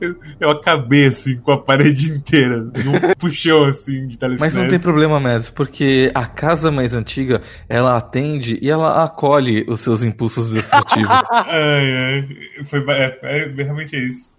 [0.00, 4.58] Eu, eu acabei assim com a parede inteira, num puxão assim de Mas telesnese.
[4.58, 9.80] não tem problema, Mads, porque a casa mais antiga, ela atende e ela acolhe os
[9.80, 11.08] seus impulsos destrutivos.
[11.30, 12.28] Ai, ai,
[12.66, 14.34] foi, é, é, realmente é isso.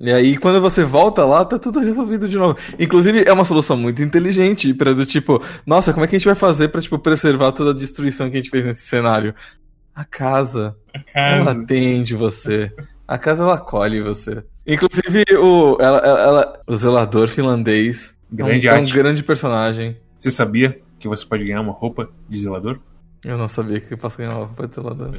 [0.00, 2.56] e aí, quando você volta lá, tá tudo resolvido de novo.
[2.78, 6.26] Inclusive, é uma solução muito inteligente para do tipo, nossa, como é que a gente
[6.26, 9.34] vai fazer pra, tipo, preservar toda a destruição que a gente fez nesse cenário?
[9.96, 10.76] A casa,
[11.14, 11.60] A ela casa.
[11.62, 12.70] atende você.
[13.08, 14.44] A casa, ela acolhe você.
[14.66, 18.92] Inclusive, o, ela, ela- ela- o zelador finlandês é um- Grande é um arte.
[18.92, 19.96] grande personagem.
[20.18, 22.78] Você sabia que você pode ganhar uma roupa de zelador?
[23.24, 25.10] Eu não sabia que eu posso ganhar uma roupa de zelador.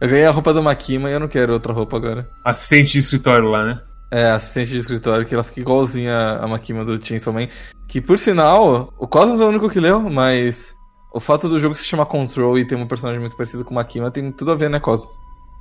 [0.00, 2.28] Eu ganhei a roupa da Makima e eu não quero outra roupa agora.
[2.44, 3.80] Assistente de escritório lá, né?
[4.12, 7.48] É, assistente de escritório, que ela fica igualzinha a Makima do Chainsaw Man.
[7.88, 10.74] Que, por sinal, o Cosmos é o único que leu, mas
[11.12, 14.10] o fato do jogo se chamar Control e ter um personagem muito parecido com Makima
[14.10, 15.20] tem tudo a ver, né, Cosmos?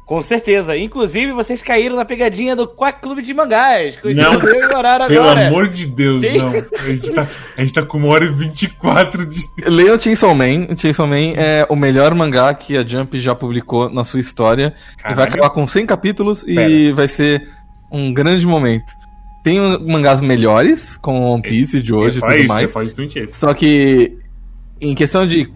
[0.10, 0.76] Com certeza.
[0.76, 3.96] Inclusive, vocês caíram na pegadinha do Quack Clube de Mangás.
[3.96, 4.40] que Não.
[4.40, 5.48] Pelo agora.
[5.48, 6.40] amor de Deus, Sim.
[6.40, 6.50] não.
[6.50, 9.42] A gente, tá, a gente tá com uma hora e 24 de.
[9.68, 10.66] Leia o Chainsaw Man.
[10.72, 14.74] O Chainsaw Man é o melhor mangá que a Jump já publicou na sua história.
[15.08, 16.96] E vai acabar com 100 capítulos e Pera.
[16.96, 17.48] vai ser
[17.92, 18.92] um grande momento.
[19.44, 22.72] Tem mangás melhores, como One Piece, Jojo Eu e ia tudo isso, mais.
[22.88, 23.40] justamente esse.
[23.40, 24.18] Só que
[24.82, 25.52] em questão de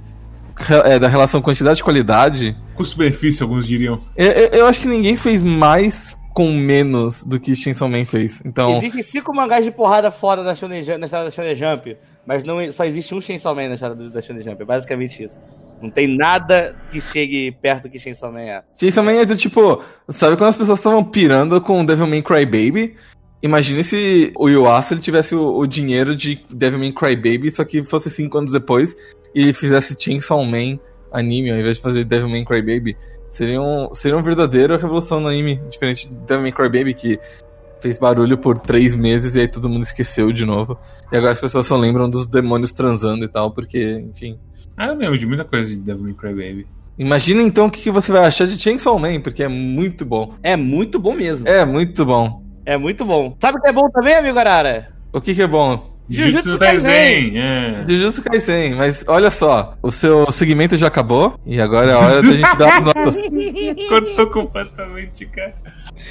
[0.86, 4.00] é, da relação quantidade e qualidade, Custo-benefício, alguns diriam.
[4.16, 8.42] eu, eu- eu acho que ninguém fez mais com menos do que Chainsaw Man fez.
[8.46, 11.96] Então, Existem cinco mangás de porrada foda na, Shonen Jump- na história da Shonen Jump,
[12.26, 14.62] mas não, só existe um Chainsaw Man na história da Shonen Jump.
[14.62, 15.40] É basicamente isso.
[15.82, 18.64] Não tem nada que chegue perto do que Chainsaw Man é.
[18.80, 22.46] Chainsaw Man é do tipo, sabe quando as pessoas estavam pirando com Devil May Cry
[22.46, 22.96] Baby?
[23.44, 27.66] Imagine se o Yuasa ele tivesse o, o dinheiro de Devil May Cry Baby, só
[27.66, 28.96] que fosse cinco anos depois
[29.36, 30.80] e ele fizesse Chainsaw Man
[31.12, 32.96] anime ao invés de fazer Devil May Cry Baby.
[33.28, 37.20] Seria, um, seria uma verdadeira revolução no anime, diferente de Devil May Cry Baby, que
[37.82, 40.78] fez barulho por três meses e aí todo mundo esqueceu de novo.
[41.12, 44.40] E agora as pessoas só lembram dos demônios transando e tal, porque, enfim.
[44.78, 46.68] Ah, eu lembro de muita coisa de Devil May Cry Baby.
[46.98, 50.36] Imagina então o que, que você vai achar de Chainsaw Man, porque é muito bom.
[50.42, 51.46] É muito bom mesmo.
[51.46, 52.42] É muito bom.
[52.66, 53.36] É muito bom.
[53.40, 54.90] Sabe o que é bom também, amigo Arara?
[55.12, 55.94] O que, que é bom?
[56.10, 57.38] Jujutsu Kaisen!
[57.38, 57.86] É.
[57.88, 62.22] Jujutsu Kaisen, mas olha só, o seu segmento já acabou e agora é a hora
[62.22, 63.16] da gente dar as notas.
[63.88, 65.56] Cortou completamente, cara.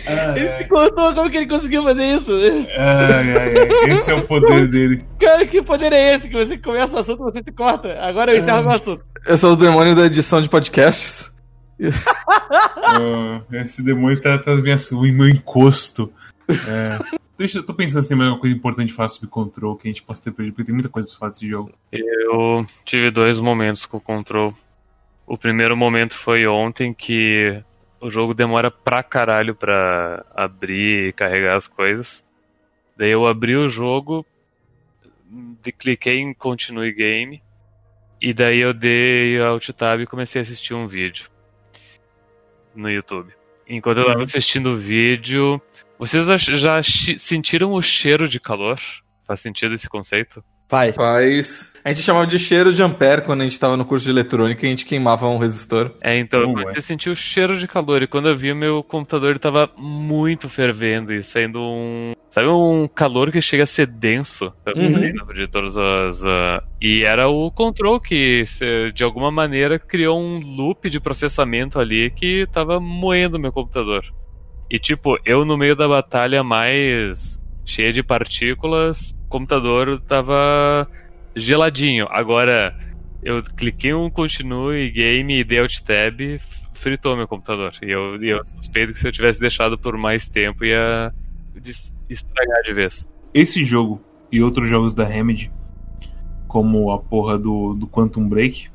[0.06, 2.32] Ai, Ele se ai, contou, como que ele conseguiu fazer isso?
[2.78, 3.90] ai, ai, ai.
[3.90, 5.04] Esse é o poder dele.
[5.20, 6.28] Cara, que poder é esse?
[6.28, 7.98] Que você começa o assunto e você se corta.
[8.00, 9.04] Agora eu encerro o assunto.
[9.26, 11.30] Eu sou o demônio da edição de podcasts.
[12.84, 16.10] Ah, esse demônio tá atrás da minha, o meu encosto.
[16.48, 17.18] É.
[17.36, 19.88] Deixa, eu tô pensando se tem mais alguma coisa importante de falar sobre Control que
[19.88, 21.72] a gente possa ter perdido, porque tem muita coisa pra falar desse jogo.
[21.90, 24.54] Eu tive dois momentos com o Control.
[25.26, 27.62] O primeiro momento foi ontem que
[28.00, 32.26] o jogo demora pra caralho pra abrir e carregar as coisas.
[32.96, 34.26] Daí eu abri o jogo,
[35.78, 37.42] cliquei em Continue Game,
[38.20, 41.28] e daí eu dei Alt Tab e comecei a assistir um vídeo
[42.74, 43.32] no YouTube.
[43.68, 45.60] Enquanto eu tava assistindo o vídeo,
[46.06, 46.26] vocês
[46.60, 46.80] já-
[47.18, 48.78] sentiram o cheiro de calor?
[49.26, 50.42] Faz sentido esse conceito?
[50.68, 50.96] Faz.
[50.96, 51.72] Faz.
[51.84, 54.64] A gente chamava de cheiro de ampere quando a gente tava no curso de eletrônica
[54.64, 55.90] e a gente queimava um resistor.
[56.00, 56.78] É, então eu comecei é?
[56.78, 59.68] a sentir o cheiro de calor e quando eu vi o meu computador ele tava
[59.76, 62.14] muito fervendo e saindo um.
[62.30, 65.34] Sabe um calor que chega a ser denso Uhum.
[65.34, 66.24] de todas as.
[66.26, 68.44] ah, e era o control que,
[68.94, 74.02] de alguma maneira, criou um loop de processamento ali que tava moendo meu computador.
[74.72, 80.88] E tipo, eu no meio da batalha mais cheia de partículas, o computador tava
[81.36, 82.06] geladinho.
[82.08, 82.74] Agora,
[83.22, 86.18] eu cliquei um continue game e dei alt tab,
[86.72, 87.74] fritou meu computador.
[87.82, 91.12] E eu, eu suspeito que se eu tivesse deixado por mais tempo ia
[92.08, 93.06] estragar de vez.
[93.34, 94.00] Esse jogo
[94.32, 95.52] e outros jogos da Remedy,
[96.48, 98.70] como a porra do, do Quantum Break,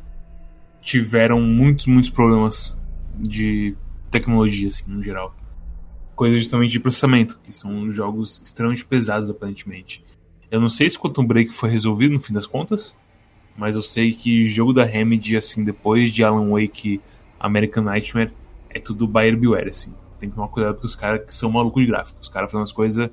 [0.79, 2.79] tiveram muitos, muitos problemas
[3.15, 3.75] de
[4.11, 5.35] tecnologia, assim, no geral.
[6.17, 10.03] Coisa justamente de processamento, que são jogos extremamente pesados, aparentemente.
[10.49, 12.97] Eu não sei se Quantum Break foi resolvido no fim das contas,
[13.55, 16.99] mas eu sei que jogo da Remedy, assim, depois de Alan Wake
[17.39, 18.33] American Nightmare,
[18.71, 19.93] é tudo buyer beware, assim.
[20.19, 22.19] Tem que tomar cuidado porque os caras que são malucos de gráfico.
[22.19, 23.11] Os caras fazem umas coisas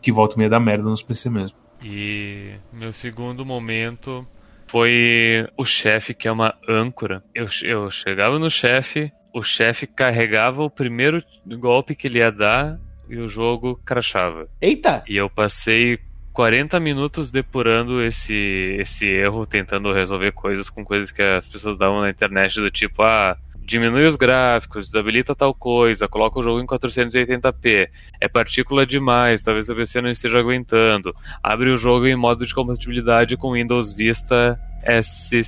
[0.00, 1.58] que voltam meio da merda nos PC mesmo.
[1.82, 4.26] E meu segundo momento
[4.66, 7.22] foi o chefe, que é uma âncora.
[7.34, 12.80] Eu, eu chegava no chefe, o chefe carregava o primeiro golpe que ele ia dar
[13.06, 14.48] e o jogo crashava.
[14.62, 15.04] Eita!
[15.06, 15.98] E eu passei
[16.32, 22.00] 40 minutos depurando esse, esse erro, tentando resolver coisas com coisas que as pessoas davam
[22.00, 26.66] na internet, do tipo, ah, diminui os gráficos, desabilita tal coisa, coloca o jogo em
[26.66, 32.46] 480p, é partícula demais, talvez a PC não esteja aguentando, abre o jogo em modo
[32.46, 35.42] de compatibilidade com Windows Vista S,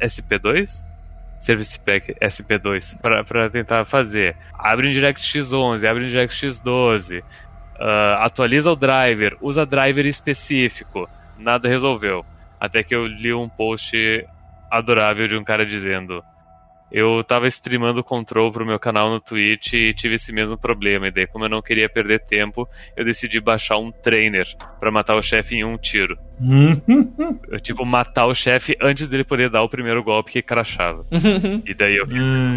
[0.00, 0.88] SP2?
[1.40, 4.36] Service Pack SP2 para tentar fazer.
[4.52, 7.24] Abre em DirectX 11, abre em DirectX 12,
[7.78, 11.08] ah, atualiza o driver, usa driver específico,
[11.38, 12.24] nada resolveu.
[12.60, 13.96] Até que eu li um post
[14.70, 16.24] adorável de um cara dizendo:
[16.90, 21.08] Eu tava streamando Control pro meu canal no Twitch e tive esse mesmo problema.
[21.08, 22.66] E daí, como eu não queria perder tempo,
[22.96, 24.46] eu decidi baixar um trainer
[24.80, 26.16] pra matar o chefe em um tiro.
[27.50, 31.04] Eu, tipo, matar o chefe antes dele poder dar o primeiro golpe que crachava.
[31.66, 32.06] E daí eu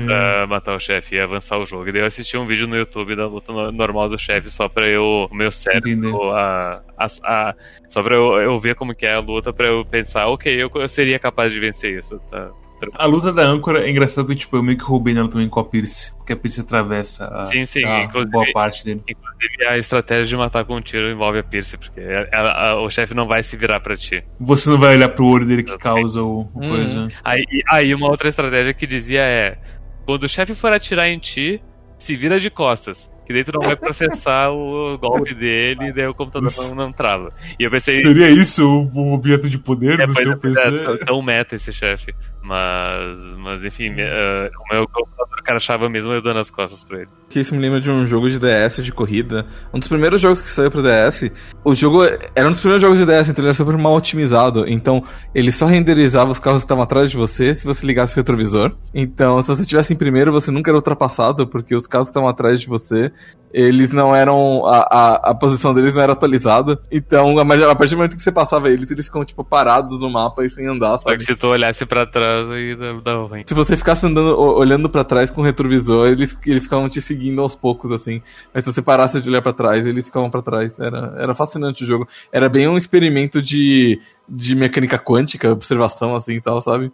[0.05, 1.89] pra matar o chefe e avançar o jogo.
[1.89, 4.69] E daí eu assisti um vídeo no YouTube da luta no- normal do chefe só
[4.69, 5.27] pra eu.
[5.31, 6.31] O meu cérebro.
[6.31, 7.55] A, a, a-
[7.89, 10.69] só pra eu, eu ver como que é a luta, pra eu pensar, ok, eu,
[10.75, 12.19] eu seria capaz de vencer isso.
[12.29, 12.51] Tá?
[12.93, 15.59] A luta da âncora é engraçado porque tipo, eu meio que roubei nela também com
[15.59, 16.13] a Pierce.
[16.15, 19.01] Porque a Pierce atravessa a, Sim, sim, a boa parte dele.
[19.07, 22.89] Inclusive, a estratégia de matar com um tiro envolve a Pierce, porque ela- ela- o
[22.89, 24.23] chefe não vai se virar pra ti.
[24.39, 26.69] Você não vai olhar pro olho dele que causa o, o Hum.
[26.69, 27.07] coisa.
[27.23, 29.57] Aí, aí uma outra estratégia que dizia é:
[30.05, 31.61] quando o chefe for atirar em ti,
[31.97, 33.09] se vira de costas.
[33.23, 36.91] Que daí tu não vai processar o golpe dele e daí o computador não, não
[36.91, 37.31] trava.
[37.57, 40.69] E eu pensei, Seria isso o, objeto de poder é, do seu é, pois é,
[40.85, 41.05] PC?
[41.05, 42.13] tão meta esse chefe.
[42.43, 46.99] Mas, mas enfim, eh, o meu computador cara achava mesmo eu dando as costas pra
[46.99, 47.09] ele.
[47.29, 49.45] Que isso me lembra de um jogo de DS de corrida.
[49.73, 51.31] Um dos primeiros jogos que saiu pro DS.
[51.63, 52.03] O jogo
[52.35, 54.67] era um dos primeiros jogos de DS, então ele era super mal otimizado.
[54.67, 55.03] Então
[55.33, 58.75] ele só renderizava os carros que estavam atrás de você se você ligasse o retrovisor.
[58.93, 62.29] Então se você estivesse em primeiro, você nunca era ultrapassado, porque os carros que estavam
[62.29, 63.11] atrás de você.
[63.53, 64.65] Eles não eram.
[64.65, 66.79] A, a, a posição deles não era atualizada.
[66.89, 70.09] Então, a, a partir do momento que você passava eles, eles ficam, tipo, parados no
[70.09, 71.17] mapa e sem andar, Só sabe?
[71.17, 72.30] que se tu olhasse pra trás
[72.77, 73.43] dá, dá ruim.
[73.45, 77.41] Se você ficasse andando, olhando pra trás com o retrovisor, eles, eles ficavam te seguindo
[77.41, 78.21] aos poucos, assim.
[78.53, 80.79] Mas se você parasse de olhar pra trás, eles ficavam pra trás.
[80.79, 82.07] Era, era fascinante o jogo.
[82.31, 86.91] Era bem um experimento de, de mecânica quântica, observação, assim e tal, sabe?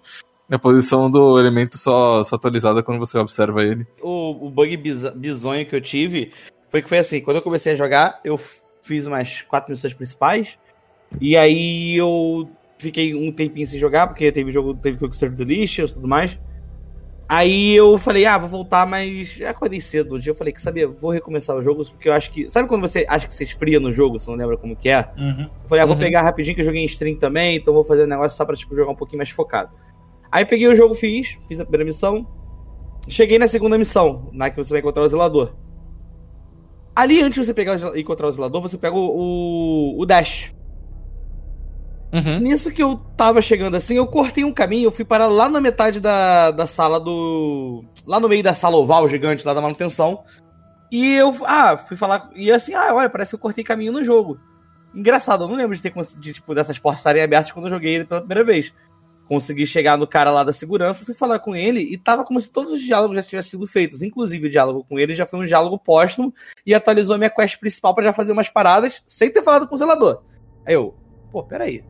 [0.50, 3.86] A posição do elemento só, só atualizada quando você observa ele.
[4.02, 4.78] O, o bug
[5.16, 6.32] bizonho que eu tive
[6.70, 8.40] foi que foi assim, quando eu comecei a jogar, eu
[8.82, 10.58] fiz umas quatro missões principais,
[11.20, 15.92] E aí eu fiquei um tempinho sem jogar, porque teve jogo, teve Quick Serve Delicious
[15.92, 16.40] e tudo mais.
[17.30, 20.32] Aí eu falei, ah, vou voltar, mas acordei cedo no dia.
[20.32, 22.50] Eu falei, que sabia, vou recomeçar os jogos, porque eu acho que.
[22.50, 25.10] Sabe quando você acha que você esfria no jogo, você não lembra como que é?
[25.18, 25.42] Uhum.
[25.64, 26.02] Eu falei, ah, vou Uhum.
[26.02, 28.56] pegar rapidinho, que eu joguei em stream também, então vou fazer um negócio só pra
[28.56, 29.72] tipo, jogar um pouquinho mais focado.
[30.32, 32.26] Aí peguei o jogo, fiz, fiz a primeira missão.
[33.10, 35.54] Cheguei na segunda missão, na que você vai encontrar o zelador.
[36.96, 39.00] Ali, antes de você pegar zel- encontrar o zelador, você pega o,
[39.96, 40.54] o, o dash.
[42.18, 42.40] Uhum.
[42.40, 45.62] Nisso que eu tava chegando assim, eu cortei um caminho, eu fui parar lá na
[45.62, 47.84] metade da, da sala do.
[48.06, 50.24] Lá no meio da sala oval gigante, lá da manutenção.
[50.92, 51.36] E eu.
[51.46, 52.32] Ah, fui falar.
[52.36, 54.40] E assim, ah, olha, parece que eu cortei caminho no jogo.
[54.96, 57.96] Engraçado, eu não lembro de ter de, tipo, dessas portas estarem abertas quando eu joguei
[57.96, 58.74] ele pela primeira vez.
[59.28, 62.50] Consegui chegar no cara lá da segurança, fui falar com ele e tava como se
[62.50, 64.02] todos os diálogos já tivessem sido feitos.
[64.02, 66.34] Inclusive, o diálogo com ele já foi um diálogo póstumo
[66.66, 69.76] e atualizou a minha quest principal pra já fazer umas paradas sem ter falado com
[69.76, 70.24] o zelador.
[70.66, 70.96] Aí eu,
[71.32, 71.84] pô, peraí.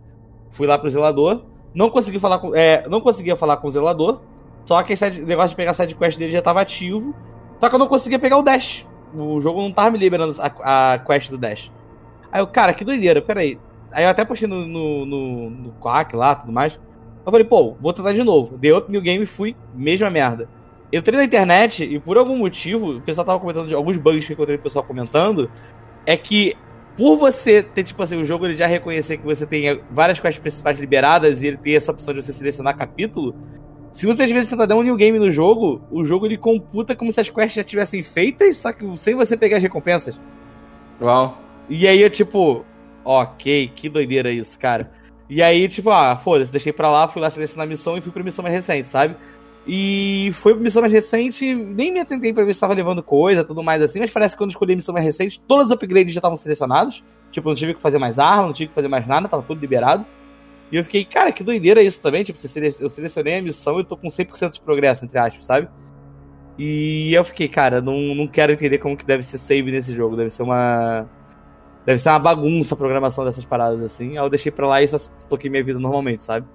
[0.51, 1.43] Fui lá pro zelador,
[1.73, 2.55] não consegui falar com.
[2.55, 4.21] É, não conseguia falar com o zelador.
[4.65, 7.15] Só que esse negócio de pegar a sidequest dele já tava ativo.
[7.59, 8.85] Só que eu não conseguia pegar o Dash.
[9.13, 11.71] O jogo não tava me liberando a, a quest do Dash.
[12.31, 13.57] Aí eu, cara, que doideira, peraí.
[13.91, 16.79] Aí eu até postei no, no, no, no Quack lá tudo mais.
[17.25, 18.57] Eu falei, pô, vou tentar de novo.
[18.57, 20.49] Dei outro new game e fui, mesma merda.
[20.91, 24.31] Entrei na internet e por algum motivo, o pessoal tava comentando de alguns bugs que
[24.31, 25.49] eu encontrei o pessoal comentando.
[26.05, 26.55] É que
[26.97, 30.41] por você ter, tipo assim, o jogo ele já reconhecer que você tem várias quests
[30.41, 33.35] principais liberadas e ele ter essa opção de você selecionar capítulo,
[33.91, 36.95] se você às vezes tentar dar um new game no jogo, o jogo ele computa
[36.95, 40.19] como se as quests já tivessem feitas, só que sem você pegar as recompensas.
[40.99, 41.37] Uau.
[41.69, 42.65] E aí eu, tipo,
[43.05, 44.91] ok, que doideira isso, cara.
[45.29, 48.11] E aí, tipo, ah, foda-se, deixei pra lá, fui lá selecionar a missão e fui
[48.11, 49.15] pra missão mais recente, sabe?
[49.67, 53.61] E foi missão mais recente, nem me atentei pra ver se tava levando coisa, tudo
[53.61, 56.19] mais assim, mas parece que quando escolhi a missão mais recente, todos os upgrades já
[56.19, 57.03] estavam selecionados.
[57.31, 59.59] Tipo, não tive que fazer mais arma, não tive que fazer mais nada, tava tudo
[59.59, 60.05] liberado.
[60.71, 62.23] E eu fiquei, cara, que doideira isso também.
[62.23, 62.39] Tipo,
[62.79, 65.67] eu selecionei a missão e tô com 100% de progresso, entre aspas, sabe?
[66.57, 70.15] E eu fiquei, cara, não, não quero entender como que deve ser save nesse jogo.
[70.15, 71.05] Deve ser uma.
[71.85, 74.11] Deve ser uma bagunça a programação dessas paradas assim.
[74.11, 74.97] Aí eu deixei pra lá e só
[75.29, 76.47] toquei minha vida normalmente, sabe?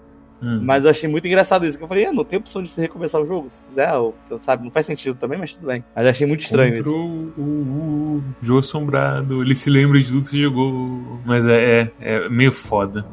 [0.42, 0.60] Hum.
[0.62, 1.78] Mas eu achei muito engraçado isso.
[1.78, 3.46] Que eu falei, ah, não tem opção de você recomeçar o jogo.
[3.48, 4.64] Se quiser, ou, sabe?
[4.64, 5.84] Não faz sentido também, mas tudo bem.
[5.94, 6.94] Mas achei muito estranho isso.
[7.38, 11.20] O, o jogo assombrado, ele se lembra de tudo que você jogou.
[11.24, 13.06] Mas é, é, é meio foda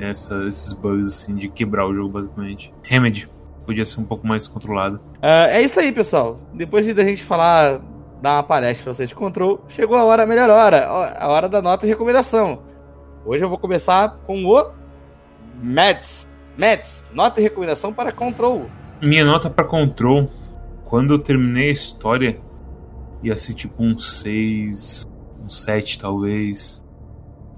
[0.00, 2.72] essa- esses bugs assim de quebrar o jogo, basicamente.
[2.84, 3.28] Remedy
[3.66, 5.00] podia ser um pouco mais controlado.
[5.20, 6.38] Ah, é isso aí, pessoal.
[6.54, 7.80] Depois de a gente falar,
[8.22, 10.86] dar uma palestra pra vocês de control, chegou a hora, a melhor hora.
[10.86, 12.62] A hora da nota e recomendação.
[13.26, 14.70] Hoje eu vou começar com o
[15.60, 16.27] Mads.
[16.58, 18.68] Mads, nota e recomendação para control.
[19.00, 20.28] Minha nota pra Control,
[20.84, 22.40] quando eu terminei a história,
[23.22, 25.06] ia ser tipo um 6,
[25.40, 26.84] um 7 talvez.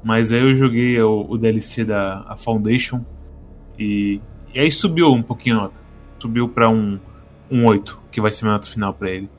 [0.05, 3.03] Mas aí eu joguei o, o DLC da a Foundation
[3.79, 4.21] e,
[4.53, 5.81] e aí subiu um pouquinho a nota.
[6.19, 7.01] Subiu pra um,
[7.51, 9.31] um 8, que vai ser minha nota final pra ele.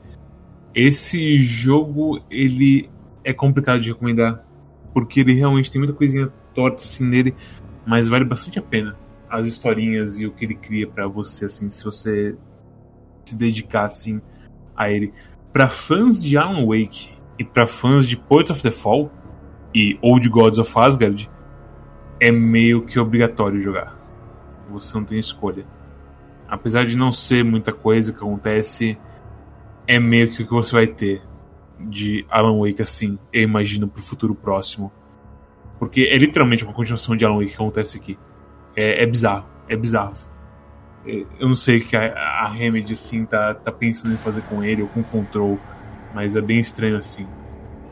[0.74, 2.90] Esse jogo, ele
[3.22, 4.44] é complicado de recomendar,
[4.92, 7.32] porque ele realmente tem muita coisinha torta assim nele,
[7.86, 9.00] mas vale bastante a pena
[9.32, 12.36] as historinhas e o que ele cria pra você, assim, se você
[13.24, 14.20] se dedicar, assim,
[14.76, 15.10] a ele.
[15.54, 19.10] Pra fãs de Alan Wake e pra fãs de Poets of the Fall
[19.74, 21.30] e Old Gods of Asgard,
[22.20, 23.98] é meio que obrigatório jogar.
[24.70, 25.64] Você não tem escolha.
[26.46, 28.98] Apesar de não ser muita coisa que acontece,
[29.86, 31.22] é meio que o que você vai ter
[31.80, 34.92] de Alan Wake, assim, eu imagino, pro futuro próximo.
[35.78, 38.18] Porque é literalmente uma continuação de Alan Wake que acontece aqui.
[38.76, 40.12] É, é bizarro, é bizarro.
[41.06, 44.42] É, Eu não sei o que a, a Remedy assim tá, tá pensando em fazer
[44.42, 45.58] com ele ou com o Control,
[46.14, 47.26] mas é bem estranho assim.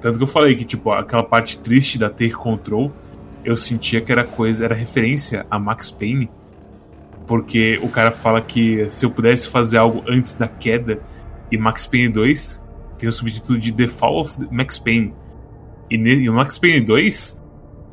[0.00, 2.90] Tanto que eu falei que tipo aquela parte triste da Take Control,
[3.44, 6.30] eu sentia que era coisa, era referência a Max Payne,
[7.26, 11.00] porque o cara fala que se eu pudesse fazer algo antes da queda
[11.50, 12.64] e Max Payne 2
[12.98, 15.14] tem o subtítulo de The Fall of Max Payne.
[15.90, 17.39] E, ne- e o Max Payne 2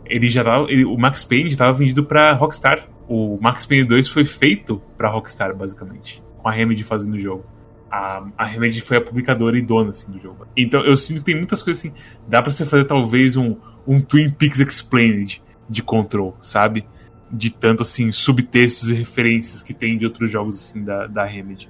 [0.10, 2.88] ele já tava, ele- o Max Payne já tava vendido pra Rockstar.
[3.08, 6.22] O Max Payne 2 foi feito pra Rockstar, basicamente.
[6.38, 7.46] Com a Remedy fazendo o jogo.
[7.90, 10.46] A, a Remedy foi a publicadora e dona, assim, do jogo.
[10.58, 11.94] Então eu sinto que tem muitas coisas assim.
[12.28, 13.56] Dá pra você fazer talvez um,
[13.88, 16.86] um Twin Peaks Explained de Control, sabe?
[17.32, 21.70] De tanto, assim, subtextos e referências que tem de outros jogos, assim, da, da Remedy.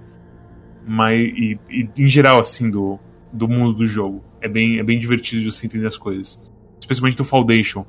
[0.87, 2.97] Mas, e, e em geral, assim, do,
[3.31, 4.23] do mundo do jogo.
[4.41, 6.41] É bem, é bem divertido de você entender as coisas.
[6.79, 7.85] Especialmente do Foundation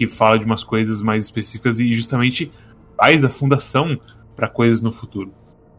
[0.00, 2.50] que fala de umas coisas mais específicas e justamente
[2.96, 4.00] faz a fundação
[4.34, 5.30] para coisas no futuro.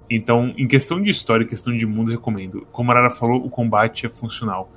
[0.07, 2.67] Então, em questão de história, em questão de mundo, recomendo.
[2.71, 4.71] Como a Arara falou, o combate é funcional.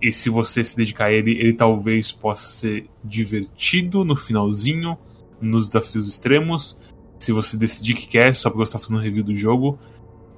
[0.00, 4.96] E se você se dedicar a ele, ele talvez possa ser divertido no finalzinho,
[5.40, 6.78] nos desafios extremos.
[7.18, 9.80] Se você decidir que quer, só porque você está fazendo review do jogo.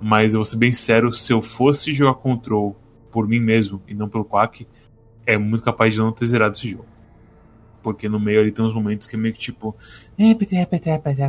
[0.00, 2.74] Mas eu vou ser bem sério, se eu fosse jogar Control
[3.10, 4.66] por mim mesmo e não pelo Quack,
[5.26, 6.86] é muito capaz de não ter zerado esse jogo.
[7.93, 9.77] Porque no meio ali tem uns momentos que é meio que tipo.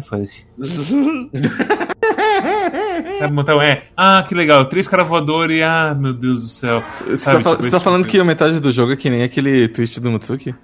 [0.02, 0.46] Foda-se.
[3.22, 6.82] Então é, ah, que legal, três caras voadores e ah, meu Deus do céu.
[7.06, 9.10] Você Sabe, tá, tipo, você tá falando tipo que a metade do jogo é que
[9.10, 10.56] nem aquele tweet do Mutsuki?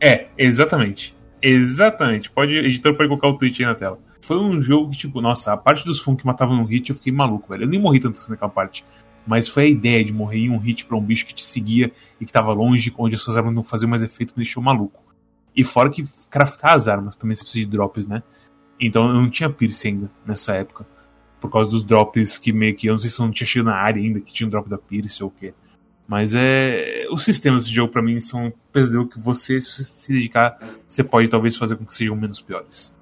[0.00, 1.14] É, exatamente.
[1.42, 2.30] Exatamente.
[2.30, 3.98] Pode, editor pode colocar o tweet aí na tela.
[4.20, 6.96] Foi um jogo que, tipo, nossa, a parte dos fun que matavam no hit eu
[6.96, 7.64] fiquei maluco, velho.
[7.64, 8.84] Eu nem morri tanto assim naquela parte.
[9.26, 11.92] Mas foi a ideia de morrer em um hit pra um bicho que te seguia
[12.20, 15.02] e que tava longe, onde as suas armas não faziam mais efeito, me deixou maluco.
[15.58, 18.22] E fora que craftar as armas também você precisa de drops, né?
[18.80, 20.86] Então eu não tinha Pierce ainda nessa época.
[21.40, 22.86] Por causa dos drops que meio que.
[22.86, 24.68] Eu não sei se eu não tinha chegado na área ainda, que tinha um drop
[24.68, 25.52] da Pierce ou o quê.
[26.06, 27.08] Mas é.
[27.10, 30.56] Os sistemas desse jogo, pra mim, são um pesadelo que você, se você se dedicar,
[30.86, 32.96] você pode talvez fazer com que sejam menos piores.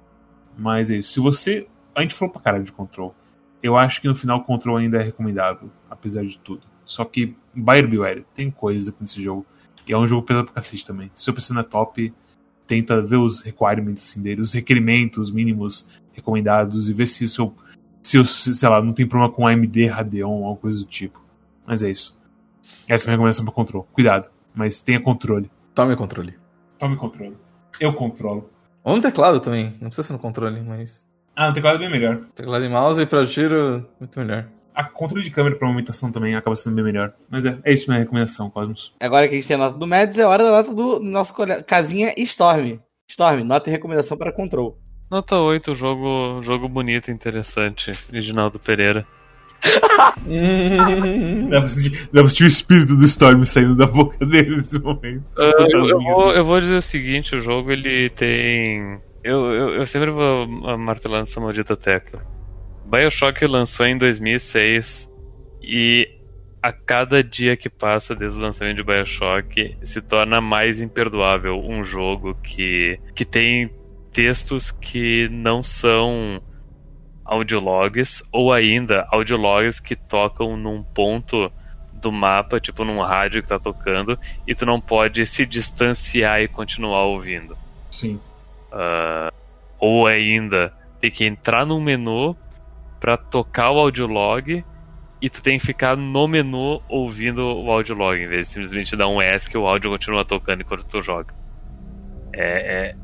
[0.57, 1.13] Mas é isso.
[1.13, 1.67] Se você.
[1.93, 3.13] A gente falou pra caralho de control.
[3.61, 6.61] Eu acho que no final o control ainda é recomendável, apesar de tudo.
[6.85, 9.45] Só que, Buyer Beware, tem coisas aqui nesse jogo.
[9.87, 11.11] E é um jogo pesado pra cacete também.
[11.13, 12.13] Se seu PC não é top,
[12.67, 17.55] tenta ver os requirements assim, dele, os requerimentos mínimos recomendados e ver se o seu.
[18.03, 21.21] Se, se, sei lá, não tem problema com AMD, Radeon, alguma coisa do tipo.
[21.65, 22.17] Mas é isso.
[22.87, 23.85] Essa é a minha recomendação pra controle.
[23.91, 25.49] Cuidado, mas tenha controle.
[25.73, 26.33] Tome controle.
[26.77, 27.35] Tome controle.
[27.79, 28.49] Eu controlo.
[28.83, 31.05] Ou no teclado também, não precisa ser no controle, mas.
[31.35, 32.21] Ah, no teclado é bem melhor.
[32.33, 34.47] Teclado e mouse pra giro, muito melhor.
[34.77, 37.11] A controle de câmera pra movimentação também acaba sendo bem melhor.
[37.31, 38.93] Mas é, é isso minha recomendação, Cosmos.
[38.99, 41.33] Agora que a gente tem a nota do Mads, é hora da nota do nosso
[41.65, 42.77] casinha Storm.
[43.09, 44.77] Storm, nota e recomendação para Control.
[45.09, 47.91] Nota 8, jogo, jogo bonito, interessante.
[48.11, 49.03] Reginaldo Pereira.
[51.49, 54.77] Dá pra, sentir, dá pra sentir o espírito do Storm saindo da boca dele nesse
[54.77, 55.23] momento.
[55.35, 58.99] Ah, eu, eu vou, eu vou dizer o seguinte, o jogo ele tem.
[59.23, 60.47] Eu, eu, eu sempre vou
[60.77, 62.36] martelando essa maldita tecla.
[62.87, 65.11] Bioshock lançou em 2006
[65.61, 66.09] e
[66.63, 71.83] a cada dia que passa desde o lançamento de Bioshock se torna mais imperdoável um
[71.83, 73.69] jogo que, que tem
[74.13, 76.41] textos que não são
[77.25, 81.51] audiologs ou ainda audiologs que tocam num ponto
[81.91, 86.47] do mapa, tipo num rádio que tá tocando, e tu não pode se distanciar e
[86.47, 87.57] continuar ouvindo.
[87.91, 88.19] Sim.
[88.71, 89.33] Ah,
[89.77, 92.35] ou ainda tem que entrar num menu
[92.99, 94.63] pra tocar o audiolog
[95.21, 99.07] e tu tem que ficar no menu ouvindo o audiolog, em vez de simplesmente dar
[99.07, 101.33] um S que o áudio continua tocando enquanto tu joga.
[102.33, 102.95] É,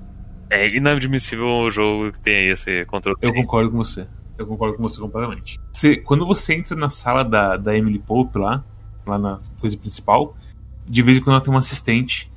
[0.49, 3.17] é, é inadmissível um jogo que tenha esse controle.
[3.21, 4.07] Eu concordo com você.
[4.37, 5.59] Eu concordo com você completamente.
[5.71, 8.63] Você- quando você entra na sala da, da Emily Pope lá,
[9.05, 10.35] lá na coisa principal,
[10.85, 12.31] de vez em quando ela tem uma assistente.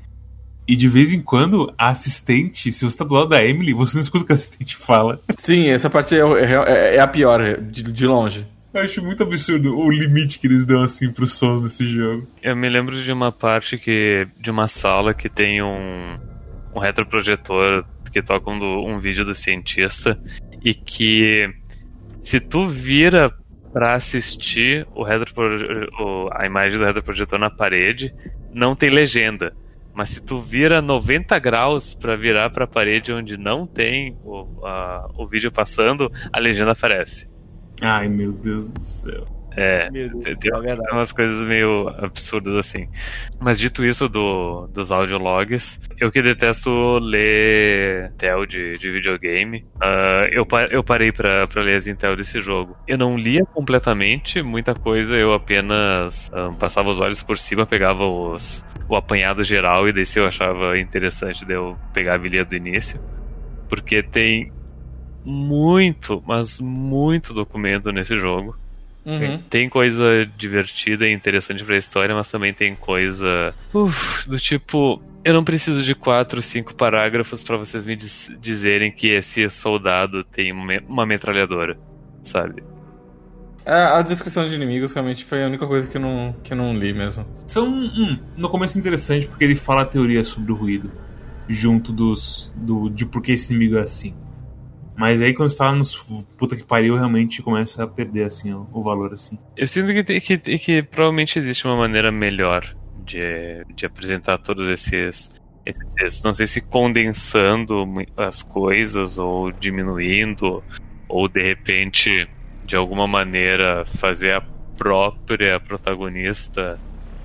[0.68, 3.96] E de vez em quando, a assistente, se você tá do lado da Emily, você
[3.96, 5.20] não escuta o que a assistente fala.
[5.36, 8.46] Sim, essa parte é, é- é a pior, é de, de longe.
[8.74, 12.26] Eu acho muito absurdo o limite que eles dão assim pros sons desse jogo.
[12.42, 16.18] Eu me lembro de uma parte que de uma sala que tem um,
[16.74, 20.18] um retroprojetor que toca um, do- um vídeo do cientista
[20.64, 21.48] e que
[22.22, 23.32] se tu vira
[23.72, 28.12] pra assistir o retropro- o- a imagem do retroprojetor na parede,
[28.52, 29.54] não tem legenda.
[29.96, 35.08] Mas se tu vira 90 graus pra virar pra parede onde não tem o, a-
[35.16, 37.28] o vídeo passando, a legenda aparece.
[37.80, 39.24] Ai, meu Deus do céu.
[39.58, 42.88] É, Meu Deus, tem é umas coisas meio absurdas assim.
[43.40, 50.28] Mas dito isso do, dos audiologs, eu que detesto ler Intel de, de videogame, ah,
[50.30, 52.76] eu, eu parei pra, pra ler as Intel desse jogo.
[52.86, 58.04] Eu não lia completamente muita coisa, eu apenas ah, passava os olhos por cima, pegava
[58.06, 62.44] os, o apanhado geral e daí se eu achava interessante daí eu pegava e lia
[62.44, 63.00] do início.
[63.68, 64.52] Porque tem
[65.24, 68.56] muito, mas muito documento nesse jogo.
[69.04, 69.38] Uhum.
[69.48, 73.54] Tem coisa divertida e interessante pra história, mas também tem coisa.
[73.72, 75.00] uf, do tipo.
[75.24, 80.22] Eu não preciso de quatro, cinco parágrafos pra vocês me diz- dizerem que esse soldado
[80.22, 81.76] tem uma metralhadora,
[82.22, 82.62] sabe?
[83.66, 86.52] É, A, a descrição de inimigos realmente foi a única coisa que eu não, que
[86.52, 87.26] eu não li mesmo.
[87.46, 90.90] São, hum, no começo é interessante porque ele fala a teoria sobre o ruído,
[91.48, 94.14] junto dos, do, de por que esse inimigo é assim.
[94.96, 95.96] Mas aí quando você tá nos
[96.38, 99.38] puta que pariu, realmente começa a perder, assim, o, o valor, assim.
[99.56, 102.74] Eu sinto que, que, que provavelmente existe uma maneira melhor
[103.04, 105.30] de, de apresentar todos esses,
[105.66, 106.22] esses.
[106.22, 107.84] Não sei se condensando
[108.16, 110.64] as coisas ou diminuindo,
[111.08, 112.26] ou de repente,
[112.66, 114.42] de alguma maneira, fazer a
[114.76, 116.78] própria protagonista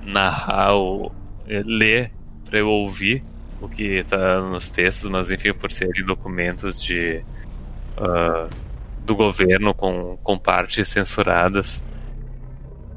[0.04, 1.12] narrar ou
[1.48, 2.12] é, ler
[2.46, 3.24] para eu ouvir
[3.60, 7.24] o que tá nos textos, mas enfim, por serem documentos de
[7.98, 8.50] uh,
[9.04, 11.84] do governo com, com partes censuradas,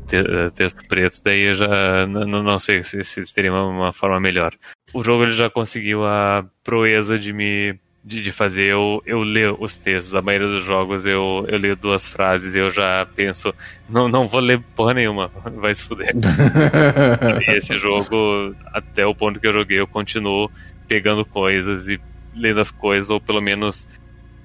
[0.08, 3.92] te, uh, texto preto, daí eu já não, não sei se, se teria uma, uma,
[3.92, 4.54] forma melhor.
[4.92, 9.54] O jogo ele já conseguiu a proeza de me de, de, fazer eu, eu ler
[9.58, 10.14] os textos.
[10.14, 13.54] A maioria dos jogos eu, eu leio duas frases e eu já penso,
[13.88, 16.12] não, não vou ler porra nenhuma, vai se fuder.
[17.48, 20.50] e esse jogo, até o ponto que eu joguei, eu continuo
[20.86, 21.98] pegando coisas e
[22.34, 23.86] lendo as coisas, ou pelo menos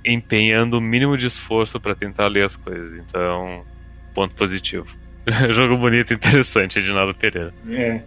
[0.06, 2.98] empenhando o mínimo de esforço para tentar ler as coisas.
[2.98, 3.66] Então,
[4.14, 4.88] ponto positivo.
[5.52, 7.54] Jogo bonito e interessante, Edinaldo Pereira.
[7.70, 8.02] É.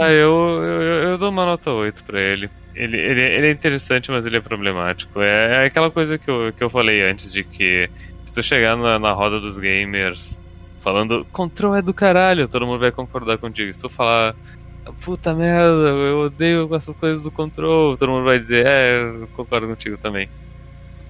[0.00, 2.50] ah, eu, eu, eu, dou uma nota 8 pra ele.
[2.78, 3.20] Ele, ele.
[3.20, 5.20] ele é interessante, mas ele é problemático.
[5.20, 7.90] É, é, aquela coisa que eu, que eu falei antes, de que
[8.24, 10.40] se tu chegar na, na roda dos gamers
[10.80, 13.72] falando control é do caralho, todo mundo vai concordar contigo.
[13.72, 14.34] Se tu falar
[15.02, 19.66] puta merda, eu odeio essas coisas do control, todo mundo vai dizer, é, eu concordo
[19.66, 20.28] contigo também.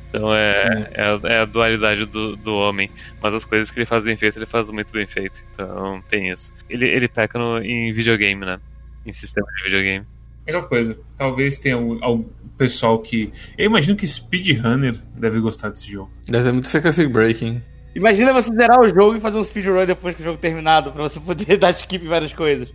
[0.08, 2.90] Então é, é, a, é a dualidade do, do homem.
[3.22, 5.42] Mas as coisas que ele faz bem feito, ele faz muito bem feito.
[5.52, 6.52] Então tem isso.
[6.68, 8.58] Ele, ele peca no, em videogame, né?
[9.04, 10.06] Em sistema de videogame.
[10.48, 12.24] Melhor coisa, talvez tenha algum, algum
[12.56, 13.30] pessoal que.
[13.58, 16.10] Eu imagino que speedrunner deve gostar desse jogo.
[16.26, 17.60] Deve ser muito sequence breaking.
[17.94, 21.02] Imagina você zerar o jogo e fazer um speedrun depois que o jogo terminado, pra
[21.02, 22.72] você poder dar skip em várias coisas.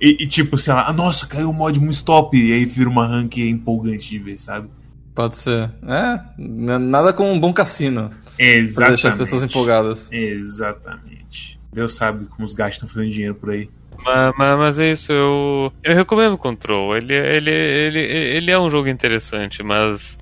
[0.00, 2.88] E, e, tipo, sei lá, ah, nossa, caiu um mod muito top, e aí vira
[2.88, 4.70] uma rank empolgante de ver, sabe?
[5.14, 5.70] Pode ser.
[5.86, 8.10] É, nada como um bom cassino.
[8.38, 8.74] Exatamente.
[8.76, 10.08] Pra deixar as pessoas empolgadas.
[10.10, 11.60] Exatamente.
[11.70, 13.68] Deus sabe como os gastos estão fazendo dinheiro por aí.
[14.02, 16.96] Mas, mas, mas, é isso, eu, eu recomendo Control.
[16.96, 20.18] Ele, ele, ele, ele é um jogo interessante, mas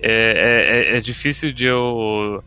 [0.00, 2.42] é, é, é difícil de eu,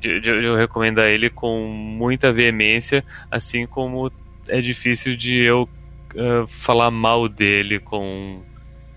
[0.00, 4.10] de, de eu recomendar ele com muita veemência, assim como
[4.48, 5.68] é difícil de eu
[6.14, 8.40] uh, falar mal dele com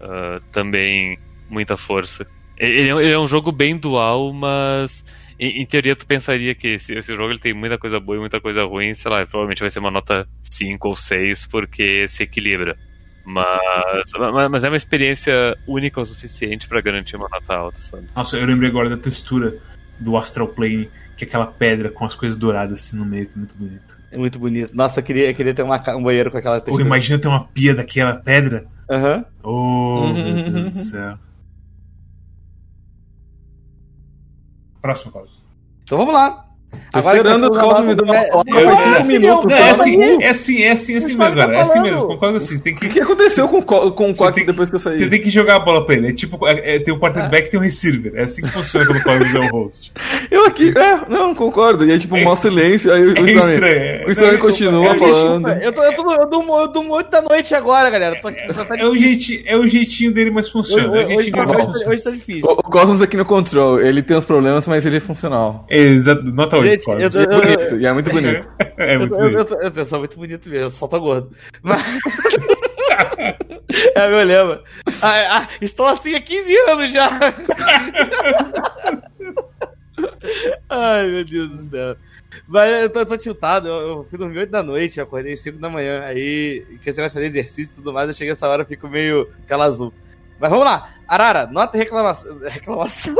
[0.01, 1.17] uh, também
[1.49, 2.25] muita força.
[2.57, 5.03] Ele, ele, é um jogo bem dual, mas
[5.39, 8.19] em, em teoria tu pensaria que esse, esse, jogo ele tem muita coisa boa e
[8.19, 12.23] muita coisa ruim, sei lá, provavelmente vai ser uma nota 5 ou 6 porque se
[12.23, 12.77] equilibra.
[13.25, 14.11] Mas,
[14.49, 18.07] mas é uma experiência única o suficiente para garantir uma nota alta, sabe?
[18.15, 19.57] Nossa, eu lembrei agora da textura
[19.99, 23.33] do Astral Plane, que é aquela pedra com as coisas douradas assim no meio, que
[23.33, 23.97] é muito bonito.
[24.11, 24.73] É muito bonito.
[24.73, 26.83] Nossa, eu queria, eu queria ter uma, um banheiro com aquela textura.
[26.83, 28.65] Ou imagina ter uma pia daquela pedra.
[28.89, 29.25] Aham.
[29.43, 30.03] Uhum.
[30.03, 31.19] Oh, meu Deus do céu.
[34.81, 35.41] Próximo caso.
[35.83, 36.46] Então vamos lá.
[36.91, 39.51] Tô Agora esperando o Cosmo me dar uma palavra faz 5 minutos.
[39.51, 41.53] é, assim, é assim, é assim, é assim mesmo, velho.
[41.53, 42.59] É assim mesmo, concordo assim.
[42.59, 42.85] Tem que...
[42.85, 44.99] O que aconteceu com, com o Quack depois que eu saí?
[44.99, 46.09] Você tem que jogar a bola pra ele.
[46.09, 48.13] É tipo, é, é, tem o quarterback e tem o receiver.
[48.15, 49.91] É assim que funciona quando o Cosmo é o host.
[50.29, 51.85] Eu aqui, é, não, concordo.
[51.85, 55.49] E aí, tipo, um mau silêncio, aí o é Stormy, o Stormy continua falando.
[55.49, 58.19] Eu, tô, eu, tô, eu, durmo, eu durmo 8 da noite agora, galera.
[58.21, 60.89] Tô, é, o jeitinho, é o jeitinho dele, mas funciona.
[60.89, 61.45] Hoje, hoje, tá,
[61.87, 62.45] hoje, tá difícil.
[62.45, 65.65] O, o Cosmos aqui no control, ele tem os problemas, mas ele é funcional.
[65.69, 68.49] Exato, nota 8, Cosmos bonito, e é muito bonito.
[68.77, 69.53] é muito eu, bonito.
[69.53, 71.31] Eu, eu, eu, sou muito bonito mesmo, só tô gordo.
[71.61, 71.81] Mas...
[73.95, 74.63] é meu lema.
[75.01, 77.07] Ah, ah, estou assim há 15 anos já.
[80.69, 81.95] Ai, meu Deus do céu.
[82.47, 85.59] Mas eu tô, eu tô tiltado, eu, eu fui dormir 8 da noite, acordei 5
[85.59, 88.63] da manhã, aí, que você vai fazer exercício e tudo mais, eu cheguei essa hora
[88.63, 89.93] e fico meio tela azul.
[90.39, 90.89] Mas vamos lá.
[91.07, 92.37] Arara, nota reclamação.
[92.43, 93.15] Reclamação.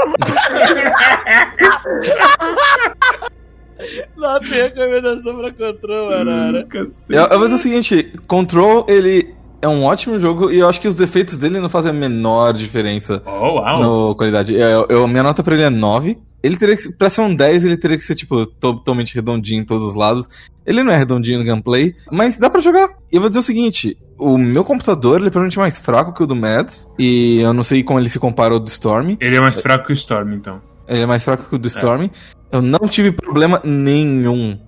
[4.17, 6.67] Não tem recomendação pra Control, Arara.
[7.09, 10.81] Eu, eu vou dizer o seguinte: Control, ele é um ótimo jogo e eu acho
[10.81, 14.09] que os defeitos dele não fazem a menor diferença oh, wow.
[14.09, 14.53] na qualidade.
[14.53, 16.17] Eu, eu, minha nota pra ele é 9.
[16.43, 19.65] Ele teria que, pra ser um 10, ele teria que ser, tipo, totalmente redondinho em
[19.65, 20.29] todos os lados.
[20.65, 22.89] Ele não é redondinho no gameplay, mas dá pra jogar.
[23.11, 26.23] E eu vou dizer o seguinte: o meu computador ele é provavelmente mais fraco que
[26.23, 26.89] o do Mads.
[26.97, 29.15] E eu não sei como ele se compara ao do Storm.
[29.19, 30.61] Ele é mais fraco que o Storm, então.
[30.87, 32.05] Ele é mais fraco que o do Storm.
[32.05, 32.09] É.
[32.51, 34.59] Eu não tive problema nenhum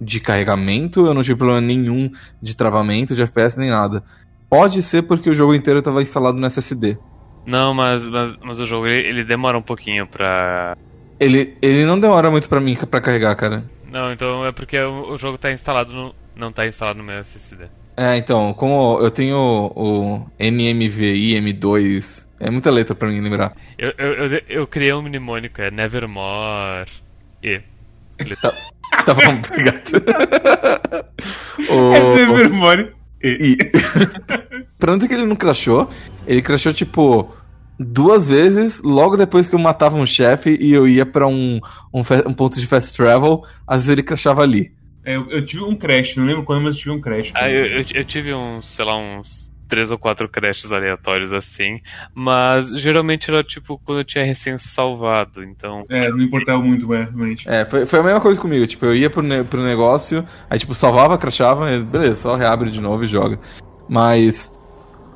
[0.00, 2.10] de carregamento, eu não tive problema nenhum
[2.42, 4.02] de travamento, de FPS, nem nada.
[4.48, 6.98] Pode ser porque o jogo inteiro estava instalado no SSD.
[7.46, 10.76] Não, mas, mas, mas o jogo ele, ele, demora um pouquinho pra.
[11.18, 13.64] Ele, ele não demora muito pra mim pra carregar, cara.
[13.90, 16.14] Não, então é porque o, o jogo tá instalado no.
[16.34, 17.68] Não tá instalado no meu SSD.
[18.00, 19.36] É, então, como eu tenho
[19.76, 23.54] o NMVI M2, é muita letra pra mim lembrar.
[23.76, 26.90] Eu, eu, eu, eu criei um mnemônico, é Nevermore
[27.42, 27.60] e.
[28.40, 28.54] Tá,
[29.04, 30.02] tá bom, obrigado.
[31.68, 31.94] o...
[31.94, 32.90] É Nevermore
[33.22, 33.28] e.
[33.28, 33.56] e...
[34.78, 35.90] pra onde que ele não crashou?
[36.26, 37.30] Ele crashou tipo
[37.78, 41.60] duas vezes logo depois que eu matava um chefe e eu ia para um,
[41.92, 44.72] um, um, ponto de fast travel, às vezes ele crashava ali.
[45.04, 47.32] É, eu, eu tive um crash, não lembro quando, mas eu tive um crash.
[47.34, 51.80] Ah, eu, eu, eu tive uns, sei lá, uns três ou quatro crashes aleatórios assim,
[52.12, 55.84] mas geralmente era tipo quando eu tinha recém salvado, então.
[55.88, 57.48] É, não importava muito, é, realmente.
[57.48, 58.66] É, foi, foi a mesma coisa comigo.
[58.66, 62.70] Tipo, eu ia pro, ne pro negócio, aí tipo, salvava, crachava, e beleza, só reabre
[62.70, 63.38] de novo e joga.
[63.88, 64.50] Mas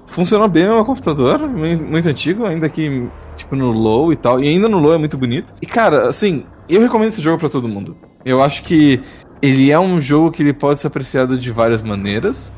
[0.07, 4.43] funcionou bem no meu computador, muito, muito antigo, ainda que, tipo, no low e tal.
[4.43, 5.53] E ainda no low é muito bonito.
[5.61, 7.97] E cara, assim, eu recomendo esse jogo para todo mundo.
[8.25, 9.03] Eu acho que
[9.45, 12.51] ele é um jogo que ele pode ser apreciado de várias maneiras.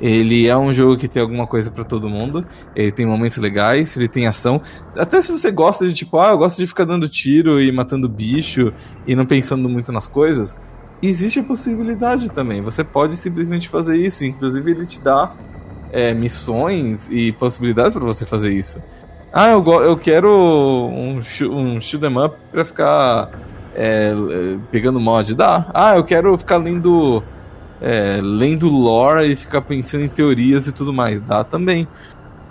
[0.00, 2.46] Ele é um jogo que tem alguma coisa para todo mundo.
[2.72, 4.62] Ele tem momentos legais, ele tem ação.
[4.96, 8.08] Até se você gosta de tipo, ah, eu gosto de ficar dando tiro e matando
[8.08, 8.72] bicho
[9.08, 10.56] e não pensando muito nas coisas,
[11.02, 12.62] existe a possibilidade também.
[12.62, 14.24] Você pode simplesmente fazer isso.
[14.24, 15.32] Inclusive, ele te dá
[15.90, 18.80] é, missões e possibilidades para você fazer isso.
[19.32, 24.12] Ah, eu, eu quero um, um shoot 'em up pra ficar é,
[24.70, 25.34] pegando mod.
[25.34, 25.70] Dá.
[25.74, 27.22] Ah, eu quero ficar lendo
[27.80, 31.20] é, lendo lore e ficar pensando em teorias e tudo mais.
[31.20, 31.88] Dá também.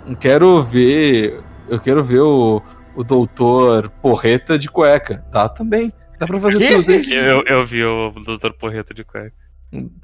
[0.06, 1.40] Eu quero ver.
[1.68, 2.60] Eu quero ver o,
[2.96, 5.24] o doutor Porreta de cueca.
[5.30, 5.92] Dá também.
[6.18, 6.74] Dá pra fazer que?
[6.74, 7.14] tudo.
[7.14, 9.32] Eu, eu vi o doutor Porreta de cueca.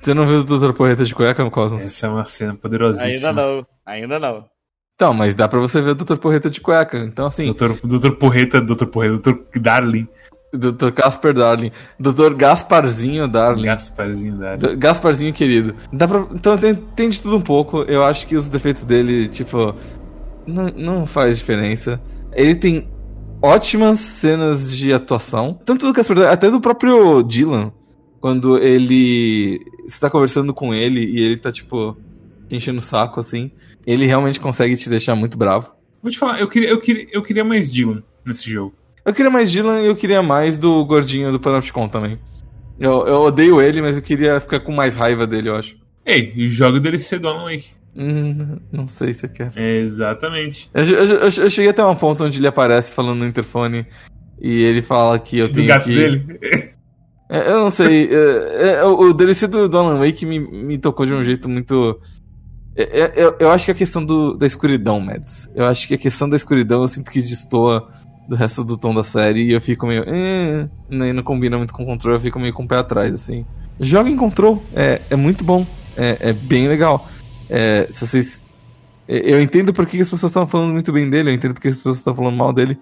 [0.01, 1.85] Você não viu o doutor Porreta de cueca, Cosmos?
[1.85, 3.31] Essa é uma cena poderosíssima.
[3.31, 4.45] Ainda não, ainda não.
[4.95, 6.99] Então, mas dá pra você ver o doutor Porreta de cueca.
[6.99, 7.47] Então, assim.
[7.47, 10.09] Doutor, doutor Porreta, doutor Porreta, doutor Darling.
[10.53, 10.91] Dr.
[10.91, 11.71] Casper Darling.
[11.99, 12.35] Dr.
[12.35, 13.65] Gasparzinho Darling.
[13.65, 14.79] Gasparzinho Darling.
[14.79, 15.75] Gasparzinho querido.
[15.93, 16.27] Dá pra...
[16.33, 17.83] Então tem, tem de tudo um pouco.
[17.83, 19.75] Eu acho que os defeitos dele, tipo.
[20.47, 22.01] Não, não faz diferença.
[22.33, 22.89] Ele tem
[23.43, 25.59] ótimas cenas de atuação.
[25.65, 27.73] Tanto do Casper Darling, até do próprio Dylan.
[28.21, 31.97] Quando ele está conversando com ele e ele tá, tipo,
[32.51, 33.51] enchendo o saco, assim.
[33.87, 35.71] Ele realmente consegue te deixar muito bravo.
[36.03, 38.75] Vou te falar, eu queria, eu queria, eu queria mais Dylan nesse jogo.
[39.07, 42.19] Eu queria mais Dylan e eu queria mais do gordinho do Panopticon também.
[42.79, 45.77] Eu, eu odeio ele, mas eu queria ficar com mais raiva dele, eu acho.
[46.05, 47.71] Ei, e joga o DLC do Alan Wake.
[47.97, 49.53] Hum, não sei se eu quero.
[49.55, 50.69] É, exatamente.
[50.75, 53.87] Eu, eu, eu, cheguei até um ponto onde ele aparece falando no interfone
[54.41, 55.95] e ele fala que eu do tenho gato que...
[55.95, 56.41] dele?
[57.29, 58.09] É, eu não sei.
[58.09, 62.01] É, é, o DLC do, do Alan Wake me, me tocou de um jeito muito...
[63.17, 65.51] Eu, eu acho que é a questão do, da escuridão, Mads.
[65.53, 67.89] Eu acho que a questão da escuridão eu sinto que destoa
[68.29, 70.05] do resto do tom da série e eu fico meio.
[70.07, 73.13] Eh, nem não combina muito com o controle, eu fico meio com o pé atrás,
[73.13, 73.47] assim.
[73.79, 75.67] Joga em control, é, é muito bom,
[75.97, 77.09] é, é bem legal.
[77.49, 78.45] É, se vocês.
[79.09, 81.69] Eu entendo por que as pessoas estão falando muito bem dele, eu entendo por que
[81.69, 82.77] as pessoas estão falando mal dele.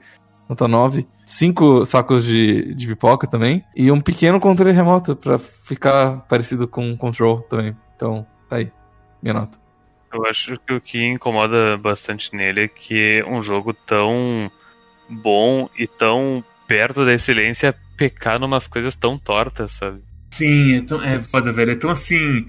[0.48, 1.06] Nota 9.
[1.26, 3.64] Cinco sacos de, de pipoca também.
[3.74, 7.76] E um pequeno controle remoto pra ficar parecido com o control também.
[7.96, 8.70] Então, tá aí.
[9.22, 9.58] Minha nota.
[10.12, 14.50] Eu acho que o que incomoda bastante nele é que um jogo tão
[15.08, 20.02] bom e tão perto da excelência pecar numas coisas tão tortas, sabe?
[20.32, 21.72] Sim, é, tão, é foda, velho.
[21.72, 22.46] É tão assim.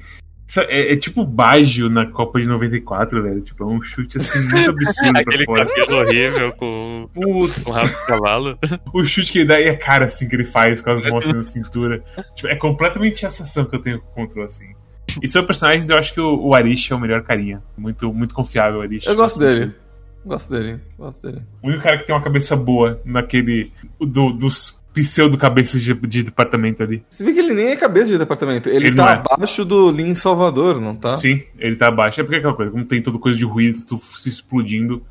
[0.58, 3.42] É, é, tipo Baggio na Copa de 94, velho.
[3.42, 5.66] Tipo, é um chute assim muito absurdo Aquele pra fora.
[5.66, 7.62] cabelo horrível com, Puta.
[7.62, 8.60] com rabo de cavalo.
[8.94, 11.26] O chute que ele dá e a cara assim que ele faz com as mãos
[11.26, 12.04] assim na cintura.
[12.36, 14.68] Tipo, é completamente a sensação que eu tenho com o controle assim.
[15.22, 17.62] E sobre personagens, eu acho que o, o Arish é o melhor carinha.
[17.78, 19.06] Muito, muito confiável, o Arish.
[19.08, 19.74] Eu gosto dele.
[20.26, 21.44] Gosto dele, gosto dele.
[21.62, 23.72] O único cara que tem uma cabeça boa naquele.
[24.00, 27.06] Do, dos pseudo-cabeças de, de, departamento ali.
[27.10, 28.70] Você vê que ele nem é cabeça de departamento.
[28.70, 29.34] Ele, Ele tá é.
[29.34, 31.18] abaixo do Lean Salvador, não tá?
[31.18, 32.22] Sim, ele tá abaixo.
[32.22, 35.06] É porque é aquela coisa, como tem toda coisa de ruído, tu se explodindo.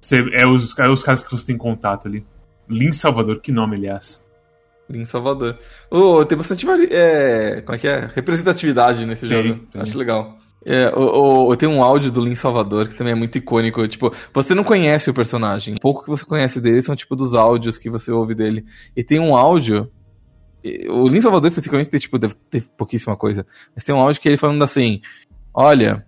[0.00, 2.26] Você, é, os, é os caras que você tem contato ali.
[2.68, 4.24] Lin Salvador, que nome, aliás.
[4.90, 5.56] Lean Salvador.
[5.90, 7.62] Oh, tem bastante é...
[7.62, 8.10] Como é que é?
[8.14, 9.60] Representatividade nesse Tem, jogo.
[9.70, 9.82] tem.
[9.82, 10.36] Acho legal.
[10.64, 10.92] É,
[11.66, 13.86] um áudio do Lean Salvador que também é muito icônico.
[13.86, 15.74] Tipo, você não conhece o personagem.
[15.74, 18.64] O pouco que você conhece dele são tipo dos áudios que você ouve dele.
[18.96, 19.90] E tem um áudio.
[20.90, 23.46] O Lean Salvador especificamente tem, tipo, deve ter pouquíssima coisa.
[23.74, 25.00] Mas tem um áudio que ele falando assim:
[25.54, 26.04] Olha,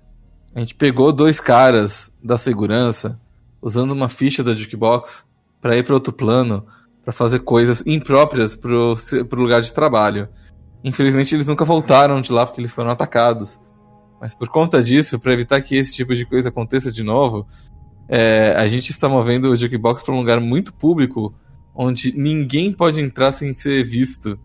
[0.55, 3.19] a gente pegou dois caras da segurança
[3.63, 5.25] usando uma ficha da Jukebox
[5.61, 6.67] pra ir pra outro plano
[7.05, 8.97] pra fazer coisas impróprias pro,
[9.29, 10.29] pro lugar de trabalho.
[10.83, 13.61] Infelizmente eles nunca voltaram de lá porque eles foram atacados.
[14.21, 17.47] Mas por conta disso, pra evitar que esse tipo de coisa aconteça de novo,
[18.09, 21.33] é, a gente está movendo o Jukebox para um lugar muito público,
[21.75, 24.39] onde ninguém pode entrar sem ser visto.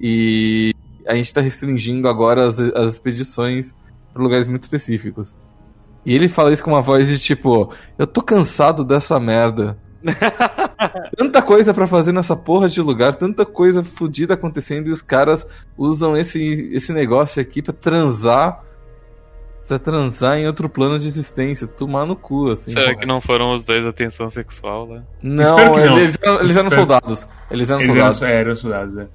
[0.00, 0.74] E
[1.06, 3.74] a gente está restringindo agora as, as expedições
[4.12, 5.36] para lugares muito específicos.
[6.04, 9.78] E ele fala isso com uma voz de tipo: Eu tô cansado dessa merda.
[11.16, 15.46] tanta coisa pra fazer nessa porra de lugar, tanta coisa fodida acontecendo e os caras
[15.76, 18.64] usam esse, esse negócio aqui pra transar.
[19.70, 22.72] Pra transar em outro plano de existência, tomar no cu, assim.
[22.72, 25.04] Será que não foram os dois a tensão sexual lá?
[25.22, 25.96] Não, Espero que não.
[25.96, 27.28] Eles, eram, eles eram soldados.
[27.48, 28.22] Eles eram Eles eram, soldados.
[28.22, 29.06] é, eram soldados, é.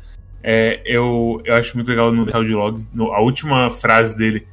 [0.42, 4.48] É, eu, eu acho muito legal no Metal de Log, no, a última frase dele,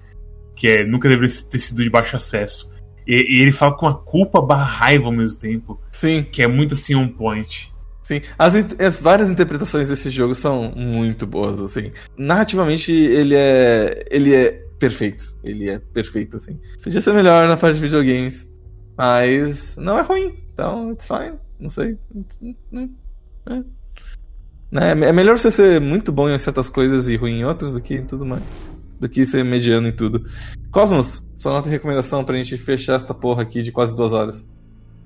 [0.56, 2.68] que é nunca deveria ter sido de baixo acesso.
[3.06, 6.48] E, e ele fala com a culpa barra raiva ao mesmo tempo, Sim, que é
[6.48, 7.72] muito assim on point.
[8.02, 8.20] sim.
[8.36, 11.92] As, as várias interpretações desse jogo são muito boas, assim.
[12.18, 14.04] Narrativamente, ele é.
[14.10, 15.38] ele é perfeito.
[15.44, 16.58] Ele é perfeito, assim.
[16.82, 18.48] Podia ser melhor na parte de videogames.
[18.98, 20.34] Mas não é ruim.
[20.52, 21.38] Então, it's fine.
[21.60, 21.96] Não sei.
[23.46, 23.62] É.
[24.72, 27.80] Né, É melhor você ser muito bom em certas coisas e ruim em outras do
[27.80, 28.42] que em tudo mais.
[28.98, 30.26] Do que ser mediano em tudo.
[30.72, 34.44] Cosmos, sua nota e recomendação pra gente fechar esta porra aqui de quase duas horas.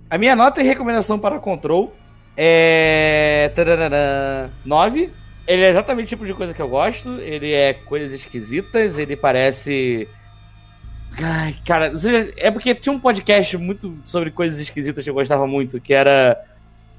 [0.09, 1.95] A minha nota e recomendação para Control
[2.35, 3.53] é.
[4.65, 5.11] 9.
[5.47, 7.21] Ele é exatamente o tipo de coisa que eu gosto.
[7.21, 8.99] Ele é coisas esquisitas.
[8.99, 10.09] Ele parece.
[11.23, 11.93] Ai, cara,
[12.37, 16.37] é porque tinha um podcast muito sobre coisas esquisitas que eu gostava muito, que era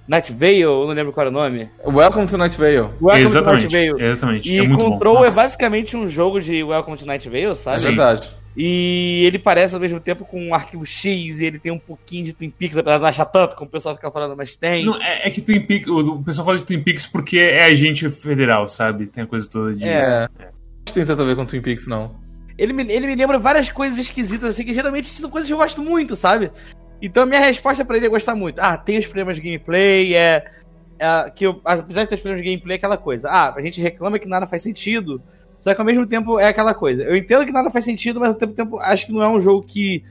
[0.07, 1.69] Night Vale, eu não lembro qual era o nome.
[1.85, 2.77] Welcome to Night Vale.
[2.99, 3.63] Welcome to exatamente.
[3.67, 4.03] Night Vale.
[4.03, 4.51] Exatamente.
[4.51, 5.25] E é muito Control bom.
[5.25, 7.79] é basicamente um jogo de Welcome to Night Vale, É sabe?
[7.79, 7.85] Sim.
[7.87, 8.29] verdade.
[8.59, 12.25] E ele parece ao mesmo tempo com um arquivo X e ele tem um pouquinho
[12.25, 14.83] de Twin Peaks, apesar de não achar tanto, como o pessoal fica falando, mas tem.
[14.83, 18.09] Não, é, é que Twin Peaks, o, pessoal fala de Twin Peaks porque é agente
[18.09, 19.05] federal, sabe?
[19.05, 19.87] Tem a coisa toda de.
[19.87, 20.27] É.
[20.87, 22.15] Não tem tanto a ver com Twin Peaks, não.
[22.57, 25.59] Ele me, ele me lembra várias coisas esquisitas, assim, que geralmente são coisas que eu
[25.59, 26.49] gosto muito, sabe?
[26.99, 28.57] Então a minha resposta pra ele é gostar muito.
[28.57, 30.43] Ah, tem os problemas de gameplay, é.
[30.97, 33.29] é que eu, apesar de ter os problemas de gameplay, é aquela coisa.
[33.29, 35.21] Ah, a gente reclama que nada faz sentido.
[35.59, 37.03] Só que ao mesmo tempo é aquela coisa.
[37.03, 39.39] Eu entendo que nada faz sentido, mas ao mesmo tempo acho que não é um
[39.39, 40.03] jogo que.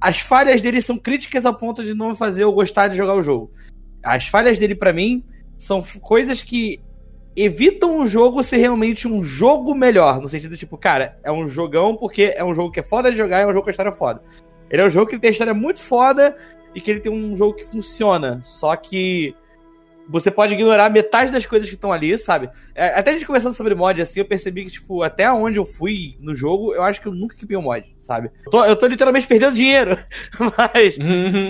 [0.00, 3.22] As falhas dele são críticas ao ponto de não fazer eu gostar de jogar o
[3.22, 3.50] jogo.
[4.02, 5.22] As falhas dele, pra mim,
[5.58, 6.80] são coisas que
[7.36, 10.20] evitam o jogo ser realmente um jogo melhor.
[10.20, 13.16] No sentido, tipo, cara, é um jogão porque é um jogo que é foda de
[13.16, 14.22] jogar e é um jogo com história foda.
[14.70, 16.36] Ele é um jogo que tem história muito foda
[16.74, 18.40] e que ele tem um jogo que funciona.
[18.42, 19.34] Só que
[20.10, 22.50] você pode ignorar metade das coisas que estão ali, sabe?
[22.74, 25.64] É, Até a gente conversando sobre mod, assim, eu percebi que, tipo, até onde eu
[25.64, 28.30] fui no jogo, eu acho que eu nunca equipei um mod, sabe?
[28.44, 29.96] Eu tô, eu tô literalmente perdendo dinheiro,
[30.58, 30.98] mas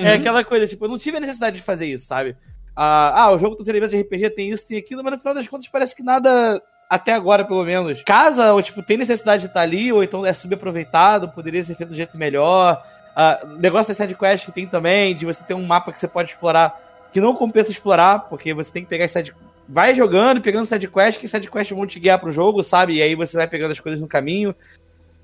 [0.04, 2.36] é aquela coisa, tipo, eu não tive a necessidade de fazer isso, sabe?
[2.76, 5.34] Ah, ah, o jogo dos elementos de RPG tem isso, tem aquilo, mas no final
[5.34, 9.48] das contas parece que nada, até agora pelo menos, casa, ou tipo, tem necessidade de
[9.48, 12.82] estar ali, ou então é subaproveitado, poderia ser feito de um jeito melhor.
[13.16, 16.30] Ah, negócio da sidequest que tem também, de você ter um mapa que você pode
[16.30, 19.34] explorar, que não compensa explorar, porque você tem que pegar side
[19.72, 22.94] Vai jogando, pegando sidequest, que sidequest vão te guiar pro jogo, sabe?
[22.94, 24.52] E aí você vai pegando as coisas no caminho.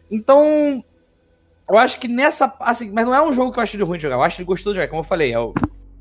[0.09, 0.81] Então,
[1.69, 2.55] eu acho que nessa.
[2.61, 4.15] Assim, mas não é um jogo que eu acho ele ruim de jogar.
[4.15, 5.33] Eu acho ele gostoso de jogar, como eu falei.
[5.33, 5.53] É, o,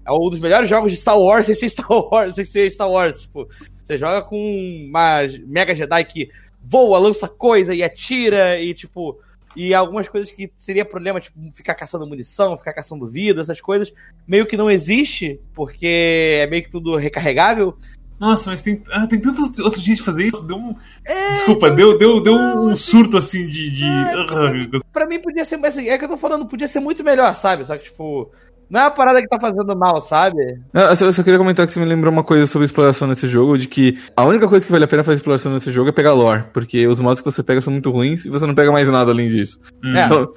[0.07, 2.89] é um dos melhores jogos de Star Wars sem ser Star Wars, sem ser Star
[2.89, 3.21] Wars.
[3.21, 3.47] Tipo,
[3.83, 6.29] você joga com uma Mega Jedi que
[6.61, 9.19] voa, lança coisa e atira e, tipo.
[9.55, 13.93] E algumas coisas que seria problema, tipo, ficar caçando munição, ficar caçando vida, essas coisas,
[14.27, 17.77] meio que não existe, porque é meio que tudo recarregável.
[18.19, 20.41] Nossa, mas tem, ah, tem tantos outros jeitos de fazer isso.
[20.47, 20.73] Deu um...
[21.03, 23.71] É, Desculpa, deu, deu, deu não, um assim- surto assim de.
[23.71, 23.83] de...
[23.85, 27.35] É, Pra mim podia ser, assim, é que eu tô falando, podia ser muito melhor,
[27.35, 27.65] sabe?
[27.65, 28.31] Só que, tipo,
[28.69, 30.37] não é uma parada que tá fazendo mal, sabe?
[30.73, 33.07] Não, eu só, eu só queria comentar que você me lembrou uma coisa sobre exploração
[33.07, 35.89] nesse jogo, de que a única coisa que vale a pena fazer exploração nesse jogo
[35.89, 38.55] é pegar lore, porque os modos que você pega são muito ruins e você não
[38.55, 39.59] pega mais nada além disso.
[39.83, 39.95] Hum.
[39.95, 40.05] É.
[40.05, 40.33] Então,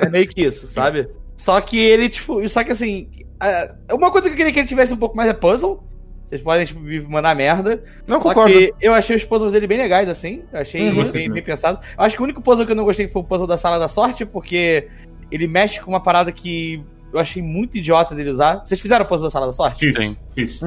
[0.00, 1.08] É meio que isso, sabe?
[1.36, 3.08] Só que ele, tipo, só que assim,
[3.42, 5.82] é, uma coisa que eu queria que ele tivesse um pouco mais é puzzle.
[6.28, 7.82] Vocês podem, tipo, me mandar merda.
[8.06, 8.54] não Só concordo.
[8.54, 10.42] que eu achei os puzzles dele bem legais, assim.
[10.50, 11.04] Eu achei Uhum.
[11.12, 11.78] bem, bem, pensado.
[11.98, 13.78] Eu acho que o único puzzle que eu não gostei foi o puzzle da sala
[13.78, 14.88] da sorte, porque
[15.30, 16.82] ele mexe com uma parada que
[17.12, 18.60] eu achei muito idiota dele usar.
[18.64, 19.80] Vocês fizeram o puzzle da sala da sorte?
[19.86, 20.16] Fiz, Sim.
[20.34, 20.60] fiz.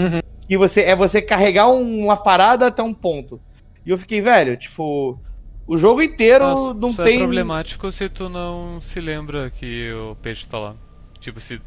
[0.48, 3.42] que você é você carregar um- uma parada até um ponto.
[3.86, 5.20] E eu fiquei, velho, tipo,
[5.68, 7.16] o jogo inteiro Nossa, não isso tem.
[7.18, 10.76] é problemático se tu não se lembra que o peixe tá lá.
[11.20, 11.60] Tipo, se.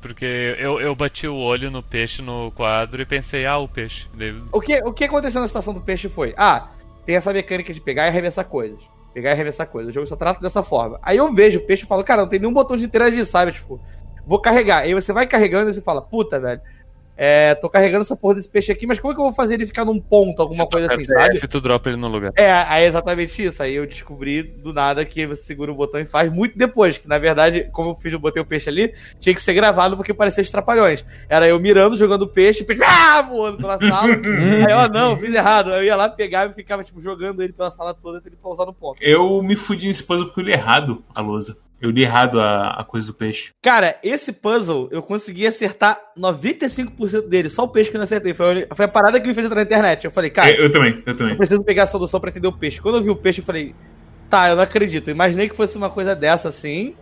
[0.00, 4.06] Porque eu, eu bati o olho no peixe no quadro e pensei, ah, o peixe.
[4.14, 6.68] Daí- O que, o que aconteceu na situação do peixe foi: ah,
[7.06, 8.80] tem essa mecânica de pegar e arremessar coisas.
[9.14, 9.90] Pegar e arremessar coisas.
[9.90, 10.98] O jogo só trata dessa forma.
[11.02, 13.52] Aí eu vejo o peixe e falo, cara, não tem nenhum botão de interagir, sabe?
[13.52, 13.80] Tipo,
[14.26, 14.78] vou carregar.
[14.78, 16.60] Aí você vai carregando e você fala, puta, velho.
[17.24, 19.54] É, tô carregando essa porra desse peixe aqui, mas como é que eu vou fazer
[19.54, 21.36] ele ficar num ponto, alguma coisa assim, sabe?
[21.36, 22.32] F, tu dropa ele no lugar.
[22.34, 23.62] É, aí é exatamente isso.
[23.62, 26.96] Aí eu descobri do nada que você segura o botão e faz muito depois.
[26.96, 29.96] Que na verdade, como eu fiz, eu botei o peixe ali, tinha que ser gravado
[29.96, 31.04] porque parecia os trapalhões.
[31.28, 34.08] Era eu mirando, jogando peixe, o peixe ah, voando pela sala.
[34.66, 35.70] aí eu, ah, não, fiz errado.
[35.72, 38.36] Aí eu ia lá pegar e ficava, tipo, jogando ele pela sala toda até ele
[38.36, 38.96] pousar no ponto.
[39.02, 41.58] Eu me fudi nesse puzzle porque eu li errado a lousa.
[41.82, 43.50] Eu li errado a, a coisa do peixe.
[43.60, 48.32] Cara, esse puzzle eu consegui acertar 95% dele, só o peixe que eu não acertei.
[48.32, 50.04] Foi foi a parada que me fez entrar na internet.
[50.04, 50.48] Eu falei, cara.
[50.50, 51.32] eu, eu também, eu também.
[51.32, 52.80] Eu preciso pegar a solução pra entender o peixe.
[52.80, 53.74] Quando eu vi o peixe, eu falei,
[54.30, 55.10] tá, eu não acredito.
[55.10, 56.94] Imaginei que fosse uma coisa dessa assim.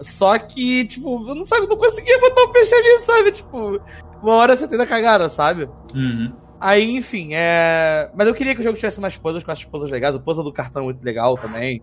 [0.00, 3.32] Só que, tipo, eu não sabe, não conseguia botar o peixe ali, sabe?
[3.32, 3.80] Tipo,
[4.22, 5.68] uma hora você tem cagada, sabe?
[5.94, 6.32] Uhum.
[6.60, 8.08] Aí, enfim, é.
[8.14, 10.14] Mas eu queria que o jogo tivesse mais puzzles, com as puzzles legais.
[10.14, 11.82] O puzzle do cartão é muito legal também.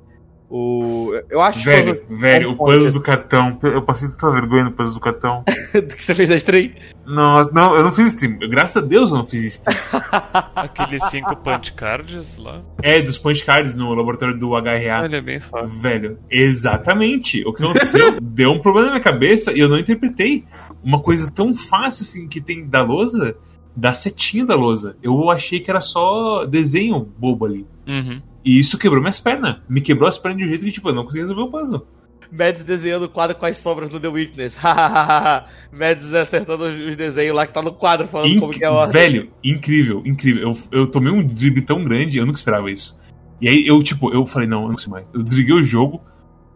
[0.49, 1.11] O...
[1.29, 2.15] Eu acho Velho, que.
[2.15, 3.59] velho, o puzzle do cartão.
[3.61, 5.43] Eu passei tanta vergonha no puzzle do cartão.
[5.71, 6.71] do que você fez da stream.
[7.05, 8.39] Nossa, não, eu não fiz stream.
[8.49, 9.77] Graças a Deus eu não fiz stream.
[10.55, 12.63] Aqueles cinco punch cards lá.
[12.81, 15.03] É, dos punch cards no laboratório do HRA.
[15.03, 15.79] Olha, é bem fácil.
[15.79, 17.43] Velho, exatamente.
[17.45, 20.45] O que aconteceu deu um problema na minha cabeça e eu não interpretei.
[20.83, 23.37] Uma coisa tão fácil assim que tem da lousa,
[23.75, 24.97] da setinha da lousa.
[25.03, 27.67] Eu achei que era só desenho bobo ali.
[27.87, 28.19] Uhum.
[28.43, 29.57] E isso quebrou minhas pernas.
[29.67, 31.85] Me quebrou as pernas de um jeito que, tipo, eu não consegui resolver o puzzle.
[32.31, 34.55] Mads desenhando o quadro com as sombras no The Witness.
[35.71, 38.71] Mads acertando os desenhos lá que tá no quadro falando Inc- como que é a
[38.71, 38.93] ordem.
[39.01, 40.41] Velho, incrível, incrível.
[40.71, 42.97] Eu, eu tomei um drible tão grande, eu nunca esperava isso.
[43.41, 45.07] E aí eu, tipo, eu falei, não, eu não consigo mais.
[45.13, 46.01] Eu desliguei o jogo,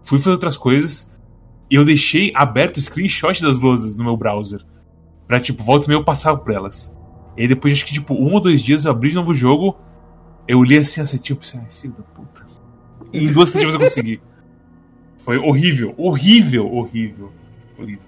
[0.04, 1.10] fui fazer outras coisas,
[1.72, 4.62] e eu deixei aberto o screenshot das lousas no meu browser.
[5.28, 6.94] Pra, tipo, volta e meia eu passava por elas.
[7.38, 9.36] E aí depois, acho que, tipo, um ou dois dias eu abri de novo o
[9.36, 9.76] jogo,
[10.48, 12.46] eu li assim a setinha e pensei, ai, filho da puta.
[13.12, 14.22] E em duas semanas eu consegui.
[15.18, 17.32] Foi horrível, horrível, horrível,
[17.78, 18.04] horrível.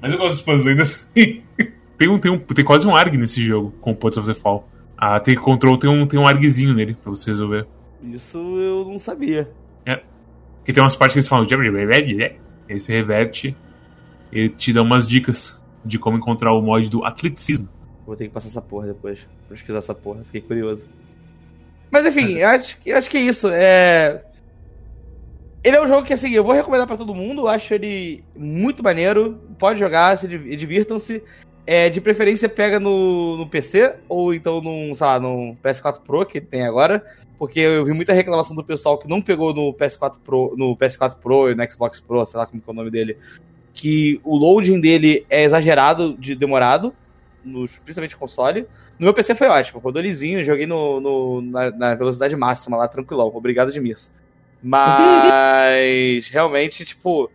[0.00, 1.42] Mas eu gosto dos puzzles ainda assim.
[1.98, 4.32] Tem, um, tem, um, tem quase um ARG nesse jogo, com o Pots of the
[4.32, 4.66] Fall.
[4.96, 7.66] A Take Control tem um, tem um ARGzinho nele pra você resolver.
[8.02, 9.52] Isso eu não sabia.
[10.56, 11.46] Porque tem umas partes que eles falam,
[12.68, 13.56] aí você reverte
[14.32, 17.68] e te dá umas dicas de como encontrar o mod do atleticismo.
[18.06, 19.26] Vou ter que passar essa porra depois.
[19.48, 20.86] Pesquisar essa porra, fiquei curioso.
[21.90, 23.48] Mas enfim, Mas- eu acho, que, eu acho que é isso.
[23.50, 24.22] É...
[25.62, 27.42] Ele é um jogo que, assim, eu vou recomendar pra todo mundo.
[27.42, 29.38] Eu acho ele muito maneiro.
[29.58, 31.22] Pode jogar, se div- divirtam-se.
[31.66, 36.24] É, de preferência, pega no, no PC ou então num, sei lá, no PS4 Pro
[36.24, 37.04] que tem agora.
[37.38, 41.16] Porque eu vi muita reclamação do pessoal que não pegou no PS4 Pro, no PS4
[41.16, 43.16] Pro e no Xbox Pro, sei lá como é o nome dele.
[43.74, 46.92] Que o loading dele é exagerado de demorado,
[47.44, 48.62] nos, principalmente console.
[48.98, 52.86] No meu PC foi ótimo, rodou lisinho, joguei no, no- na, na velocidade máxima lá,
[52.88, 53.28] tranquilão.
[53.34, 54.12] Obrigado, Demirs.
[54.62, 57.30] Mas realmente, tipo.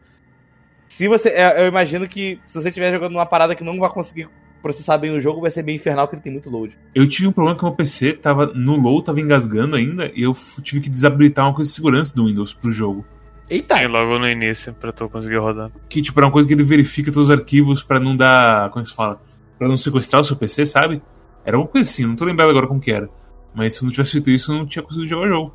[0.88, 1.30] Se você.
[1.30, 4.30] é, Eu imagino que se você estiver jogando numa parada que não vai conseguir
[4.61, 6.77] processar bem o jogo, vai ser bem infernal, porque ele tem muito load.
[6.94, 10.23] Eu tive um problema que o meu PC tava no low, tava engasgando ainda, e
[10.23, 13.06] eu tive que desabilitar uma coisa de segurança do Windows pro jogo.
[13.48, 13.82] Eita!
[13.84, 15.69] E logo no início, pra tu conseguir rodar.
[15.88, 18.72] Que, tipo, era uma coisa que ele verifica todos os arquivos pra não dar.
[18.72, 19.22] Como é que se fala?
[19.57, 21.02] Pra não sequestrar o seu PC, sabe?
[21.44, 23.10] Era uma coisa assim, não tô lembrado agora como que era.
[23.53, 25.53] Mas se eu não tivesse feito isso, eu não tinha conseguido jogar o jogo.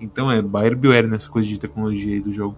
[0.00, 2.56] Então é Bayer Beware nessa coisa de tecnologia aí do jogo.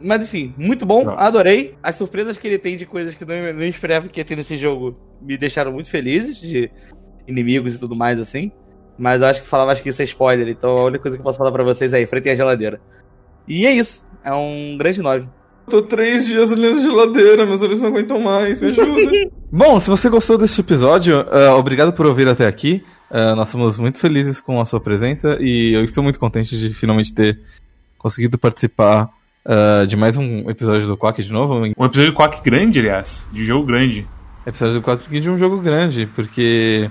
[0.00, 1.76] Mas enfim, muito bom, adorei.
[1.82, 4.34] As surpresas que ele tem de coisas que eu não, não esperava que ia ter
[4.34, 6.70] nesse jogo me deixaram muito felizes, de
[7.28, 8.50] inimigos e tudo mais assim.
[8.98, 11.20] Mas eu acho que falava acho que isso é spoiler, então a única coisa que
[11.20, 12.80] eu posso falar pra vocês é enfrentem a geladeira.
[13.46, 15.28] E é isso, é um grande 9.
[15.70, 19.30] Tô três dias olhando a geladeira, meus olhos não aguentam mais, me ajuda.
[19.52, 22.82] Bom, se você gostou deste episódio, ah, obrigado por ouvir até aqui.
[23.08, 26.74] Ah, nós somos muito felizes com a sua presença e eu estou muito contente de
[26.74, 27.38] finalmente ter
[27.96, 29.08] conseguido participar
[29.46, 31.54] ah, de mais um episódio do Quack de novo.
[31.78, 34.04] Um episódio Quack grande, aliás, de jogo grande.
[34.44, 36.90] episódio do Quack de um jogo grande, porque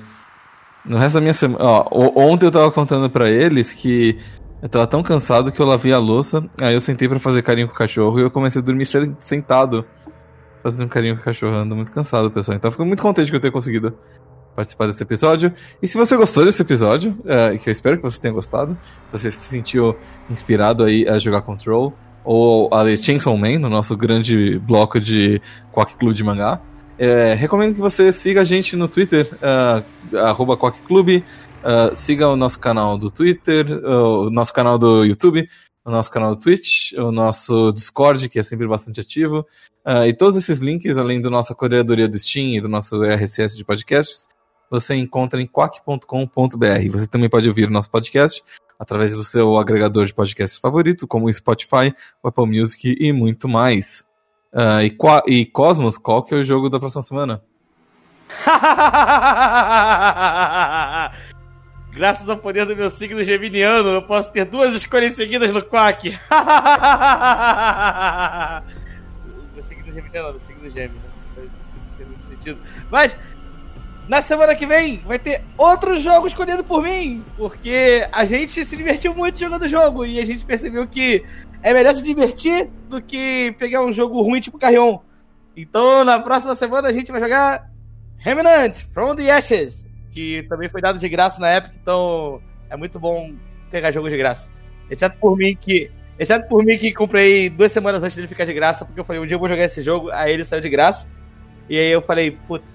[0.86, 1.64] no resto da minha semana.
[1.64, 4.18] Ó, ontem eu tava contando pra eles que
[4.62, 7.68] eu tava tão cansado que eu lavei a louça, aí eu sentei pra fazer carinho
[7.68, 9.86] com o cachorro e eu comecei a dormir se- sentado,
[10.62, 11.56] fazendo carinho com o cachorro.
[11.56, 12.58] Ando muito cansado, pessoal.
[12.58, 13.94] Então fico muito contente que eu tenha conseguido
[14.56, 15.54] participar desse episódio.
[15.82, 18.78] E se você gostou desse episódio, é, que eu espero que você tenha gostado,
[19.08, 19.96] se você se sentiu
[20.30, 21.94] inspirado aí a jogar Control,
[22.26, 25.42] ou a ler Chainsaw Man, no nosso grande bloco de
[25.72, 26.60] Quack Clube de Mangá,
[26.98, 31.24] é, recomendo que você siga a gente no Twitter, uh, arroba Quack Clube,
[31.64, 35.48] uh, siga o nosso canal do Twitter, uh, o nosso canal do YouTube,
[35.86, 39.46] o nosso canal do Twitch, o nosso Discord, que é sempre bastante ativo,
[39.86, 43.58] uh, e todos esses links, além da nossa curadoria do Steam e do nosso RSS
[43.58, 44.28] de podcasts,
[44.70, 46.92] você encontra em quack.com.br.
[46.92, 48.44] Você também pode ouvir o nosso podcast
[48.78, 51.92] através do seu agregador de podcasts favorito, como o Spotify,
[52.24, 54.06] o Apple Music e muito mais.
[54.82, 54.96] E,
[55.28, 57.42] e Cosmos, qual que é o jogo da próxima semana?
[61.92, 66.10] Graças ao poder do meu signo geminiano, eu posso ter duas escolhas seguidas no Quack.
[69.54, 70.96] meu signo geminiano, meu signo gêmeo.
[70.96, 71.02] né?
[71.38, 72.60] Não tem muito sentido.
[72.92, 73.16] Mas,
[74.08, 77.26] na semana que vem, vai ter outro jogo escolhido por mim.
[77.36, 80.06] Porque a gente se divertiu muito jogando o jogo.
[80.06, 81.26] E a gente percebeu que
[81.64, 85.00] é melhor se divertir do que pegar um jogo ruim tipo Carrion.
[85.58, 87.70] Então, na próxima semana, a gente vai jogar
[88.18, 93.00] Remnant From the Ashes, que também foi dado de graça na época, então é muito
[93.00, 93.34] bom
[93.72, 94.50] pegar jogo de graça.
[94.90, 95.92] Exceto por mim que.
[96.18, 99.22] Exceto por mim que comprei duas semanas antes dele ficar de graça, porque eu falei,
[99.22, 101.08] um dia eu vou jogar esse jogo, aí ele saiu de graça.
[101.70, 102.66] E aí eu falei, puta,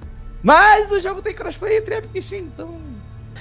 [0.43, 2.79] Mas o jogo tem crossplay entre Epic e Steam, então.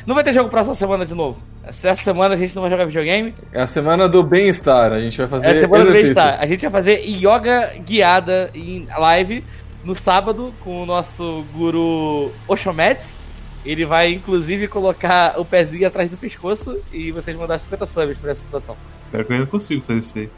[0.06, 1.42] Não vai ter jogo próxima semana de novo.
[1.64, 3.34] Essa semana a gente não vai jogar videogame.
[3.54, 4.92] É a semana do bem-estar.
[4.92, 5.48] A gente vai fazer.
[5.48, 6.16] É a semana do exercício.
[6.16, 6.42] bem-estar.
[6.42, 9.46] A gente vai fazer yoga guiada em live
[9.84, 13.18] no sábado com o nosso guru Oshomets.
[13.66, 18.18] Ele vai, inclusive, colocar o pezinho atrás do pescoço e vocês vão dar 50 subs
[18.18, 18.76] pra essa situação.
[19.12, 20.30] Pior que eu ainda consigo fazer isso aí.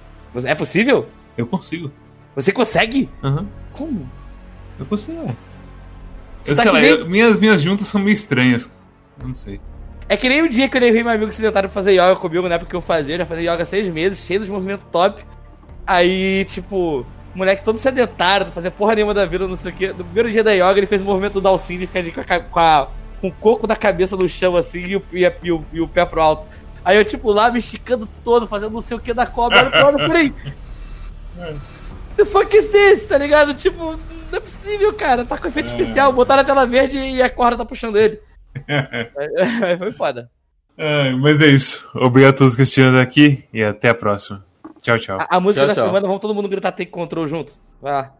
[0.44, 1.08] É possível?
[1.38, 1.92] Eu consigo.
[2.36, 3.10] Você consegue?
[3.24, 3.48] Aham.
[3.74, 4.08] Como?
[4.80, 5.36] Eu consigo, é.
[6.46, 8.72] Eu Tá sei lá, nem- eu- minhas, minhas juntas são meio estranhas.
[9.20, 9.60] Eu Não sei.
[10.08, 12.48] É que nem o dia que eu levei meu amigo sedentário pra fazer yoga comigo,
[12.48, 14.86] na época que eu fazia, eu já fazia yoga há seis meses, cheio dos movimentos
[14.92, 15.24] top.
[15.88, 19.88] Aí, tipo, moleque todo sedentário, não fazia porra nenhuma da vida, não sei o que.
[19.88, 22.22] No primeiro dia da yoga, ele fez o movimento do Dalcine de ficar de- com,
[22.22, 22.88] a, com, a-
[23.26, 25.82] com o coco da cabeça no chão, assim, e o, e, a- e o, e
[25.82, 26.48] o pé pro alto.
[26.84, 29.60] Aí eu, tipo, lá me esticando todo, fazendo não sei o que da cobra.
[29.60, 30.34] Olha pra olha, peraí.
[32.16, 33.06] The fuck is this?
[33.06, 33.54] Tá ligado?
[33.56, 33.94] Tipo,
[34.32, 35.26] não é possível, cara.
[35.26, 36.14] Tá com efeito especial.
[36.14, 38.20] Botaram a tela verde e a corda tá puxando ele.
[39.64, 40.30] Aí foi foda.
[40.78, 41.90] Ah, mas é isso.
[41.96, 44.46] Obrigado a todos que assistiram até aqui e até a próxima.
[44.82, 45.18] Tchau, tchau.
[45.20, 45.86] A, a música Tchau, da tchau.
[45.88, 47.54] semana, vamos todo mundo gritar Take Control junto.
[47.82, 48.14] Vai lá.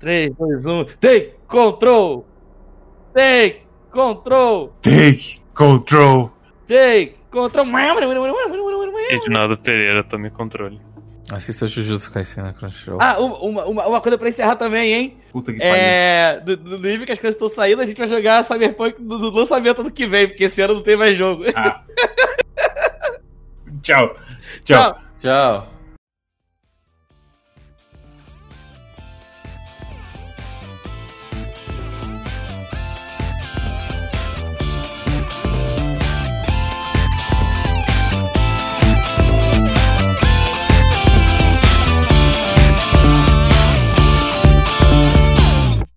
[0.00, 0.84] 3, 2, 1.
[1.00, 2.26] Take Control!
[3.14, 4.72] Take Control!
[4.82, 6.30] Take control.
[6.66, 7.66] Take Control!
[9.10, 10.80] Edinaldo Pereira, tome controle.
[11.30, 12.98] Assista Jujutsu Kaisen na Crunchyroll.
[13.02, 15.18] Ah, uma, uma, uma- uma coisa pra encerrar também, hein?
[15.30, 15.74] Puta que pariu.
[15.74, 16.40] É.
[16.40, 19.30] Do, do nível que as coisas estão saindo, a gente vai jogar Cyberpunk do, do
[19.30, 21.44] lançamento do que vem, porque esse ano não tem mais jogo.
[21.54, 21.82] Ah.
[23.82, 24.16] Tchau.
[24.64, 24.98] Tchau.
[25.20, 25.68] Tchau.